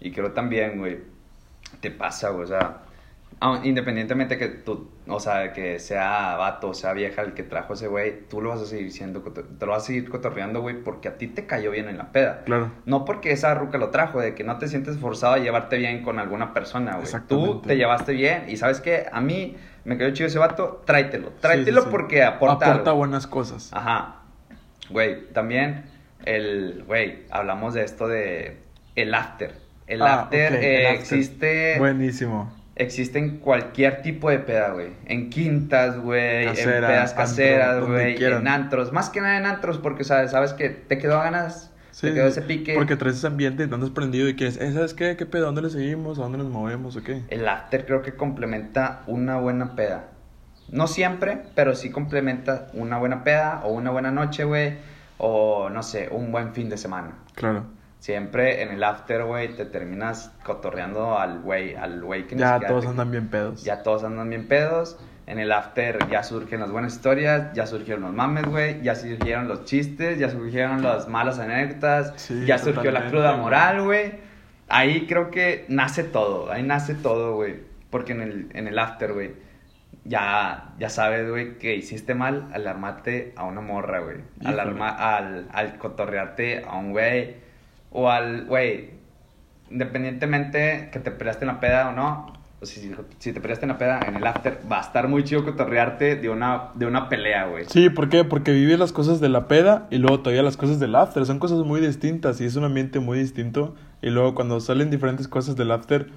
Y 0.00 0.10
creo 0.10 0.32
también, 0.32 0.78
güey, 0.78 0.98
te 1.80 1.92
pasa, 1.92 2.30
güey, 2.30 2.44
o 2.44 2.48
sea... 2.48 2.80
Independientemente 3.62 4.38
que 4.38 4.48
tú, 4.48 4.90
o 5.06 5.20
sea, 5.20 5.52
que 5.52 5.78
sea 5.78 6.36
vato 6.36 6.70
o 6.70 6.74
sea 6.74 6.92
vieja 6.94 7.20
el 7.22 7.34
que 7.34 7.42
trajo 7.42 7.74
ese 7.74 7.88
güey, 7.88 8.26
tú 8.28 8.40
lo 8.40 8.48
vas 8.50 8.60
a 8.60 8.66
seguir 8.66 8.90
siendo, 8.90 9.20
te 9.20 9.66
lo 9.66 9.72
vas 9.72 9.82
a 9.82 9.86
seguir 9.86 10.08
cotorreando, 10.08 10.62
güey, 10.62 10.82
porque 10.82 11.08
a 11.08 11.18
ti 11.18 11.26
te 11.26 11.44
cayó 11.46 11.70
bien 11.70 11.88
en 11.88 11.98
la 11.98 12.10
peda. 12.10 12.42
Claro. 12.46 12.70
No 12.86 13.04
porque 13.04 13.32
esa 13.32 13.54
ruca 13.54 13.76
lo 13.76 13.90
trajo, 13.90 14.20
de 14.20 14.34
que 14.34 14.44
no 14.44 14.56
te 14.58 14.68
sientes 14.68 14.96
forzado 14.98 15.34
a 15.34 15.38
llevarte 15.38 15.76
bien 15.76 16.02
con 16.02 16.18
alguna 16.18 16.54
persona, 16.54 16.96
güey. 16.96 17.06
Tú 17.28 17.60
te 17.60 17.76
llevaste 17.76 18.12
bien 18.12 18.44
y 18.48 18.56
sabes 18.56 18.80
que 18.80 19.06
a 19.12 19.20
mí 19.20 19.56
me 19.84 19.98
cayó 19.98 20.14
chido 20.14 20.28
ese 20.28 20.38
vato, 20.38 20.82
tráetelo. 20.86 21.30
Tráetelo 21.40 21.80
Sí, 21.82 21.84
sí, 21.84 21.90
sí. 21.90 21.90
porque 21.90 22.22
aporta, 22.22 22.66
Aporta 22.70 22.90
algo. 22.90 22.98
buenas 23.00 23.26
cosas. 23.26 23.70
Ajá. 23.74 24.22
Güey, 24.88 25.28
también 25.32 25.84
el, 26.24 26.84
güey, 26.86 27.24
hablamos 27.30 27.74
de 27.74 27.84
esto 27.84 28.08
de 28.08 28.58
el 28.94 29.12
after. 29.14 29.54
El 29.86 30.00
Ah, 30.00 30.22
after 30.22 30.54
eh, 30.54 30.80
el 30.80 30.86
after. 30.86 31.00
existe 31.00 31.78
Buenísimo. 31.78 32.50
Existe 32.76 33.18
en 33.18 33.38
cualquier 33.38 34.02
tipo 34.02 34.30
de 34.30 34.38
peda, 34.38 34.70
güey. 34.70 34.88
En 35.06 35.30
quintas, 35.30 35.98
güey, 35.98 36.48
en 36.48 36.54
pedas 36.54 37.14
caseras, 37.14 37.84
güey, 37.84 38.22
en 38.22 38.48
antros, 38.48 38.92
más 38.92 39.10
que 39.10 39.20
nada 39.20 39.38
en 39.38 39.46
antros 39.46 39.78
porque 39.78 40.04
sabes, 40.04 40.32
sabes 40.32 40.52
que 40.52 40.70
te 40.70 40.98
quedó 40.98 41.18
ganas, 41.18 41.70
Sí, 41.94 42.08
te 42.08 42.14
quedó 42.14 42.26
ese 42.26 42.42
pique. 42.42 42.74
Porque 42.74 42.96
traes 42.96 43.16
ese 43.18 43.28
ambiente 43.28 43.62
y 43.62 43.68
te 43.68 43.74
andas 43.74 43.90
prendido 43.90 44.28
y 44.28 44.34
quieres, 44.34 44.56
eh, 44.56 44.72
¿sabes 44.72 44.94
qué? 44.94 45.16
¿Qué 45.16 45.26
pedo? 45.26 45.46
¿Dónde 45.46 45.62
le 45.62 45.70
seguimos? 45.70 46.18
¿A 46.18 46.22
dónde 46.22 46.38
nos 46.38 46.48
movemos? 46.48 46.96
¿O 46.96 47.04
qué? 47.04 47.22
El 47.28 47.46
after 47.46 47.86
creo 47.86 48.02
que 48.02 48.14
complementa 48.14 49.02
una 49.06 49.38
buena 49.38 49.76
peda. 49.76 50.06
No 50.68 50.88
siempre, 50.88 51.42
pero 51.54 51.76
sí 51.76 51.90
complementa 51.90 52.66
una 52.72 52.98
buena 52.98 53.22
peda 53.22 53.60
o 53.62 53.72
una 53.72 53.92
buena 53.92 54.10
noche, 54.10 54.42
güey. 54.42 54.74
O 55.18 55.70
no 55.70 55.84
sé, 55.84 56.08
un 56.10 56.32
buen 56.32 56.52
fin 56.52 56.68
de 56.68 56.78
semana. 56.78 57.12
Claro. 57.36 57.64
Siempre 58.04 58.60
en 58.60 58.68
el 58.70 58.84
after, 58.84 59.24
güey, 59.24 59.56
te 59.56 59.64
terminas 59.64 60.30
cotorreando 60.44 61.18
al 61.18 61.40
güey, 61.40 61.74
al 61.74 62.02
güey 62.02 62.26
que 62.26 62.36
Ya 62.36 62.60
todos 62.60 62.84
te- 62.84 62.90
andan 62.90 63.10
bien 63.10 63.28
pedos. 63.28 63.64
Ya 63.64 63.82
todos 63.82 64.04
andan 64.04 64.28
bien 64.28 64.46
pedos. 64.46 64.98
En 65.26 65.38
el 65.38 65.50
after 65.50 66.06
ya 66.10 66.22
surgen 66.22 66.60
las 66.60 66.70
buenas 66.70 66.92
historias, 66.92 67.54
ya 67.54 67.66
surgieron 67.66 68.02
los 68.02 68.12
mames, 68.12 68.44
güey, 68.44 68.82
ya 68.82 68.94
surgieron 68.94 69.48
los 69.48 69.64
chistes, 69.64 70.18
ya 70.18 70.28
surgieron 70.28 70.82
las 70.82 71.08
malas 71.08 71.38
anécdotas, 71.38 72.12
Sí, 72.16 72.44
ya 72.44 72.58
surgió 72.58 72.90
la 72.90 73.08
cruda 73.08 73.38
moral, 73.38 73.80
güey. 73.84 74.12
Ahí 74.68 75.06
creo 75.06 75.30
que 75.30 75.64
nace 75.68 76.04
todo, 76.04 76.52
ahí 76.52 76.62
nace 76.62 76.94
todo, 76.94 77.36
güey. 77.36 77.54
Porque 77.88 78.12
en 78.12 78.20
el, 78.20 78.48
en 78.52 78.68
el 78.68 78.78
after, 78.78 79.14
güey, 79.14 79.32
ya, 80.04 80.74
ya 80.78 80.90
sabes, 80.90 81.30
güey, 81.30 81.56
que 81.56 81.74
hiciste 81.74 82.14
mal 82.14 82.48
al 82.52 82.66
armarte 82.66 83.32
a 83.34 83.44
una 83.44 83.62
morra, 83.62 84.00
güey. 84.00 84.18
Al, 84.44 84.60
al, 84.60 85.48
al 85.50 85.78
cotorrearte 85.78 86.64
a 86.68 86.76
un 86.76 86.92
güey. 86.92 87.43
O 87.94 88.10
al, 88.10 88.44
güey, 88.44 88.90
independientemente 89.70 90.90
que 90.92 90.98
te 90.98 91.10
peleaste 91.10 91.44
en 91.44 91.48
la 91.48 91.60
peda 91.60 91.88
o 91.88 91.92
no, 91.92 92.34
o 92.60 92.66
si, 92.66 92.92
si 93.18 93.32
te 93.32 93.40
peleaste 93.40 93.64
en 93.64 93.70
la 93.70 93.78
peda, 93.78 94.00
en 94.06 94.16
el 94.16 94.26
after, 94.26 94.60
va 94.70 94.78
a 94.78 94.82
estar 94.82 95.08
muy 95.08 95.24
chido 95.24 95.44
cotorrearte 95.44 96.16
de 96.16 96.28
una, 96.28 96.70
de 96.74 96.86
una 96.86 97.08
pelea, 97.08 97.46
güey. 97.46 97.64
Sí, 97.68 97.90
¿por 97.90 98.08
qué? 98.08 98.24
Porque 98.24 98.52
vives 98.52 98.78
las 98.78 98.92
cosas 98.92 99.20
de 99.20 99.28
la 99.28 99.48
peda 99.48 99.86
y 99.90 99.98
luego 99.98 100.20
todavía 100.20 100.42
las 100.42 100.56
cosas 100.56 100.80
del 100.80 100.94
after. 100.94 101.24
Son 101.24 101.38
cosas 101.38 101.60
muy 101.60 101.80
distintas 101.80 102.40
y 102.40 102.44
es 102.44 102.56
un 102.56 102.64
ambiente 102.64 103.00
muy 103.00 103.18
distinto. 103.18 103.74
Y 104.02 104.10
luego 104.10 104.34
cuando 104.34 104.60
salen 104.60 104.90
diferentes 104.90 105.28
cosas 105.28 105.56
del 105.56 105.70
after, 105.70 106.10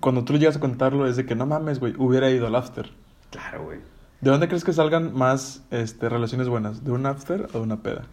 cuando 0.00 0.24
tú 0.24 0.34
llegas 0.38 0.56
a 0.56 0.60
contarlo 0.60 1.06
es 1.06 1.16
de 1.16 1.26
que 1.26 1.34
no 1.34 1.44
mames, 1.44 1.80
güey, 1.80 1.94
hubiera 1.98 2.30
ido 2.30 2.46
al 2.46 2.54
after. 2.54 2.90
Claro, 3.30 3.64
güey. 3.64 3.78
¿De 4.20 4.30
dónde 4.30 4.48
crees 4.48 4.64
que 4.64 4.72
salgan 4.72 5.14
más 5.14 5.64
este, 5.70 6.08
relaciones 6.08 6.48
buenas? 6.48 6.84
¿De 6.84 6.92
un 6.92 7.04
after 7.04 7.46
o 7.52 7.58
de 7.58 7.60
una 7.60 7.82
peda? 7.82 8.04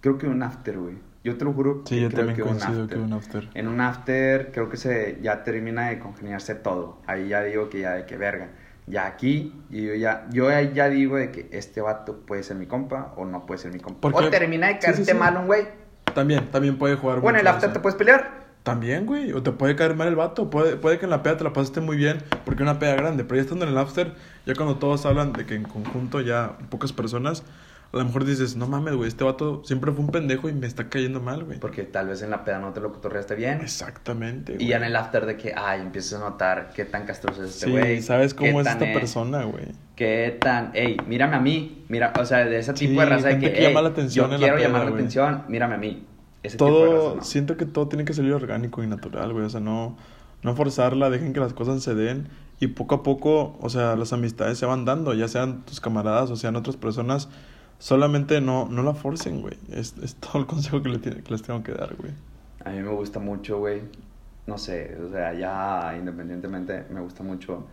Creo 0.00 0.18
que 0.18 0.26
un 0.26 0.42
after, 0.42 0.78
güey. 0.78 0.96
Yo 1.24 1.36
te 1.36 1.44
lo 1.44 1.52
juro 1.52 1.82
Sí, 1.86 1.96
que 1.96 2.00
yo 2.02 2.08
creo 2.08 2.18
también 2.26 2.36
que 2.36 2.42
un 2.42 2.48
coincido 2.48 2.82
after. 2.82 2.98
que 2.98 3.04
un 3.04 3.12
after. 3.12 3.48
En 3.54 3.68
un 3.68 3.80
after 3.80 4.50
creo 4.52 4.68
que 4.68 4.76
se 4.76 5.18
ya 5.22 5.44
termina 5.44 5.88
de 5.88 5.98
congeniarse 5.98 6.54
todo. 6.56 6.98
Ahí 7.06 7.28
ya 7.28 7.42
digo 7.42 7.68
que 7.68 7.80
ya 7.80 7.92
de 7.92 8.06
que 8.06 8.16
verga. 8.16 8.48
Ya 8.88 9.06
aquí, 9.06 9.54
y 9.70 9.86
yo 9.86 9.94
ya, 9.94 10.26
yo 10.32 10.48
ya 10.50 10.88
digo 10.88 11.16
de 11.16 11.30
que 11.30 11.48
este 11.52 11.80
vato 11.80 12.18
puede 12.26 12.42
ser 12.42 12.56
mi 12.56 12.66
compa 12.66 13.14
o 13.16 13.24
no 13.24 13.46
puede 13.46 13.58
ser 13.60 13.72
mi 13.72 13.78
compa. 13.78 14.00
Porque- 14.00 14.26
O 14.26 14.30
termina 14.30 14.66
de 14.66 14.78
caerte 14.80 15.04
sí, 15.04 15.10
sí. 15.12 15.16
mal 15.16 15.36
un 15.36 15.46
güey. 15.46 15.68
También, 16.12 16.50
también 16.50 16.76
puede 16.76 16.96
jugar 16.96 17.20
O 17.22 17.30
en 17.30 17.36
el 17.36 17.46
after 17.46 17.72
te 17.72 17.78
puedes 17.78 17.96
pelear. 17.96 18.42
También, 18.64 19.06
güey. 19.06 19.32
O 19.32 19.42
te 19.42 19.50
puede 19.52 19.76
caer 19.76 19.94
mal 19.96 20.08
el 20.08 20.16
vato. 20.16 20.50
Puede, 20.50 20.76
puede 20.76 20.98
que 20.98 21.04
en 21.06 21.10
la 21.10 21.22
peda 21.22 21.36
te 21.36 21.44
la 21.44 21.52
pasaste 21.52 21.80
muy 21.80 21.96
bien 21.96 22.18
porque 22.44 22.62
es 22.62 22.68
una 22.68 22.78
peda 22.80 22.94
grande. 22.96 23.24
Pero 23.24 23.36
ya 23.36 23.42
estando 23.42 23.64
en 23.64 23.70
el 23.72 23.78
after, 23.78 24.14
ya 24.46 24.54
cuando 24.54 24.76
todos 24.76 25.06
hablan 25.06 25.32
de 25.32 25.46
que 25.46 25.54
en 25.54 25.62
conjunto 25.62 26.20
ya 26.20 26.58
pocas 26.68 26.92
personas, 26.92 27.44
a 27.92 27.96
lo 27.98 28.04
mejor 28.06 28.24
dices, 28.24 28.56
no 28.56 28.66
mames, 28.66 28.94
güey, 28.94 29.08
este 29.08 29.22
vato 29.24 29.62
siempre 29.64 29.92
fue 29.92 30.00
un 30.04 30.10
pendejo 30.10 30.48
y 30.48 30.52
me 30.54 30.66
está 30.66 30.88
cayendo 30.88 31.20
mal, 31.20 31.44
güey. 31.44 31.58
Porque 31.60 31.82
tal 31.82 32.08
vez 32.08 32.22
en 32.22 32.30
la 32.30 32.42
peda 32.44 32.58
no 32.58 32.72
te 32.72 32.80
lo 32.80 32.92
cotorreaste 32.92 33.34
bien. 33.34 33.60
Exactamente, 33.60 34.52
Y 34.52 34.56
güey. 34.56 34.68
ya 34.68 34.76
en 34.78 34.84
el 34.84 34.96
after 34.96 35.26
de 35.26 35.36
que, 35.36 35.52
ay, 35.54 35.80
empiezas 35.82 36.20
a 36.20 36.24
notar 36.30 36.70
qué 36.74 36.84
tan 36.86 37.04
castroso 37.04 37.44
es 37.44 37.50
este 37.50 37.66
Sí, 37.66 37.70
güey. 37.72 38.00
sabes 38.02 38.32
qué 38.34 38.46
cómo 38.46 38.60
es 38.62 38.66
esta 38.66 38.78
persona, 38.92 39.44
güey. 39.44 39.66
Qué 39.96 40.38
tan, 40.40 40.70
ey, 40.74 40.96
mírame 41.06 41.36
a 41.36 41.40
mí. 41.40 41.84
Mira, 41.88 42.12
o 42.18 42.24
sea, 42.24 42.44
de 42.46 42.58
ese 42.58 42.72
tipo 42.72 42.92
Sí, 42.92 42.98
de 42.98 43.04
raza 43.06 43.28
de 43.28 43.38
que, 43.38 43.52
que 43.52 43.58
"Ey, 43.58 43.68
llama 43.68 43.82
la 43.82 43.88
atención 43.90 44.28
yo 44.30 44.34
en 44.36 44.40
la 44.40 44.46
quiero 44.46 44.56
peda, 44.56 44.66
llamar 44.68 44.84
la 44.86 44.90
atención, 44.92 45.42
mírame 45.48 45.74
a 45.74 45.78
mí. 45.78 46.06
Ese 46.42 46.56
tipo 46.56 46.64
de 46.64 46.70
Todo, 46.72 47.04
raza, 47.04 47.16
¿no? 47.16 47.24
siento 47.24 47.56
que 47.58 47.66
todo 47.66 47.88
tiene 47.88 48.04
que 48.06 48.14
salir 48.14 48.32
orgánico 48.32 48.82
y 48.82 48.86
natural, 48.86 49.32
güey. 49.34 49.44
O 49.44 49.50
sea, 49.50 49.60
no, 49.60 49.96
no 50.42 50.56
forzarla, 50.56 51.10
dejen 51.10 51.32
que 51.34 51.40
las 51.40 51.52
cosas 51.52 51.82
se 51.82 51.94
den. 51.94 52.28
Y 52.58 52.68
poco 52.68 52.94
a 52.94 53.02
poco, 53.02 53.58
o 53.60 53.68
sea, 53.68 53.96
las 53.96 54.12
amistades 54.12 54.56
se 54.56 54.66
van 54.66 54.84
dando, 54.84 55.12
ya 55.14 55.28
sean 55.28 55.64
tus 55.66 55.80
camaradas 55.80 56.30
o 56.30 56.36
sean 56.36 56.56
otras 56.56 56.76
personas. 56.76 57.28
Solamente 57.82 58.40
no, 58.40 58.68
no 58.70 58.84
la 58.84 58.94
forcen, 58.94 59.40
güey. 59.40 59.58
Es, 59.72 59.96
es 60.00 60.14
todo 60.14 60.38
el 60.38 60.46
consejo 60.46 60.80
que, 60.82 60.88
le 60.88 60.98
tiene- 60.98 61.20
que 61.22 61.32
les 61.32 61.42
tengo 61.42 61.64
que 61.64 61.72
dar, 61.72 61.96
güey. 61.96 62.12
A 62.64 62.70
mí 62.70 62.78
me 62.80 62.90
gusta 62.94 63.18
mucho, 63.18 63.58
güey. 63.58 63.82
No 64.46 64.56
sé, 64.56 64.96
o 65.04 65.10
sea, 65.10 65.34
ya 65.34 65.96
independientemente 65.98 66.84
me 66.90 67.00
gusta 67.00 67.24
mucho 67.24 67.66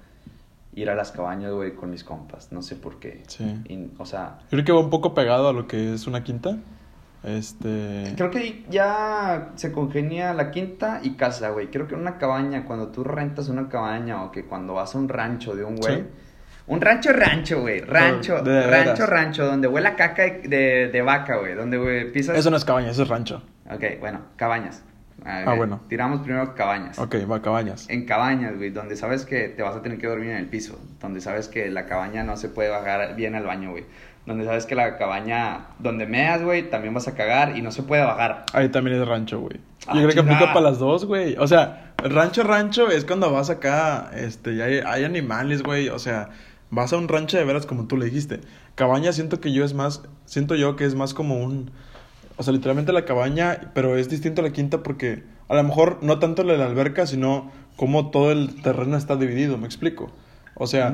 ir 0.73 0.89
a 0.89 0.95
las 0.95 1.11
cabañas, 1.11 1.51
güey, 1.53 1.75
con 1.75 1.91
mis 1.91 2.03
compas. 2.03 2.51
No 2.51 2.63
sé 2.63 2.75
por 2.75 2.99
qué. 2.99 3.21
Sí. 3.27 3.43
Y, 3.69 3.91
o 3.99 4.05
sea, 4.07 4.39
creo 4.49 4.65
que 4.65 4.71
va 4.71 4.79
un 4.79 4.89
poco 4.89 5.13
pegado 5.13 5.47
a 5.49 5.53
lo 5.53 5.67
que 5.67 5.93
es 5.93 6.07
una 6.07 6.23
quinta. 6.23 6.57
Este. 7.23 8.13
creo 8.15 8.31
que 8.31 8.65
ya 8.69 9.51
se 9.57 9.71
congenia 9.73 10.33
la 10.33 10.49
quinta 10.51 11.01
y 11.03 11.11
casa, 11.11 11.49
güey. 11.51 11.69
Creo 11.69 11.87
que 11.87 11.93
una 11.93 12.17
cabaña, 12.17 12.65
cuando 12.65 12.87
tú 12.87 13.03
rentas 13.03 13.47
una 13.49 13.69
cabaña 13.69 14.23
o 14.23 14.31
que 14.31 14.45
cuando 14.45 14.73
vas 14.73 14.95
a 14.95 14.97
un 14.97 15.07
rancho 15.09 15.55
de 15.55 15.63
un 15.65 15.75
güey. 15.75 15.97
Sí. 15.97 16.03
Un 16.69 16.79
rancho, 16.81 17.11
rancho, 17.11 17.61
güey. 17.61 17.81
Rancho, 17.81 18.41
De 18.41 18.61
rancho, 18.61 18.91
veras. 19.03 19.09
rancho, 19.09 19.45
donde 19.45 19.67
huele 19.67 19.87
a 19.89 19.95
caca 19.95 20.23
de, 20.23 20.41
de, 20.47 20.87
de 20.89 21.01
vaca, 21.01 21.37
güey. 21.37 21.55
Donde, 21.55 21.77
güey, 21.77 22.11
pisas. 22.11 22.37
Eso 22.37 22.49
no 22.49 22.57
es 22.57 22.63
cabaña, 22.63 22.91
eso 22.91 23.03
es 23.03 23.09
rancho. 23.09 23.41
Ok, 23.69 23.83
bueno, 23.99 24.21
cabañas. 24.35 24.83
Ah, 25.25 25.53
bueno. 25.57 25.81
Tiramos 25.89 26.21
primero 26.21 26.55
cabañas. 26.55 26.97
Ok, 26.97 27.15
va, 27.29 27.41
cabañas. 27.41 27.89
En 27.89 28.05
cabañas, 28.05 28.55
güey, 28.55 28.69
donde 28.69 28.95
sabes 28.95 29.25
que 29.25 29.49
te 29.49 29.61
vas 29.63 29.75
a 29.75 29.81
tener 29.81 29.97
que 29.97 30.07
dormir 30.07 30.29
en 30.29 30.37
el 30.37 30.45
piso. 30.45 30.79
Donde 31.01 31.19
sabes 31.21 31.47
que 31.49 31.69
la 31.69 31.85
cabaña 31.87 32.23
no 32.23 32.37
se 32.37 32.49
puede 32.49 32.69
bajar 32.69 33.15
bien 33.15 33.35
al 33.35 33.45
baño, 33.45 33.71
güey. 33.71 33.85
Donde 34.25 34.45
sabes 34.45 34.65
que 34.65 34.75
la 34.75 34.97
cabaña, 34.97 35.67
donde 35.79 36.05
meas, 36.05 36.43
güey, 36.43 36.69
también 36.69 36.93
vas 36.93 37.07
a 37.07 37.15
cagar 37.15 37.57
y 37.57 37.61
no 37.61 37.71
se 37.71 37.83
puede 37.83 38.03
bajar. 38.03 38.45
Ahí 38.53 38.69
también 38.69 39.01
es 39.01 39.07
rancho, 39.07 39.39
güey. 39.39 39.59
Ah, 39.87 39.95
Yo 39.95 40.01
creo 40.03 40.13
que 40.13 40.19
aplica 40.19 40.53
para 40.53 40.61
las 40.61 40.77
dos, 40.77 41.05
güey. 41.05 41.35
O 41.37 41.47
sea, 41.47 41.93
rancho, 41.97 42.43
rancho 42.43 42.89
es 42.89 43.05
cuando 43.05 43.31
vas 43.33 43.49
acá, 43.49 44.11
este, 44.13 44.53
y 44.53 44.61
hay, 44.61 44.79
hay 44.85 45.03
animales, 45.03 45.63
güey. 45.63 45.89
O 45.89 45.97
sea, 45.99 46.29
vas 46.69 46.93
a 46.93 46.97
un 46.97 47.07
rancho 47.07 47.37
de 47.37 47.43
veras 47.43 47.65
como 47.65 47.87
tú 47.87 47.97
le 47.97 48.05
dijiste. 48.05 48.41
Cabaña 48.75 49.11
siento 49.13 49.39
que 49.39 49.51
yo 49.51 49.63
es 49.63 49.73
más, 49.73 50.03
siento 50.25 50.55
yo 50.55 50.75
que 50.75 50.85
es 50.85 50.95
más 50.95 51.13
como 51.13 51.43
un, 51.43 51.71
o 52.37 52.43
sea, 52.43 52.53
literalmente 52.53 52.93
la 52.93 53.05
cabaña, 53.05 53.71
pero 53.73 53.97
es 53.97 54.09
distinto 54.09 54.41
a 54.41 54.43
la 54.45 54.51
quinta 54.51 54.83
porque 54.83 55.23
a 55.47 55.55
lo 55.55 55.63
mejor 55.63 55.99
no 56.01 56.19
tanto 56.19 56.43
la 56.43 56.53
de 56.53 56.59
la 56.59 56.65
alberca, 56.65 57.07
sino 57.07 57.51
como 57.75 58.11
todo 58.11 58.31
el 58.31 58.61
terreno 58.61 58.97
está 58.97 59.15
dividido, 59.15 59.57
¿me 59.57 59.65
explico? 59.65 60.11
O 60.55 60.67
sea, 60.67 60.93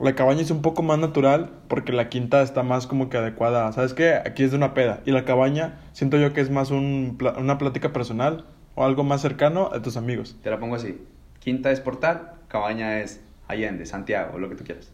la 0.00 0.14
cabaña 0.14 0.40
es 0.40 0.50
un 0.50 0.62
poco 0.62 0.82
más 0.82 0.98
natural 0.98 1.50
porque 1.68 1.92
la 1.92 2.08
quinta 2.08 2.42
está 2.42 2.62
más 2.62 2.86
como 2.86 3.10
que 3.10 3.18
adecuada. 3.18 3.70
¿Sabes 3.72 3.92
qué? 3.92 4.14
Aquí 4.14 4.42
es 4.42 4.50
de 4.50 4.56
una 4.56 4.72
peda. 4.72 5.00
Y 5.04 5.12
la 5.12 5.26
cabaña 5.26 5.80
siento 5.92 6.16
yo 6.16 6.32
que 6.32 6.40
es 6.40 6.50
más 6.50 6.70
un, 6.70 7.18
una 7.38 7.58
plática 7.58 7.92
personal 7.92 8.46
o 8.74 8.84
algo 8.84 9.04
más 9.04 9.20
cercano 9.20 9.68
a 9.72 9.82
tus 9.82 9.98
amigos. 9.98 10.36
Te 10.42 10.50
la 10.50 10.58
pongo 10.58 10.76
así. 10.76 10.98
Quinta 11.40 11.70
es 11.70 11.80
Portal, 11.80 12.32
cabaña 12.48 13.00
es 13.00 13.20
Allende, 13.48 13.84
Santiago, 13.84 14.38
lo 14.38 14.48
que 14.48 14.56
tú 14.56 14.64
quieras. 14.64 14.90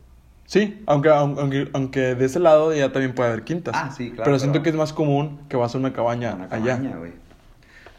Sí, 0.49 0.83
aunque, 0.87 1.11
aunque, 1.11 1.69
aunque 1.75 2.15
de 2.15 2.25
ese 2.25 2.41
lado 2.41 2.75
ya 2.75 2.91
también 2.91 3.15
puede 3.15 3.29
haber 3.29 3.45
quintas. 3.45 3.75
Ah, 3.77 3.91
sí, 3.95 4.09
claro, 4.13 4.25
Pero 4.25 4.39
siento 4.39 4.55
pero- 4.55 4.63
que 4.63 4.71
es 4.71 4.77
más 4.77 4.95
común 4.95 5.41
que 5.51 5.59
vas 5.59 5.75
a 5.75 5.79
una 5.79 5.93
cabaña 5.93 6.35
Una 6.37 6.45
allá. 6.47 6.77
cabaña, 6.79 6.97
güey. 6.97 7.13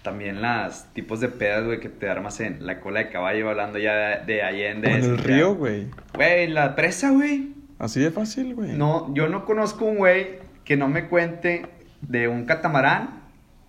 También 0.02 0.42
las 0.42 0.92
tipos 0.94 1.20
de 1.20 1.28
pedas, 1.28 1.64
güey, 1.66 1.80
que 1.80 1.90
te 1.90 2.10
armas 2.10 2.40
en 2.40 2.66
la 2.66 2.80
cola 2.80 3.02
de 3.02 3.10
caballo, 3.10 3.50
hablando 3.50 3.78
ya 3.78 3.94
de, 3.94 4.26
de 4.26 4.42
Allende. 4.42 4.92
En 4.96 5.04
el 5.04 5.18
río, 5.20 5.54
güey. 5.54 5.90
Güey, 6.16 6.48
la 6.48 6.76
presa, 6.76 7.12
güey. 7.12 7.50
Así 7.78 8.00
de 8.00 8.10
fácil, 8.10 8.56
güey. 8.56 8.72
No, 8.76 9.14
yo 9.14 9.28
no 9.30 9.46
conozco 9.46 9.86
un 9.86 9.98
güey 9.98 10.40
que 10.66 10.76
no 10.76 10.88
me 10.88 11.08
cuente 11.08 11.68
de 12.02 12.28
un 12.30 12.46
catamarán 12.46 13.19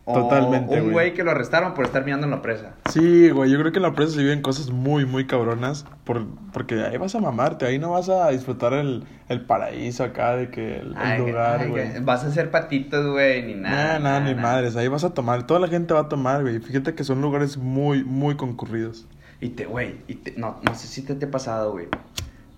o 0.07 0.15
Totalmente, 0.15 0.81
un 0.81 0.93
güey. 0.93 1.15
que 1.15 1.23
lo 1.23 1.31
arrestaron 1.31 1.75
por 1.75 1.85
estar 1.85 2.05
mirando 2.05 2.25
en 2.27 2.31
la 2.33 2.43
presa. 2.43 2.75
Sí, 2.91 3.31
güey, 3.31 3.51
yo 3.51 3.59
creo 3.61 3.71
que 3.71 3.79
en 3.79 3.83
la 3.85 3.93
presa 3.95 4.13
se 4.15 4.19
viven 4.23 4.43
cosas 4.43 4.71
muy, 4.71 5.05
muy 5.07 5.27
cabronas. 5.27 5.85
Por, 6.05 6.27
porque 6.53 6.83
ahí 6.83 6.97
vas 6.97 7.15
a 7.15 7.21
mamarte, 7.21 7.67
ahí 7.67 7.79
no 7.79 7.91
vas 7.91 8.09
a 8.09 8.29
disfrutar 8.31 8.73
el, 8.73 9.05
el 9.29 9.43
paraíso 9.43 10.03
acá, 10.03 10.35
de 10.37 10.51
que 10.51 10.79
el, 10.79 10.95
Ay, 10.97 11.19
lugar, 11.19 11.69
güey. 11.69 12.01
vas 12.03 12.25
a 12.25 12.29
hacer 12.29 12.51
patitos, 12.51 13.07
güey, 13.13 13.43
ni 13.45 13.55
nada. 13.55 13.77
Nada, 13.77 13.99
nada, 14.01 14.21
ni 14.21 14.31
nada. 14.35 14.43
madres. 14.43 14.75
Ahí 14.77 14.89
vas 14.89 15.05
a 15.05 15.15
tomar. 15.15 15.47
Toda 15.47 15.61
la 15.61 15.69
gente 15.69 15.95
va 15.95 16.01
a 16.01 16.09
tomar, 16.09 16.43
güey. 16.43 16.59
Fíjate 16.59 16.95
que 16.95 17.05
son 17.05 17.21
lugares 17.21 17.57
muy, 17.57 18.03
muy 18.03 18.37
concurridos. 18.37 19.07
Y 19.41 19.51
te, 19.51 19.67
güey, 19.67 19.97
y 20.09 20.17
te- 20.17 20.35
no, 20.37 20.59
no 20.63 20.75
sé 20.75 20.87
si 20.89 21.03
te, 21.03 21.15
te 21.15 21.27
ha 21.27 21.31
pasado, 21.31 21.73
güey. 21.73 21.87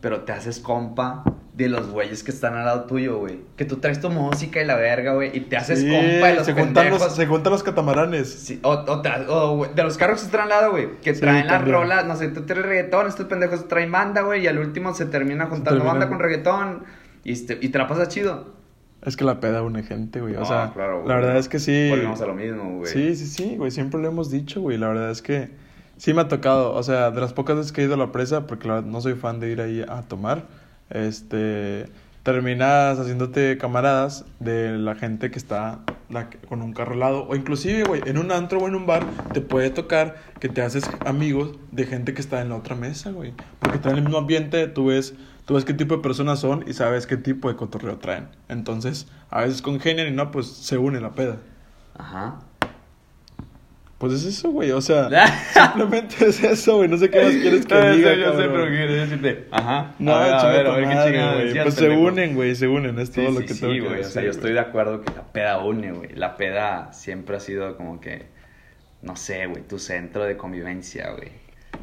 Pero 0.02 0.22
te 0.22 0.32
haces 0.32 0.58
compa 0.58 1.24
de 1.54 1.68
los 1.68 1.88
güeyes 1.90 2.22
que 2.24 2.30
están 2.32 2.54
al 2.54 2.64
lado 2.66 2.84
tuyo, 2.84 3.18
güey. 3.18 3.38
Que 3.56 3.64
tú 3.64 3.76
traes 3.76 4.00
tu 4.00 4.10
música 4.10 4.60
y 4.60 4.66
la 4.66 4.74
verga, 4.74 5.14
güey. 5.14 5.30
Y 5.34 5.40
te 5.42 5.56
haces 5.56 5.78
Sí, 5.80 5.86
compa 5.88 6.26
de 6.28 6.34
los 6.34 6.44
se 6.46 6.52
juntan 6.54 6.74
pendejos. 6.74 7.00
los, 7.06 7.14
se 7.16 7.26
juntan 7.26 7.52
los 7.52 7.62
catamaranes. 7.62 8.28
Sí, 8.28 8.58
o, 8.62 8.72
o 8.72 9.02
o, 9.60 9.66
de 9.66 9.82
los 9.84 9.96
carros 9.96 10.18
que 10.20 10.26
están 10.26 10.40
al 10.42 10.48
lado, 10.50 10.72
güey. 10.72 11.00
Que 11.00 11.14
Sí, 11.14 11.20
traen 11.20 11.46
las 11.46 11.58
también. 11.58 11.76
rolas, 11.76 12.04
no 12.04 12.16
sé, 12.16 12.28
tú 12.28 12.42
traes 12.42 12.66
reggaetón, 12.66 13.06
estos 13.06 13.26
pendejos 13.26 13.68
traen 13.68 13.90
banda, 13.92 14.22
güey. 14.22 14.42
Y 14.42 14.48
al 14.48 14.58
último 14.58 14.92
se 14.92 15.06
termina 15.06 15.46
juntando 15.46 15.84
banda 15.84 16.08
con 16.08 16.18
reggaetón. 16.18 16.82
Y, 17.24 17.32
este- 17.32 17.58
y 17.62 17.68
te 17.68 17.78
la 17.78 17.86
pasas 17.86 18.08
chido. 18.08 18.60
Es 19.04 19.16
que 19.16 19.24
la 19.24 19.38
peda 19.40 19.62
une 19.62 19.84
gente, 19.84 20.20
güey. 20.20 20.34
O 20.36 20.44
sea, 20.44 20.72
claro, 20.74 20.98
güey. 20.98 21.08
la 21.08 21.14
verdad 21.16 21.36
es 21.36 21.48
que 21.48 21.60
sí. 21.60 21.88
Volvemos 21.90 22.20
a 22.20 22.26
lo 22.26 22.34
mismo, 22.34 22.78
güey. 22.78 22.90
Sí, 22.92 23.14
sí, 23.14 23.26
sí, 23.26 23.56
güey. 23.56 23.70
Siempre 23.70 24.00
lo 24.00 24.08
hemos 24.08 24.30
dicho, 24.32 24.60
güey. 24.60 24.78
La 24.78 24.88
verdad 24.88 25.10
es 25.12 25.22
que 25.22 25.50
sí 26.02 26.14
me 26.14 26.22
ha 26.22 26.28
tocado. 26.28 26.74
O 26.74 26.82
sea, 26.82 27.12
de 27.12 27.20
las 27.20 27.32
pocas 27.32 27.56
veces 27.56 27.70
que 27.70 27.82
he 27.82 27.84
ido 27.84 27.94
a 27.94 27.96
la 27.96 28.10
presa, 28.10 28.46
porque 28.48 28.66
no 28.68 29.00
soy 29.00 29.14
fan 29.14 29.38
de 29.38 29.50
ir 29.52 29.60
ahí 29.60 29.84
a 29.88 30.02
tomar, 30.02 30.46
este. 30.90 31.86
Terminas 32.24 33.00
haciéndote 33.00 33.58
camaradas 33.58 34.24
de 34.38 34.78
la 34.78 34.94
gente 34.94 35.32
que 35.32 35.40
está 35.40 35.80
con 36.48 36.62
un 36.62 36.72
carro 36.72 36.92
al 36.92 37.00
lado. 37.00 37.26
O 37.28 37.34
inclusive, 37.34 37.82
güey, 37.82 38.00
en 38.06 38.16
un 38.16 38.30
antro 38.30 38.60
o 38.60 38.68
en 38.68 38.76
un 38.76 38.86
bar 38.86 39.04
te 39.32 39.40
puede 39.40 39.70
tocar 39.70 40.14
que 40.38 40.48
te 40.48 40.62
haces 40.62 40.84
amigos 41.04 41.56
de 41.72 41.84
gente 41.84 42.14
que 42.14 42.20
está 42.20 42.40
en 42.40 42.50
la 42.50 42.56
otra 42.56 42.76
mesa, 42.76 43.10
güey. 43.10 43.34
Porque 43.58 43.78
traen 43.78 43.98
el 43.98 44.04
mismo 44.04 44.18
ambiente, 44.18 44.68
tú 44.68 44.86
ves, 44.86 45.14
tú 45.46 45.54
ves 45.54 45.64
qué 45.64 45.74
tipo 45.74 45.96
de 45.96 46.02
personas 46.02 46.38
son 46.38 46.64
y 46.68 46.74
sabes 46.74 47.08
qué 47.08 47.16
tipo 47.16 47.48
de 47.48 47.56
cotorreo 47.56 47.98
traen. 47.98 48.28
Entonces, 48.48 49.08
a 49.28 49.40
veces 49.40 49.60
congenian 49.60 50.06
y 50.06 50.12
no, 50.12 50.30
pues 50.30 50.46
se 50.46 50.78
une 50.78 51.00
la 51.00 51.10
peda. 51.10 51.38
Ajá. 51.98 52.38
Pues 54.02 54.14
es 54.14 54.24
eso, 54.24 54.50
güey. 54.50 54.72
O 54.72 54.80
sea, 54.80 55.08
simplemente 55.54 56.26
es 56.26 56.42
eso, 56.42 56.78
güey. 56.78 56.88
No 56.88 56.96
sé 56.96 57.08
qué 57.08 57.22
más 57.22 57.30
quieres 57.34 57.64
que 57.66 57.72
No, 57.72 57.94
diga, 57.94 58.14
yo 58.16 58.32
sé, 58.32 58.48
pero 58.48 58.66
quiero 58.66 58.92
decirte. 58.94 59.46
Ajá. 59.52 59.94
No, 60.00 60.12
a 60.16 60.24
ver, 60.24 60.34
a 60.34 60.46
ver, 60.48 60.66
a 60.66 60.70
ver 60.74 60.88
qué 60.88 60.94
chingada 61.04 61.34
güey. 61.34 61.62
Pues 61.62 61.74
se 61.74 61.88
unen, 61.88 62.34
güey. 62.34 62.54
Se 62.56 62.66
unen. 62.66 62.98
Es 62.98 63.12
todo 63.12 63.28
Sí, 63.28 63.32
lo 63.32 63.40
sí, 63.42 63.46
que 63.46 63.54
sí, 63.54 63.60
tengo 63.60 63.72
que 63.74 63.80
güey. 63.80 64.00
O 64.00 64.04
sea, 64.04 64.24
yo 64.24 64.30
estoy 64.30 64.54
de 64.54 64.58
acuerdo 64.58 65.02
que 65.02 65.14
la 65.14 65.22
peda 65.32 65.58
une, 65.62 65.92
güey. 65.92 66.08
La 66.16 66.36
peda 66.36 66.92
siempre 66.92 67.36
ha 67.36 67.38
sido 67.38 67.76
como 67.76 68.00
que, 68.00 68.26
no 69.02 69.14
sé, 69.14 69.46
güey, 69.46 69.62
tu 69.62 69.78
centro 69.78 70.24
de 70.24 70.36
convivencia, 70.36 71.12
güey. 71.12 71.28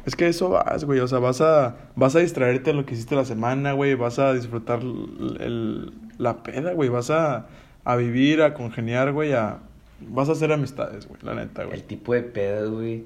Es 0.04 0.14
que 0.14 0.28
eso 0.28 0.50
vas, 0.50 0.84
güey. 0.84 1.00
O 1.00 1.08
sea, 1.08 1.20
vas 1.20 1.40
a, 1.40 1.76
vas 1.96 2.16
a 2.16 2.18
distraerte 2.18 2.72
de 2.72 2.74
lo 2.76 2.84
que 2.84 2.92
hiciste 2.92 3.14
la 3.16 3.24
semana, 3.24 3.72
güey. 3.72 3.94
Vas 3.94 4.18
a 4.18 4.34
disfrutar 4.34 4.80
el, 4.80 5.38
el- 5.40 5.92
la 6.18 6.42
peda, 6.42 6.74
güey. 6.74 6.90
Vas 6.90 7.08
a, 7.08 7.46
a 7.82 7.96
vivir, 7.96 8.42
a 8.42 8.52
congeniar, 8.52 9.10
güey. 9.12 9.32
A, 9.32 9.60
vas 10.08 10.28
a 10.28 10.32
hacer 10.32 10.52
amistades, 10.52 11.06
güey. 11.08 11.20
La 11.22 11.34
neta, 11.34 11.62
El 11.62 11.68
güey. 11.68 11.82
tipo 11.82 12.14
de 12.14 12.22
pedo, 12.22 12.72
güey, 12.72 13.04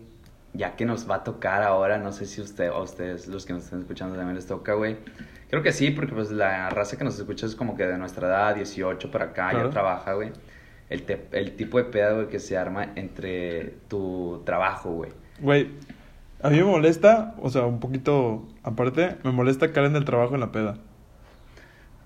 ya 0.53 0.77
que 0.77 0.85
nos 0.85 1.09
va 1.11 1.17
a 1.17 1.25
tocar 1.25 1.63
ahora, 1.63 1.99
no 1.99 2.13
sé 2.13 2.27
si 2.27 2.41
usted, 2.41 2.69
a 2.69 2.79
ustedes, 2.81 3.27
los 3.29 3.45
que 3.47 3.53
nos 3.53 3.65
están 3.65 3.81
escuchando, 3.81 4.17
también 4.17 4.37
les 4.37 4.47
toca, 4.47 4.75
güey. 4.75 4.97
Creo 5.51 5.63
que 5.63 5.73
sí, 5.73 5.91
porque 5.91 6.13
pues 6.13 6.31
la 6.31 6.71
raza 6.71 6.97
que 6.97 7.05
nos 7.05 7.19
escucha 7.19 7.47
es 7.47 7.55
como 7.55 7.77
que 7.77 7.87
de 7.87 7.99
nuestra 7.99 8.29
edad, 8.29 8.55
18 8.55 9.11
para 9.11 9.27
acá, 9.27 9.51
Claro. 9.51 9.67
ya 9.69 9.71
trabaja, 9.73 10.15
güey. 10.15 10.31
El, 10.91 11.03
te- 11.05 11.29
el 11.33 11.57
tipo 11.57 11.79
de 11.79 11.85
pedo, 11.85 12.17
güey, 12.17 12.29
que 12.29 12.39
se 12.39 12.57
arma 12.57 12.89
entre 12.97 13.75
tu 13.89 14.43
trabajo, 14.45 14.91
güey. 14.91 15.11
Güey, 15.41 15.71
a 16.43 16.51
mí 16.51 16.57
me 16.59 16.65
molesta, 16.65 17.35
o 17.41 17.51
sea, 17.51 17.65
un 17.67 17.81
poquito 17.81 18.47
aparte, 18.63 19.17
me 19.25 19.33
molesta 19.33 19.73
caer 19.73 19.87
en 19.87 19.97
el 19.97 20.05
trabajo 20.05 20.35
en 20.35 20.41
la 20.41 20.53
peda. 20.53 20.77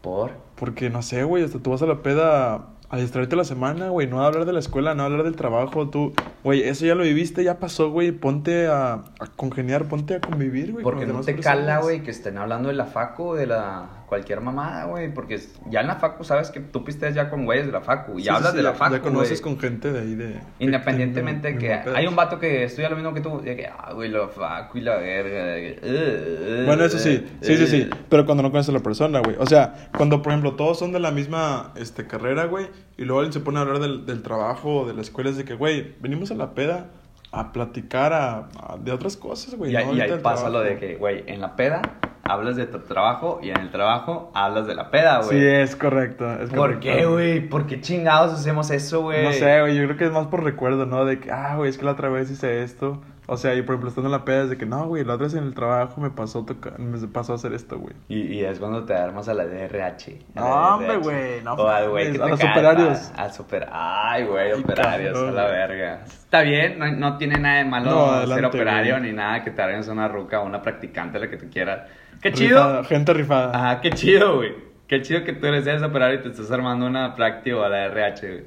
Por... 0.01 0.31
Porque 0.57 0.91
no 0.91 1.03
sé, 1.03 1.25
güey, 1.25 1.43
hasta 1.45 1.59
tú 1.59 1.71
vas 1.71 1.83
a 1.83 1.87
la 1.87 2.03
peda 2.03 2.69
a 2.91 2.97
distraerte 2.97 3.37
la 3.37 3.45
semana, 3.45 3.91
güey. 3.91 4.07
No 4.07 4.23
a 4.23 4.27
hablar 4.27 4.45
de 4.45 4.53
la 4.53 4.59
escuela, 4.61 4.95
no 4.95 5.03
a 5.03 5.07
hablar 5.07 5.25
del 5.25 5.37
trabajo. 5.37 5.89
Tú, 5.91 6.15
güey, 6.43 6.63
eso 6.63 6.87
ya 6.87 6.95
lo 6.95 7.05
viviste, 7.05 7.45
ya 7.45 7.59
pasó, 7.59 7.91
güey. 7.91 8.13
Ponte 8.13 8.67
a, 8.69 8.95
a 8.95 9.27
congeniar, 9.37 9.89
ponte 9.89 10.15
a 10.15 10.21
convivir, 10.21 10.73
güey. 10.73 10.83
Porque 10.83 11.07
no 11.07 11.21
te 11.21 11.33
demás 11.33 11.45
cala, 11.45 11.61
personas. 11.61 11.83
güey, 11.83 12.03
que 12.03 12.11
estén 12.11 12.39
hablando 12.39 12.69
de 12.69 12.75
la 12.75 12.87
facu, 12.87 13.35
de 13.35 13.47
la 13.47 13.98
cualquier 14.09 14.41
mamada, 14.41 14.85
güey. 14.87 15.13
Porque 15.13 15.39
ya 15.71 15.81
en 15.83 15.87
la 15.87 15.97
facu 15.97 16.25
sabes 16.25 16.51
que 16.51 16.61
tú 16.61 16.83
pisteas 16.85 17.15
ya 17.15 17.29
con 17.31 17.45
güeyes 17.45 17.67
de 17.67 17.73
la 17.73 17.81
facu. 17.81 18.13
Y 18.19 18.23
Sí, 18.23 18.23
sí, 18.25 18.29
hablas 18.31 18.51
sí, 18.53 18.57
de 18.57 18.63
la 18.63 18.73
ya- 18.73 18.77
facu, 18.79 18.95
Ya 18.95 19.01
conoces 19.03 19.41
con 19.41 19.59
gente 19.59 19.93
de 19.93 20.01
ahí 20.01 20.15
de... 20.15 20.41
Independientemente 20.59 21.53
de- 21.53 21.59
que 21.59 21.69
de 21.69 21.97
hay 21.97 22.07
un 22.07 22.17
vato 22.17 22.39
que 22.39 22.65
estudia 22.65 22.89
lo 22.89 22.97
mismo 22.97 23.13
que 23.15 23.21
tú, 23.21 23.41
de 23.41 23.57
que, 23.57 23.67
ah, 23.67 23.93
güey, 23.95 24.09
la 24.11 24.29
facu 24.29 24.79
y 24.79 24.81
la 24.81 24.97
verga. 24.97 25.55
que, 25.57 25.79
"Uh, 25.83 26.63
uh, 26.63 26.67
Bueno, 26.67 26.85
eso 26.85 26.99
sí, 26.99 27.27
sí, 27.41 27.57
sí, 27.57 27.67
sí. 27.67 27.89
uh". 27.91 27.97
Pero 28.09 28.25
cuando 28.27 28.43
no 28.43 28.51
conoces 28.51 28.71
a 28.71 28.73
la 28.79 28.83
persona, 28.83 29.21
güey. 29.21 29.37
O 29.39 29.47
sea, 29.47 29.89
cuando, 29.97 30.23
por 30.23 30.33
ejemplo, 30.33 30.55
todos 30.55 30.79
son 30.79 30.93
de 30.93 31.01
la 31.01 31.11
misma 31.11 31.73
este, 31.77 32.07
carrera, 32.07 32.45
güey, 32.47 32.67
y 32.97 33.05
luego 33.05 33.21
alguien 33.21 33.33
se 33.33 33.41
pone 33.41 33.59
a 33.59 33.63
hablar 33.63 33.79
del, 33.81 34.07
del 34.07 34.23
trabajo 34.23 34.83
o 34.83 34.87
de 34.87 34.95
la 34.95 35.03
escuela, 35.03 35.31
es 35.31 35.37
de 35.37 35.45
que, 35.45 35.55
güey, 35.55 35.95
venimos 36.01 36.31
a 36.31 36.35
la 36.35 36.55
peda 36.55 36.91
a 37.33 37.53
platicar 37.53 38.13
a, 38.13 38.49
a- 38.61 38.77
de 38.79 38.93
otras 38.93 39.17
cosas, 39.17 39.55
güey. 39.55 39.71
Y, 39.71 39.75
no 39.85 39.95
y 39.95 40.01
ahí 40.01 40.19
pasa 40.23 40.49
lo 40.49 40.61
de 40.61 40.79
que, 40.79 40.97
güey, 40.97 41.25
en 41.27 41.41
la 41.41 41.57
peda 41.57 41.83
hablas 42.25 42.57
de 42.57 42.67
tu 42.67 42.79
trabajo 42.81 43.41
y 43.43 43.49
en 43.51 43.57
el 43.59 43.71
trabajo 43.71 44.31
hablas 44.35 44.67
de 44.67 44.75
la 44.75 44.91
peda, 44.91 45.19
güey. 45.23 45.31
Sí, 45.41 45.47
es 45.47 45.75
correcto. 45.77 46.31
Es 46.35 46.51
¿Por 46.51 46.59
correcto. 46.59 46.81
qué, 46.83 47.07
güey? 47.07 47.41
¿Por 47.49 47.67
qué 47.67 47.81
chingados 47.81 48.33
hacemos 48.33 48.71
eso, 48.71 49.01
güey? 49.03 49.25
No 49.25 49.33
sé, 49.33 49.61
güey, 49.63 49.77
yo 49.77 49.85
creo 49.85 49.97
que 49.97 50.05
es 50.07 50.13
más 50.13 50.27
por 50.27 50.45
recuerdo, 50.45 50.85
¿no? 50.85 51.05
De 51.07 51.21
que, 51.21 51.31
ah, 51.33 51.55
güey, 51.57 51.71
es 51.71 51.79
que 51.79 51.85
la 51.87 51.93
otra 51.93 52.09
vez 52.11 52.31
hice 52.31 52.63
esto. 52.63 53.01
O 53.31 53.37
sea, 53.37 53.55
y 53.55 53.61
por 53.61 53.75
ejemplo, 53.75 53.91
estando 53.91 54.09
en 54.09 54.13
la 54.13 54.25
peda, 54.25 54.45
es 54.45 54.49
de 54.51 54.57
que, 54.57 54.65
no, 54.65 54.87
güey, 54.87 55.05
la 55.05 55.15
otra 55.15 55.27
vez 55.27 55.35
en 55.35 55.45
el 55.45 55.53
trabajo 55.53 56.01
me 56.01 56.09
pasó, 56.11 56.47
toca- 56.47 56.73
me 56.79 56.99
pasó 57.09 57.33
a 57.33 57.35
hacer 57.37 57.53
esto, 57.53 57.79
güey. 57.79 57.95
Y, 58.09 58.23
y 58.23 58.45
es 58.45 58.59
cuando 58.59 58.85
te 58.87 58.95
armas 58.95 59.29
a 59.29 59.35
la 59.35 59.45
DRH. 59.45 60.19
a 60.35 60.41
la 60.41 60.49
No, 60.49 60.75
hombre, 60.77 60.89
DRH. 60.95 61.03
güey, 61.05 61.43
no 61.43 61.53
O 61.53 61.69
al 61.69 61.91
güey 61.91 62.13
que 62.13 62.19
a 62.19 62.25
te 62.25 62.31
los 62.31 62.43
operarios. 62.43 63.13
Al 63.17 63.33
super... 63.35 63.69
Ay, 63.71 64.25
güey, 64.25 64.53
operarios, 64.55 65.19
a 65.19 65.31
la 65.31 65.45
verga. 65.45 66.01
Está 66.07 66.41
bien, 66.41 66.79
no, 66.79 66.91
no 66.93 67.17
tiene 67.19 67.39
nada 67.39 67.59
de 67.59 67.65
malo 67.67 67.91
No, 67.91 68.27
ser 68.35 68.47
operario 68.47 68.97
güey. 68.99 69.11
ni 69.11 69.17
nada 69.17 69.45
que 69.45 69.51
te 69.51 69.61
hagas 69.61 69.87
una 69.89 70.09
ruca 70.09 70.41
o 70.41 70.47
una 70.47 70.63
practicante, 70.63 71.19
lo 71.19 71.29
que 71.29 71.37
tú 71.37 71.47
quieras. 71.53 71.87
¡Qué 72.23 72.31
Rifada, 72.31 72.79
chido! 72.81 72.85
gente 72.85 73.13
rifada. 73.13 73.51
Ajá, 73.55 73.81
qué 73.83 73.91
chido, 73.91 74.37
güey. 74.37 74.55
Qué 74.87 75.03
chido 75.03 75.23
que 75.23 75.35
tú 75.35 75.47
eres 75.47 75.67
ese 75.67 75.85
operario 75.85 76.19
y 76.19 76.23
te 76.23 76.29
estás 76.31 76.51
armando 76.51 76.87
una 76.87 77.15
práctica 77.15 77.57
o 77.59 77.63
a 77.63 77.69
la 77.69 77.85
RH, 77.85 78.27
güey. 78.27 78.45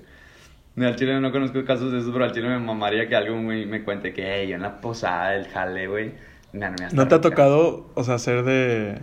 Al 0.86 0.96
chile 0.96 1.20
no 1.20 1.32
conozco 1.32 1.64
casos 1.66 1.92
de 1.92 2.00
esos, 2.00 2.12
pero 2.12 2.26
al 2.26 2.32
chile 2.34 2.50
me 2.50 2.60
mamaría 2.60 3.08
que 3.08 3.16
algún 3.16 3.46
güey 3.46 3.66
me 3.66 3.84
cuente 3.84 4.14
que, 4.14 4.24
hey, 4.42 4.48
yo 4.50 4.56
en 4.56 4.62
la 4.62 4.82
posada 4.82 5.32
del 5.32 5.48
jale, 5.48 5.88
güey. 5.88 6.16
me 6.54 6.70
¿No 6.90 7.08
te 7.08 7.16
ha 7.16 7.18
ruca". 7.20 7.22
tocado, 7.22 7.92
o 7.96 8.04
sea, 8.04 8.20
ser 8.20 8.44
de, 8.44 9.00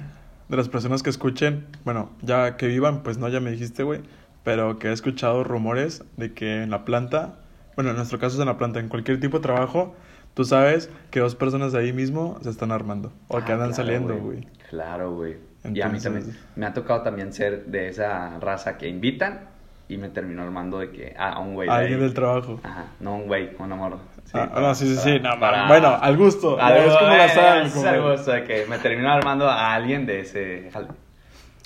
de 0.49 0.57
las 0.57 0.69
personas 0.69 1.03
que 1.03 1.11
escuchen, 1.11 1.67
bueno, 1.85 2.11
ya 2.23 2.57
que 2.57 2.67
vivan, 2.67 3.03
pues 3.03 3.19
no, 3.19 3.29
ya 3.29 3.41
me 3.41 3.51
dijiste, 3.51 3.83
güey, 3.83 4.03
pero 4.43 4.79
que 4.79 4.89
he 4.89 4.93
escuchado 4.93 5.43
rumores 5.45 6.05
de 6.17 6.35
que 6.35 6.63
en 6.63 6.71
la 6.71 6.85
planta, 6.85 7.41
bueno, 7.77 7.91
en 7.91 7.97
nuestro 7.97 8.19
caso 8.19 8.37
es 8.37 8.41
en 8.41 8.47
la 8.47 8.59
planta, 8.59 8.81
en 8.81 8.89
cualquier 8.89 9.21
tipo 9.21 9.39
de 9.39 9.43
trabajo, 9.43 9.95
tú 10.35 10.45
sabes 10.45 10.91
que 11.11 11.21
dos 11.21 11.35
personas 11.35 11.73
de 11.73 11.79
ahí 11.81 11.93
mismo 11.93 12.39
se 12.43 12.51
están 12.51 12.73
armando 12.73 13.13
o 13.29 13.45
que 13.45 13.53
Ah, 13.53 13.53
andan 13.53 13.73
claro, 13.73 13.75
saliendo, 13.75 14.17
güey. 14.19 14.47
Claro, 14.71 15.15
güey. 15.15 15.37
Y 15.73 15.81
a 15.83 15.89
mí 15.89 16.01
también 16.01 16.37
me 16.57 16.67
ha 16.67 16.73
tocado 16.73 17.03
también 17.03 17.33
ser 17.33 17.67
de 17.67 17.89
esa 17.89 18.39
raza 18.41 18.79
que 18.79 18.89
invitan 18.89 19.51
y 19.89 19.97
me 19.97 20.09
terminó 20.11 20.43
armando 20.43 20.79
de 20.79 20.91
que 20.91 21.15
ah, 21.19 21.33
a 21.35 21.39
un 21.41 21.55
güey. 21.55 21.69
de 21.69 21.75
Alguien 21.75 22.01
del 22.01 22.15
trabajo. 22.15 22.61
Ajá, 22.63 22.87
no 23.01 23.17
un 23.17 23.27
güey, 23.27 23.51
un 23.59 23.73
amor. 23.73 23.99
Sí, 24.25 24.33
ah, 24.35 24.51
para- 24.53 24.67
no, 24.69 24.75
sí, 24.75 24.87
sí, 24.87 24.97
sí, 24.97 25.19
para- 25.19 25.35
no, 25.35 25.41
para- 25.41 25.69
bueno, 25.69 25.99
al 26.01 26.17
gusto, 26.17 26.61
Algo, 26.61 26.89
es 26.91 26.95
como 26.97 27.09
la 27.11 27.25
eh, 27.27 27.29
sal. 27.31 27.67
es 27.67 27.73
como- 27.73 27.89
algo, 27.89 28.07
o 28.09 28.19
sea, 28.19 28.45
que 28.45 28.67
me 28.69 28.79
terminó 28.79 29.11
armando 29.11 29.49
a 29.49 29.73
alguien 29.75 30.05
de 30.07 30.21
ese 30.21 30.69
jale. 30.73 30.89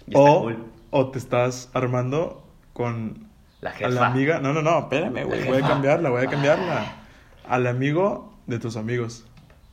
Y 0.06 0.10
está 0.10 0.20
o, 0.20 0.40
cool. 0.42 0.64
o 0.90 1.10
te 1.10 1.18
estás 1.18 1.70
armando 1.74 2.46
con 2.72 3.26
La 3.60 3.70
a 3.70 3.72
jefa. 3.72 3.90
la 3.90 4.06
amiga, 4.06 4.38
no, 4.40 4.52
no, 4.52 4.62
no, 4.62 4.78
espérame, 4.78 5.24
güey, 5.24 5.44
voy 5.44 5.58
a 5.58 5.66
cambiarla, 5.66 6.10
voy 6.10 6.24
a 6.24 6.28
cambiarla. 6.28 6.84
Al 7.48 7.66
amigo 7.66 8.32
de 8.46 8.58
tus 8.60 8.76
amigos. 8.76 9.24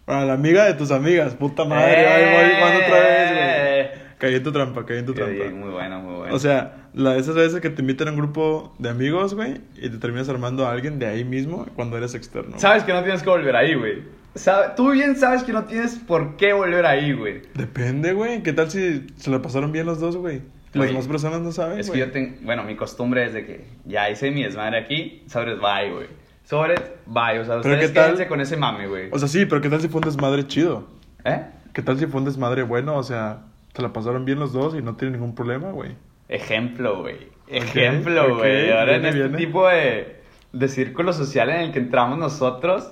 Bueno, 0.07 0.21
a 0.21 0.25
la 0.25 0.33
amiga 0.33 0.65
de 0.65 0.73
tus 0.73 0.89
amigas, 0.89 1.35
puta 1.35 1.65
madre, 1.65 2.07
ahí 2.07 2.23
voy, 2.33 2.59
van 2.61 2.75
otra 2.77 2.99
vez, 2.99 3.29
güey. 3.31 3.43
Eh. 3.43 3.91
Caí 4.17 4.35
en 4.35 4.43
tu 4.43 4.51
trampa, 4.51 4.85
caí 4.85 4.97
en 4.97 5.05
tu 5.05 5.13
Sí, 5.13 5.19
trampa. 5.19 5.45
Muy 5.55 5.69
bueno, 5.69 5.99
muy 5.99 6.13
bueno. 6.15 6.18
O 6.31 6.39
sea, 6.39 6.89
la, 6.93 7.17
esas 7.17 7.35
veces 7.35 7.61
que 7.61 7.69
te 7.69 7.81
invitan 7.81 8.07
a 8.07 8.11
un 8.11 8.17
grupo 8.17 8.73
de 8.79 8.89
amigos, 8.89 9.33
güey, 9.35 9.61
y 9.77 9.89
te 9.89 9.97
terminas 9.97 10.29
armando 10.29 10.65
a 10.67 10.71
alguien 10.71 10.99
de 10.99 11.05
ahí 11.07 11.23
mismo 11.23 11.65
cuando 11.75 11.97
eres 11.97 12.15
externo. 12.15 12.57
Sabes 12.59 12.83
que 12.83 12.93
no 12.93 13.03
tienes 13.03 13.21
que 13.23 13.29
volver 13.29 13.55
ahí, 13.55 13.75
güey. 13.75 14.03
Sabe- 14.35 14.73
Tú 14.75 14.91
bien 14.91 15.15
sabes 15.15 15.43
que 15.43 15.51
no 15.53 15.65
tienes 15.65 15.95
por 15.95 16.37
qué 16.37 16.53
volver 16.53 16.85
ahí, 16.85 17.13
güey. 17.13 17.41
Depende, 17.55 18.13
güey. 18.13 18.43
¿Qué 18.43 18.53
tal 18.53 18.69
si 18.69 19.07
se 19.17 19.29
la 19.31 19.41
pasaron 19.41 19.71
bien 19.71 19.85
los 19.85 19.99
dos, 19.99 20.15
güey? 20.17 20.41
Las 20.73 20.87
demás 20.87 21.07
personas 21.07 21.41
no 21.41 21.51
saben, 21.51 21.79
Es 21.79 21.89
que 21.89 21.97
yo 21.97 22.11
tengo, 22.11 22.35
bueno, 22.43 22.63
mi 22.63 22.75
costumbre 22.75 23.25
es 23.25 23.33
de 23.33 23.43
que 23.43 23.65
ya 23.85 24.07
hice 24.11 24.29
mi 24.29 24.43
desmadre 24.43 24.77
aquí, 24.79 25.23
sobres 25.27 25.57
bye, 25.59 25.91
güey. 25.91 26.07
Sobres 26.43 26.79
bye, 27.07 27.39
o 27.39 27.45
sea, 27.45 27.57
ustedes 27.57 27.87
¿qué 27.87 27.93
tal? 27.93 28.03
quédense 28.05 28.27
con 28.27 28.39
ese 28.39 28.55
mame, 28.55 28.87
güey. 28.87 29.09
O 29.11 29.17
sea, 29.17 29.27
sí, 29.27 29.45
pero 29.47 29.61
¿qué 29.61 29.69
tal 29.69 29.81
si 29.81 29.87
fue 29.87 29.99
un 29.99 30.05
desmadre 30.05 30.45
chido? 30.45 30.87
¿Eh? 31.25 31.43
¿Qué 31.73 31.81
tal 31.81 31.97
si 31.97 32.05
fue 32.05 32.19
un 32.19 32.25
desmadre 32.25 32.61
bueno? 32.61 32.95
O 32.97 33.03
sea, 33.03 33.41
se 33.73 33.81
la 33.81 33.91
pasaron 33.93 34.25
bien 34.25 34.39
los 34.39 34.53
dos 34.53 34.75
y 34.75 34.81
no 34.83 34.95
tienen 34.95 35.13
ningún 35.19 35.33
problema, 35.33 35.71
güey. 35.71 35.95
Ejemplo, 36.29 37.01
güey. 37.01 37.17
Ejemplo, 37.47 38.37
güey. 38.37 38.71
Ahora 38.71 38.95
en 38.97 39.05
este 39.05 39.19
viene. 39.23 39.37
tipo 39.37 39.67
de, 39.67 40.21
de 40.53 40.67
círculo 40.67 41.11
social 41.11 41.49
en 41.49 41.61
el 41.61 41.71
que 41.73 41.79
entramos 41.79 42.17
nosotros, 42.17 42.91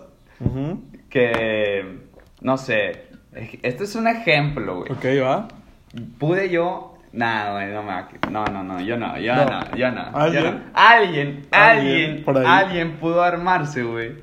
que, 1.09 1.99
no 2.41 2.57
sé, 2.57 3.03
este 3.61 3.83
es 3.83 3.95
un 3.95 4.07
ejemplo, 4.07 4.77
güey. 4.77 4.91
Ok, 4.91 5.05
va. 5.23 5.47
Pude 6.19 6.49
yo. 6.49 6.93
Nah, 7.13 7.53
güey, 7.53 7.67
no 7.71 7.81
me 7.83 7.89
va 7.89 7.99
a- 7.99 8.29
No, 8.29 8.45
no, 8.45 8.63
no, 8.63 8.81
yo 8.81 8.97
no, 8.97 9.17
yo 9.17 9.33
No. 9.35 9.45
no, 9.45 9.75
yo 9.75 9.91
no. 9.91 10.01
¿Alguien? 10.13 10.43
yo 10.43 10.51
no. 10.51 10.59
Alguien, 10.73 11.47
Alguien, 11.51 12.23
alguien, 12.25 12.45
alguien 12.45 12.91
pudo 12.99 13.23
armarse, 13.23 13.83
güey, 13.83 14.15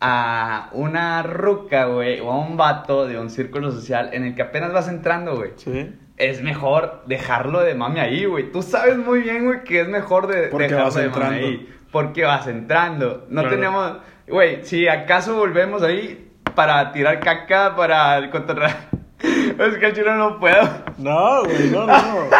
a 0.00 0.70
una 0.72 1.22
ruca, 1.22 1.84
güey, 1.86 2.18
o 2.20 2.30
a 2.32 2.38
un 2.38 2.56
vato 2.56 3.06
de 3.06 3.18
un 3.18 3.30
círculo 3.30 3.70
social 3.70 4.10
en 4.12 4.24
el 4.24 4.34
que 4.34 4.42
apenas 4.42 4.72
vas 4.72 4.88
entrando, 4.88 5.36
güey. 5.36 5.50
Sí. 5.56 5.92
Es 6.24 6.42
mejor 6.42 7.02
dejarlo 7.06 7.60
de 7.60 7.74
mami 7.74 8.00
ahí, 8.00 8.24
güey. 8.26 8.52
Tú 8.52 8.62
sabes 8.62 8.96
muy 8.96 9.20
bien, 9.22 9.44
güey, 9.46 9.64
que 9.64 9.80
es 9.80 9.88
mejor 9.88 10.26
de 10.28 10.48
Porque 10.48 10.68
dejarlo 10.68 10.84
vas 10.86 10.94
de 10.94 11.08
mami 11.08 11.14
entrando. 11.14 11.46
ahí. 11.46 11.74
Porque 11.90 12.24
vas 12.24 12.46
entrando. 12.46 13.26
No 13.28 13.40
Claro. 13.42 13.56
tenemos. 13.56 13.96
Güey, 14.28 14.64
si 14.64 14.86
acaso 14.88 15.34
volvemos 15.36 15.82
ahí 15.82 16.30
para 16.54 16.92
tirar 16.92 17.20
caca, 17.20 17.74
para 17.76 18.30
cotorrear. 18.30 18.76
Es 19.22 19.76
que 19.78 19.92
chile 19.92 20.12
no 20.16 20.40
puedo. 20.40 20.62
No, 20.98 21.44
güey, 21.44 21.70
no, 21.70 21.86
no, 21.86 21.96
no. 21.96 22.30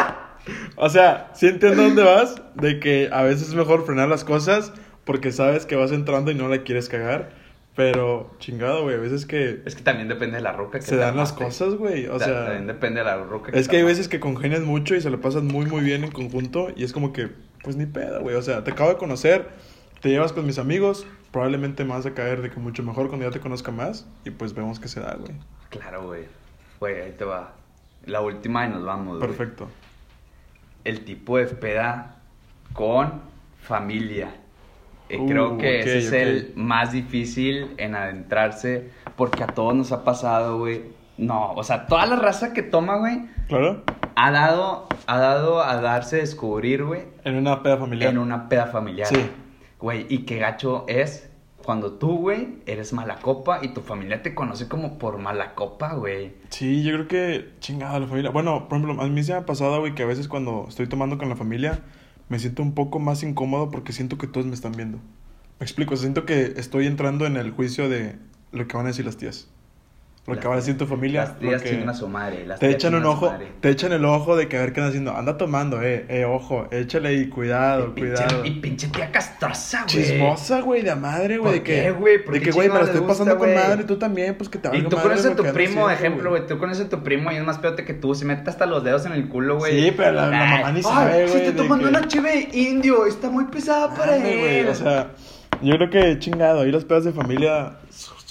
O 0.77 0.89
sea, 0.89 1.29
sí 1.35 1.47
entiendo 1.47 1.83
dónde 1.83 2.03
vas, 2.03 2.43
de 2.55 2.81
que 2.81 3.09
a 3.13 3.23
veces 3.23 3.49
es 3.49 3.55
mejor 3.55 3.85
frenar 3.87 4.09
las 4.09 4.25
cosas 4.25 4.73
porque 5.05 5.31
sabes 5.31 5.65
que 5.67 5.77
vas 5.77 5.93
entrando 5.93 6.31
y 6.33 6.35
no 6.35 6.49
la 6.49 6.59
quieres 6.63 6.89
cagar. 6.89 7.31
Pero, 7.75 8.31
chingado, 8.39 8.83
güey, 8.83 8.97
a 8.97 8.99
veces 8.99 9.25
que 9.25 9.63
Es 9.65 9.75
que 9.75 9.83
también 9.83 10.07
depende 10.09 10.37
de 10.37 10.43
la 10.43 10.53
ruca 10.53 10.79
que 10.79 10.85
se 10.85 10.97
dan 10.97 11.17
las 11.17 11.33
cosas, 11.33 11.75
güey. 11.77 12.07
O 12.07 12.19
Ta- 12.19 12.25
sea, 12.27 12.45
También 12.45 12.67
depende 12.67 13.01
de 13.01 13.07
la 13.07 13.17
ruca 13.17 13.51
es 13.55 13.65
te 13.67 13.71
que 13.71 13.77
hay 13.79 13.83
veces 13.83 14.09
que 14.09 14.21
congenian 14.21 14.65
mucho 14.67 14.95
y 14.95 15.01
se 15.01 15.09
lo 15.09 15.21
pasan 15.23 15.47
muy, 15.47 15.65
muy 15.67 15.81
bien 15.81 16.05
en 16.05 16.11
conjunto 16.11 16.69
y 16.77 16.85
es 16.85 16.93
como 16.93 17.15
que, 17.15 17.31
pues 17.63 17.77
ni 17.77 17.87
pedo, 17.87 18.21
güey. 18.21 18.37
O 18.37 18.43
sea, 18.43 18.63
te 18.63 18.73
acabo 18.73 18.91
de 18.91 18.97
conocer, 18.99 19.49
te 20.03 20.11
llevas 20.11 20.35
con 20.35 20.45
mis 20.45 20.59
amigos, 20.59 21.07
probablemente 21.31 21.85
me 21.85 21.91
vas 21.95 22.05
a 22.05 22.13
caer 22.13 22.43
de 22.43 22.51
que 22.51 22.61
mucho 22.61 22.83
mejor 22.83 23.09
cuando 23.09 23.25
ya 23.27 23.33
te 23.33 23.41
conozca 23.41 23.73
más 23.73 24.07
y 24.27 24.31
pues 24.31 24.53
vemos 24.53 24.79
que 24.79 24.89
se 24.89 25.01
da, 25.01 25.15
güey. 25.15 25.33
Claro, 25.71 26.07
güey. 26.07 26.25
Güey, 26.79 27.01
ahí 27.01 27.13
te 27.17 27.25
va. 27.25 27.55
La 28.05 28.21
última 28.21 28.67
y 28.67 28.69
nos 28.69 28.85
vamos, 28.85 29.17
güey. 29.19 29.29
Perfecto. 29.31 29.69
el 30.85 31.05
tipo 31.07 31.39
de 31.39 31.47
peda 31.47 32.17
con 32.75 33.23
familia. 33.63 34.35
Eh, 35.13 35.19
Uh, 35.21 35.27
Creo 35.27 35.59
que 35.59 35.81
ese 35.81 35.99
es 35.99 36.13
el 36.13 36.53
más 36.57 36.93
difícil 36.93 37.75
en 37.77 37.95
adentrarse 37.95 38.91
porque 39.17 39.43
a 39.45 39.47
todos 39.49 39.75
nos 39.75 39.93
ha 39.93 40.05
pasado, 40.05 40.59
güey. 40.59 40.83
No, 41.19 41.53
o 41.53 41.63
sea, 41.63 41.87
toda 41.87 42.07
la 42.07 42.17
raza 42.17 42.53
que 42.55 42.63
toma, 42.63 42.97
güey, 42.97 43.27
¿Claro? 43.47 43.83
ha 44.17 44.31
dado, 44.31 44.89
ha 45.07 45.19
dado 45.19 45.63
a 45.63 45.77
darse 45.81 46.17
a 46.17 46.19
descubrir, 46.21 46.83
güey, 46.85 47.03
En 47.25 47.37
una 47.37 47.63
peda 47.63 47.77
familiar. 47.77 48.11
en 48.11 48.19
una 48.19 48.49
peda 48.49 48.67
familiar. 48.67 49.09
Sí. 49.09 49.21
Güey, 49.79 50.07
y 50.09 50.21
qué 50.21 50.39
gacho 50.39 50.85
es 50.89 51.29
cuando 51.63 51.93
tú, 51.93 52.17
güey, 52.19 52.57
eres 52.67 52.93
mala 52.93 53.17
copa 53.17 53.61
y 53.63 53.69
tu 53.69 53.83
familia 53.83 54.23
te 54.23 54.35
conoce 54.35 54.67
como 54.69 54.99
por 54.99 55.19
mala 55.19 55.55
copa, 55.55 55.95
güey. 55.95 56.33
Sí, 56.49 56.83
yo 56.83 56.93
creo 56.95 57.09
que 57.09 57.51
chingada 57.61 58.01
la 58.01 58.07
familia. 58.07 58.31
Bueno, 58.31 58.69
por 58.69 58.79
ejemplo, 58.79 59.01
a 59.03 59.07
mí 59.07 59.23
se 59.23 59.33
me 59.33 59.39
ha 59.39 59.47
pasado, 59.47 59.79
güey, 59.81 59.95
que 59.95 60.03
a 60.03 60.07
veces 60.07 60.27
cuando 60.27 60.65
estoy 60.69 60.87
tomando 60.89 61.19
con 61.19 61.29
la 61.29 61.37
familia 61.37 61.81
me 62.33 62.39
siento 62.39 62.63
un 62.63 62.73
poco 62.73 62.99
más 62.99 63.23
incómodo 63.23 63.71
porque 63.71 63.93
siento 63.93 64.17
que 64.17 64.27
todos 64.27 64.47
me 64.47 64.55
están 64.55 64.73
viendo. 64.73 64.97
Me 65.61 65.65
explico, 65.65 65.99
siento 65.99 66.25
que 66.25 66.55
estoy 66.57 66.87
entrando 66.87 67.27
en 67.27 67.37
el 67.37 67.51
juicio 67.51 67.91
de 67.91 68.17
lo 68.53 68.67
que 68.67 68.75
van 68.75 68.87
a 68.87 68.89
decir 68.89 69.05
las 69.05 69.19
tías. 69.19 69.51
Lo 70.25 70.39
que 70.39 70.47
va 70.47 70.55
a 70.55 70.57
decir 70.59 70.79
tu 70.79 70.87
familia. 70.87 71.25
Las 71.25 71.39
tías 71.41 71.65
chingan 71.65 71.89
a 71.89 71.95
su 71.95 72.07
madre. 72.07 72.47
Las 72.47 72.61
te 72.61 72.71
echan 72.71 72.95
un 72.95 73.05
ojo, 73.05 73.35
te 73.61 73.71
echan 73.71 73.91
el 73.93 74.05
ojo 74.05 74.37
de 74.37 74.47
que 74.47 74.57
a 74.57 74.61
ver 74.61 74.73
qué 74.73 74.79
andas 74.79 74.91
haciendo. 74.91 75.17
Anda 75.17 75.37
tomando, 75.37 75.83
eh, 75.83 76.07
eh, 76.09 76.25
ojo, 76.25 76.69
échale 76.71 77.09
ahí, 77.09 77.29
cuidado, 77.29 77.89
Y 77.97 78.01
pinche- 78.01 78.15
cuidado. 78.17 78.45
Y 78.45 78.51
pinche 78.61 78.87
tía 78.87 79.11
castrosa, 79.11 79.79
güey. 79.93 80.05
Chismosa, 80.05 80.61
güey, 80.61 80.83
de 80.83 80.95
madre, 80.95 81.39
güey. 81.39 81.43
¿Por 81.45 81.53
De 81.55 81.63
que, 81.65 81.75
qué, 81.75 82.33
de 82.39 82.41
que, 82.41 82.51
güey, 82.53 82.69
me 82.69 82.75
la 82.77 82.85
estoy 82.85 83.01
pasando 83.01 83.37
con 83.37 83.53
madre, 83.53 83.83
tú 83.83 83.97
también, 83.97 84.37
pues 84.37 84.49
que 84.49 84.59
te 84.59 84.69
Y 84.69 84.71
valga 84.71 84.89
tú 84.91 84.97
madre 84.97 85.09
conoces 85.09 85.33
a 85.33 85.35
tu 85.37 85.43
primo, 85.53 85.91
ejemplo, 85.91 86.31
güey. 86.31 86.47
Tú 86.47 86.59
conoces 86.59 86.87
a 86.87 86.89
tu 86.89 87.03
primo 87.03 87.33
y 87.33 87.37
es 87.37 87.45
más 87.45 87.59
peote 87.59 87.85
que 87.85 87.95
tú. 87.95 88.15
Se 88.15 88.25
mete 88.25 88.49
hasta 88.49 88.65
los 88.67 88.85
dedos 88.85 89.05
en 89.07 89.13
el 89.13 89.29
culo, 89.29 89.57
güey. 89.59 89.83
Sí, 89.83 89.93
pero 89.97 90.13
la- 90.13 90.29
la 90.29 90.41
Ay, 90.53 90.59
mamá 90.61 90.73
ni 90.73 90.83
sabe, 90.85 91.13
Se 91.27 91.33
güey, 91.33 91.37
está 91.47 91.51
de 91.51 91.57
tomando 91.57 91.89
una 91.89 92.07
cheve 92.07 92.49
indio. 92.53 93.07
Está 93.07 93.29
muy 93.29 93.47
pesada 93.47 93.93
para 93.93 94.17
él. 94.17 94.69
O 94.69 94.75
sea, 94.77 95.11
yo 95.63 95.75
creo 95.75 95.91
que 95.91 96.19
chingado, 96.21 96.61
ahí 96.61 96.71
las 96.71 96.85
pedas 96.85 97.03
de 97.03 97.13
familia 97.13 97.73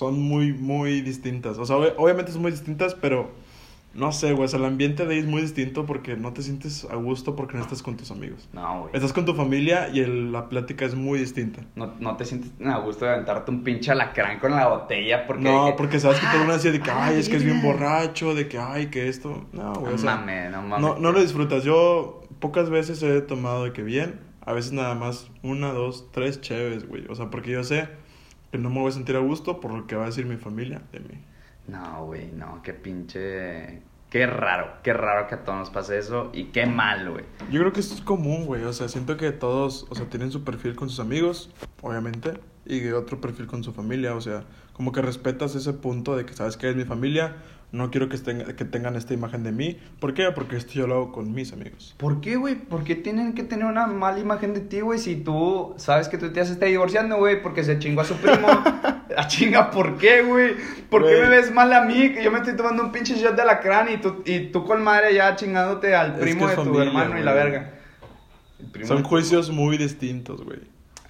son 0.01 0.19
muy, 0.19 0.51
muy 0.51 1.01
distintas. 1.01 1.59
O 1.59 1.65
sea, 1.65 1.75
ob- 1.77 1.93
obviamente 1.97 2.31
son 2.31 2.41
muy 2.41 2.49
distintas, 2.49 2.95
pero 2.95 3.29
no 3.93 4.11
sé, 4.11 4.31
güey. 4.33 4.45
O 4.45 4.47
sea, 4.47 4.57
el 4.57 4.65
ambiente 4.65 5.05
de 5.05 5.13
ahí 5.13 5.19
es 5.19 5.27
muy 5.27 5.43
distinto 5.43 5.85
porque 5.85 6.15
no 6.15 6.33
te 6.33 6.41
sientes 6.41 6.87
a 6.89 6.95
gusto 6.95 7.35
porque 7.35 7.55
no 7.55 7.61
estás 7.61 7.83
con 7.83 7.97
tus 7.97 8.09
amigos. 8.09 8.49
No, 8.51 8.81
güey. 8.81 8.95
Estás 8.95 9.13
con 9.13 9.25
tu 9.25 9.35
familia 9.35 9.89
y 9.93 9.99
el- 9.99 10.31
la 10.31 10.49
plática 10.49 10.85
es 10.85 10.95
muy 10.95 11.19
distinta. 11.19 11.61
No, 11.75 11.93
no 11.99 12.17
te 12.17 12.25
sientes 12.25 12.49
a 12.65 12.79
gusto 12.79 13.05
de 13.05 13.11
aventarte 13.11 13.51
un 13.51 13.63
pinche 13.63 13.91
alacrán 13.91 14.39
con 14.39 14.51
la 14.55 14.67
botella 14.69 15.27
porque... 15.27 15.43
No, 15.43 15.75
porque 15.77 15.99
sabes 15.99 16.17
que 16.19 16.25
todo 16.25 16.33
el 16.37 16.39
mundo 16.39 16.53
decía 16.55 16.71
de 16.71 16.79
que, 16.81 16.89
Ah, 16.89 17.05
ay, 17.05 17.19
es 17.19 17.29
que 17.29 17.35
es 17.35 17.43
bien 17.43 17.61
borracho, 17.61 18.33
de 18.33 18.47
que, 18.47 18.57
ay, 18.57 18.87
que 18.87 19.07
esto. 19.07 19.45
No, 19.53 19.73
güey, 19.73 19.89
No 19.91 19.95
o 19.95 19.97
sea, 19.99 20.15
mames, 20.15 20.49
no 20.51 20.61
mames. 20.63 20.81
no, 20.81 20.95
no 20.97 21.11
lo 21.11 21.21
disfrutas. 21.21 21.63
Yo 21.63 22.23
pocas 22.39 22.71
veces 22.71 23.03
he 23.03 23.21
tomado 23.21 23.65
de 23.65 23.71
que 23.73 23.83
bien, 23.83 24.19
a 24.43 24.53
veces 24.53 24.71
nada 24.71 24.95
más 24.95 25.29
una, 25.43 25.73
dos, 25.73 26.07
tres 26.11 26.41
chéves, 26.41 26.87
güey. 26.87 27.05
O 27.07 27.13
sea, 27.13 27.29
porque 27.29 27.51
yo 27.51 27.63
sé 27.63 27.87
que 28.51 28.57
no 28.57 28.69
me 28.69 28.79
voy 28.79 28.89
a 28.89 28.91
sentir 28.91 29.15
a 29.15 29.19
gusto 29.19 29.59
por 29.59 29.73
lo 29.73 29.87
que 29.87 29.95
va 29.95 30.03
a 30.03 30.05
decir 30.07 30.25
mi 30.25 30.37
familia 30.37 30.81
de 30.91 30.99
mí. 30.99 31.19
No, 31.67 32.05
güey, 32.05 32.31
no, 32.31 32.61
qué 32.61 32.73
pinche... 32.73 33.81
Qué 34.11 34.25
raro, 34.27 34.73
qué 34.83 34.91
raro 34.91 35.25
que 35.29 35.35
a 35.35 35.45
todos 35.45 35.57
nos 35.57 35.69
pase 35.69 35.97
eso 35.97 36.31
y 36.33 36.47
qué 36.47 36.65
mal, 36.65 37.09
güey. 37.09 37.23
Yo 37.49 37.61
creo 37.61 37.71
que 37.71 37.79
esto 37.79 37.95
es 37.95 38.01
común, 38.01 38.45
güey. 38.45 38.65
O 38.65 38.73
sea, 38.73 38.89
siento 38.89 39.15
que 39.15 39.31
todos, 39.31 39.87
o 39.89 39.95
sea, 39.95 40.07
tienen 40.07 40.31
su 40.31 40.43
perfil 40.43 40.75
con 40.75 40.89
sus 40.89 40.99
amigos, 40.99 41.49
obviamente, 41.81 42.33
y 42.65 42.85
otro 42.89 43.21
perfil 43.21 43.47
con 43.47 43.63
su 43.63 43.71
familia. 43.71 44.13
O 44.13 44.19
sea, 44.19 44.43
como 44.73 44.91
que 44.91 45.01
respetas 45.01 45.55
ese 45.55 45.71
punto 45.71 46.17
de 46.17 46.25
que 46.25 46.33
sabes 46.33 46.57
que 46.57 46.69
es 46.69 46.75
mi 46.75 46.83
familia, 46.83 47.37
no 47.71 47.89
quiero 47.89 48.09
que, 48.09 48.17
estén, 48.17 48.43
que 48.55 48.65
tengan 48.65 48.95
esta 48.97 49.13
imagen 49.13 49.43
de 49.43 49.53
mí. 49.53 49.79
¿Por 49.99 50.13
qué? 50.13 50.29
Porque 50.31 50.57
esto 50.57 50.73
yo 50.73 50.87
lo 50.87 50.95
hago 50.95 51.11
con 51.13 51.33
mis 51.33 51.53
amigos. 51.53 51.95
¿Por 51.97 52.19
qué, 52.19 52.35
güey? 52.35 52.55
¿Por 52.55 52.83
qué 52.83 52.95
tienen 52.95 53.33
que 53.33 53.43
tener 53.43 53.65
una 53.65 53.87
mala 53.87 54.19
imagen 54.19 54.53
de 54.53 54.59
ti, 54.59 54.81
güey? 54.81 54.99
Si 54.99 55.15
tú 55.15 55.73
sabes 55.77 56.09
que 56.09 56.17
tu 56.17 56.33
tía 56.33 56.43
se 56.43 56.53
está 56.53 56.65
divorciando, 56.65 57.17
güey, 57.17 57.41
porque 57.41 57.63
se 57.63 57.79
chingó 57.79 58.01
a 58.01 58.05
su 58.05 58.15
primo. 58.15 58.47
¿A 59.17 59.27
chinga 59.27 59.71
por 59.71 59.97
qué, 59.97 60.21
güey? 60.21 60.55
¿Por 60.89 61.05
qué 61.05 61.21
me 61.21 61.29
ves 61.29 61.51
mal 61.53 61.71
a 61.71 61.85
mí? 61.85 62.13
Que 62.13 62.23
yo 62.23 62.31
me 62.31 62.39
estoy 62.39 62.55
tomando 62.55 62.83
un 62.83 62.91
pinche 62.91 63.15
shot 63.15 63.35
de 63.35 63.41
alacrán 63.41 63.89
y 63.89 63.97
tú, 63.97 64.21
y 64.25 64.51
tú 64.51 64.65
con 64.65 64.83
madre 64.83 65.13
ya 65.13 65.35
chingándote 65.35 65.95
al 65.95 66.13
Es 66.13 66.19
primo 66.19 66.47
que 66.47 66.51
de 66.51 66.55
tu 66.55 66.63
familia, 66.63 66.87
hermano 66.87 67.19
y 67.19 67.23
la 67.23 67.33
verga. 67.33 67.73
Son 68.83 69.03
juicios 69.03 69.49
muy 69.49 69.77
distintos, 69.77 70.43
güey. 70.43 70.59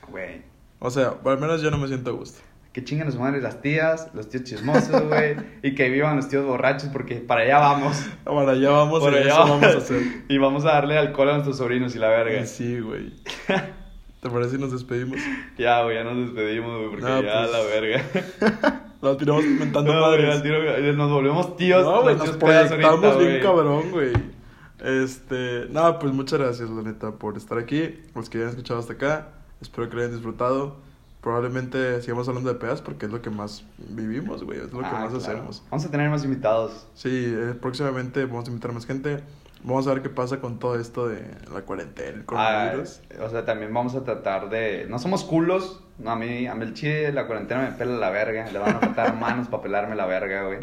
Güey. 0.10 0.42
O 0.80 0.90
sea, 0.90 1.14
al 1.26 1.40
menos 1.40 1.62
yo 1.62 1.72
no 1.72 1.78
me 1.78 1.88
siento 1.88 2.12
a 2.12 2.14
gusto. 2.14 2.40
Que 2.74 2.84
chingan 2.86 3.10
a 3.10 3.12
su 3.12 3.20
madre 3.20 3.42
las 3.42 3.62
tías, 3.62 4.10
los 4.14 4.30
tíos 4.30 4.44
chismosos, 4.46 5.02
güey. 5.10 5.36
y 5.62 5.76
que 5.76 5.90
vivan 5.90 6.16
los 6.16 6.30
tíos 6.30 6.46
borrachos 6.46 6.90
porque 6.90 7.16
para 7.16 7.42
allá 7.42 7.60
vamos. 7.60 8.02
Ahora 8.26 8.56
ya 8.56 8.70
vamos, 8.70 9.00
Por 9.02 9.12
y 9.14 9.18
allá 9.18 9.30
eso 9.34 9.40
vamos 9.40 9.64
a 9.64 9.78
hacer. 9.78 10.02
Y 10.30 10.38
vamos 10.38 10.64
a 10.66 10.70
darle 10.74 10.98
alcohol 10.98 11.30
a 11.30 11.34
nuestros 11.34 11.58
sobrinos 11.58 11.96
y 11.96 12.00
la 12.00 12.08
verga. 12.10 12.46
Sí, 12.46 12.80
güey. 12.80 13.14
¿Te 14.22 14.30
parece 14.30 14.52
si 14.52 14.58
nos 14.62 14.72
despedimos? 14.72 15.18
Ya, 15.58 15.82
güey, 15.84 15.96
ya 15.96 16.04
nos 16.04 16.18
despedimos, 16.28 16.78
güey, 16.78 16.90
porque 16.92 17.04
No, 17.04 17.22
ya 17.22 17.40
pues. 17.42 17.52
la 17.52 17.62
verga. 17.64 18.82
La 19.02 19.18
tiramos 19.18 19.44
mentando 19.44 19.94
No, 19.96 20.02
madres. 20.02 20.44
tiro, 20.44 20.94
nos 20.94 21.12
volvemos 21.12 21.58
tíos. 21.58 21.84
No, 21.84 22.04
güey, 22.04 22.16
nos 22.16 22.38
proyectamos 22.38 23.04
ahorita, 23.04 23.18
bien 23.18 23.42
cabrón, 23.42 23.90
güey. 23.90 24.14
Este, 24.80 25.66
nada, 25.72 25.98
pues 26.00 26.14
muchas 26.14 26.40
gracias, 26.40 26.70
la 26.70 26.84
neta, 26.84 27.12
por 27.12 27.36
estar 27.36 27.58
aquí. 27.58 28.00
Los 28.16 28.30
que 28.30 28.38
hayan 28.38 28.50
escuchado 28.52 28.80
hasta 28.80 28.94
acá, 28.94 29.30
espero 29.60 29.90
que 29.90 29.96
lo 29.96 30.02
hayan 30.04 30.14
disfrutado. 30.14 30.78
Probablemente 31.22 32.02
sigamos 32.02 32.28
hablando 32.28 32.52
de 32.52 32.60
pedas 32.60 32.82
porque 32.82 33.06
es 33.06 33.12
lo 33.12 33.22
que 33.22 33.30
más 33.30 33.64
vivimos, 33.78 34.44
güey, 34.44 34.60
es 34.60 34.74
lo 34.74 34.80
que 34.80 34.86
Ah, 34.88 34.92
más 35.06 35.10
claro. 35.14 35.18
hacemos. 35.18 35.64
Vamos 35.70 35.86
a 35.86 35.92
tener 35.92 36.10
más 36.10 36.24
invitados. 36.24 36.88
Sí, 36.96 37.10
eh, 37.38 37.54
próximamente 37.62 38.26
vamos 38.26 38.46
a 38.46 38.50
invitar 38.50 38.72
a 38.72 38.74
más 38.74 38.86
gente. 38.88 39.22
Vamos 39.64 39.86
a 39.86 39.94
ver 39.94 40.02
qué 40.02 40.10
pasa 40.10 40.40
con 40.40 40.58
todo 40.58 40.80
esto 40.80 41.08
de 41.08 41.24
la 41.54 41.62
cuarentena, 41.62 42.10
el 42.10 42.22
Ah, 42.22 42.26
coronavirus. 42.26 43.02
o 43.24 43.30
sea, 43.30 43.46
también 43.46 43.72
vamos 43.72 43.94
a 43.94 44.04
tratar 44.04 44.50
de. 44.50 44.88
No 44.90 44.98
somos 44.98 45.24
culos. 45.24 45.84
No, 46.00 46.10
a 46.10 46.16
mí, 46.16 46.48
a 46.48 46.56
mí 46.56 46.64
el 46.64 46.74
chile, 46.74 47.12
la 47.12 47.28
cuarentena 47.28 47.62
me 47.62 47.72
pela 47.74 47.98
la 47.98 48.10
verga. 48.10 48.50
Le 48.52 48.58
van 48.58 48.78
a 48.78 48.80
faltar 48.80 49.16
manos 49.20 49.48
para 49.50 49.62
pelarme 49.62 49.96
la 49.96 50.08
verga, 50.08 50.46
güey. 50.46 50.58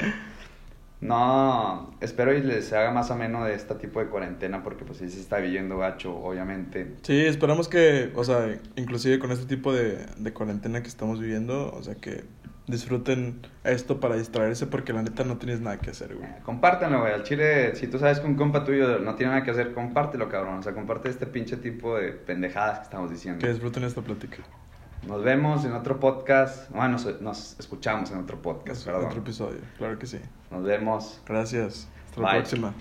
No, 1.00 1.94
espero 2.00 2.34
y 2.34 2.42
les 2.42 2.72
haga 2.72 2.90
más 2.90 3.10
ameno 3.10 3.44
de 3.44 3.54
este 3.54 3.74
tipo 3.76 4.00
de 4.00 4.06
cuarentena 4.06 4.62
porque 4.62 4.84
pues 4.84 4.98
sí 4.98 5.08
se 5.08 5.20
está 5.20 5.38
viviendo 5.38 5.78
gacho, 5.78 6.16
obviamente. 6.16 6.96
Sí, 7.02 7.24
esperamos 7.24 7.68
que, 7.68 8.10
o 8.16 8.24
sea, 8.24 8.58
inclusive 8.76 9.18
con 9.18 9.30
este 9.30 9.46
tipo 9.46 9.72
de, 9.72 10.06
de 10.16 10.32
cuarentena 10.32 10.82
que 10.82 10.88
estamos 10.88 11.20
viviendo, 11.20 11.72
o 11.72 11.82
sea, 11.82 11.94
que 11.94 12.24
disfruten 12.68 13.40
esto 13.64 13.98
para 13.98 14.16
distraerse 14.16 14.66
porque 14.66 14.92
la 14.92 15.02
neta 15.02 15.24
no 15.24 15.38
tienes 15.38 15.60
nada 15.60 15.78
que 15.78 15.90
hacer, 15.90 16.14
güey. 16.14 16.28
Eh, 16.28 16.36
Compártanlo, 16.44 17.00
güey. 17.00 17.12
Al 17.12 17.24
chile, 17.24 17.74
si 17.74 17.86
tú 17.88 17.98
sabes 17.98 18.20
que 18.20 18.26
un 18.26 18.36
compa 18.36 18.64
tuyo 18.64 18.98
no 18.98 19.14
tiene 19.14 19.32
nada 19.32 19.44
que 19.44 19.50
hacer, 19.50 19.72
compártelo, 19.72 20.28
cabrón. 20.28 20.58
O 20.58 20.62
sea, 20.62 20.74
comparte 20.74 21.08
este 21.08 21.26
pinche 21.26 21.56
tipo 21.56 21.96
de 21.96 22.12
pendejadas 22.12 22.78
que 22.80 22.84
estamos 22.84 23.10
diciendo. 23.10 23.40
Que 23.40 23.48
disfruten 23.48 23.84
esta 23.84 24.02
plática. 24.02 24.38
Nos 25.06 25.22
vemos 25.22 25.64
en 25.64 25.72
otro 25.72 26.00
podcast. 26.00 26.70
Bueno, 26.70 26.90
nos, 26.90 27.20
nos 27.20 27.58
escuchamos 27.58 28.10
en 28.10 28.18
otro 28.18 28.40
podcast, 28.42 28.84
perdón. 28.84 29.06
Otro 29.06 29.20
episodio, 29.20 29.60
claro 29.76 29.98
que 29.98 30.06
sí. 30.06 30.18
Nos 30.50 30.64
vemos. 30.64 31.20
Gracias. 31.26 31.88
Hasta 32.08 32.20
la 32.20 32.30
próxima. 32.32 32.74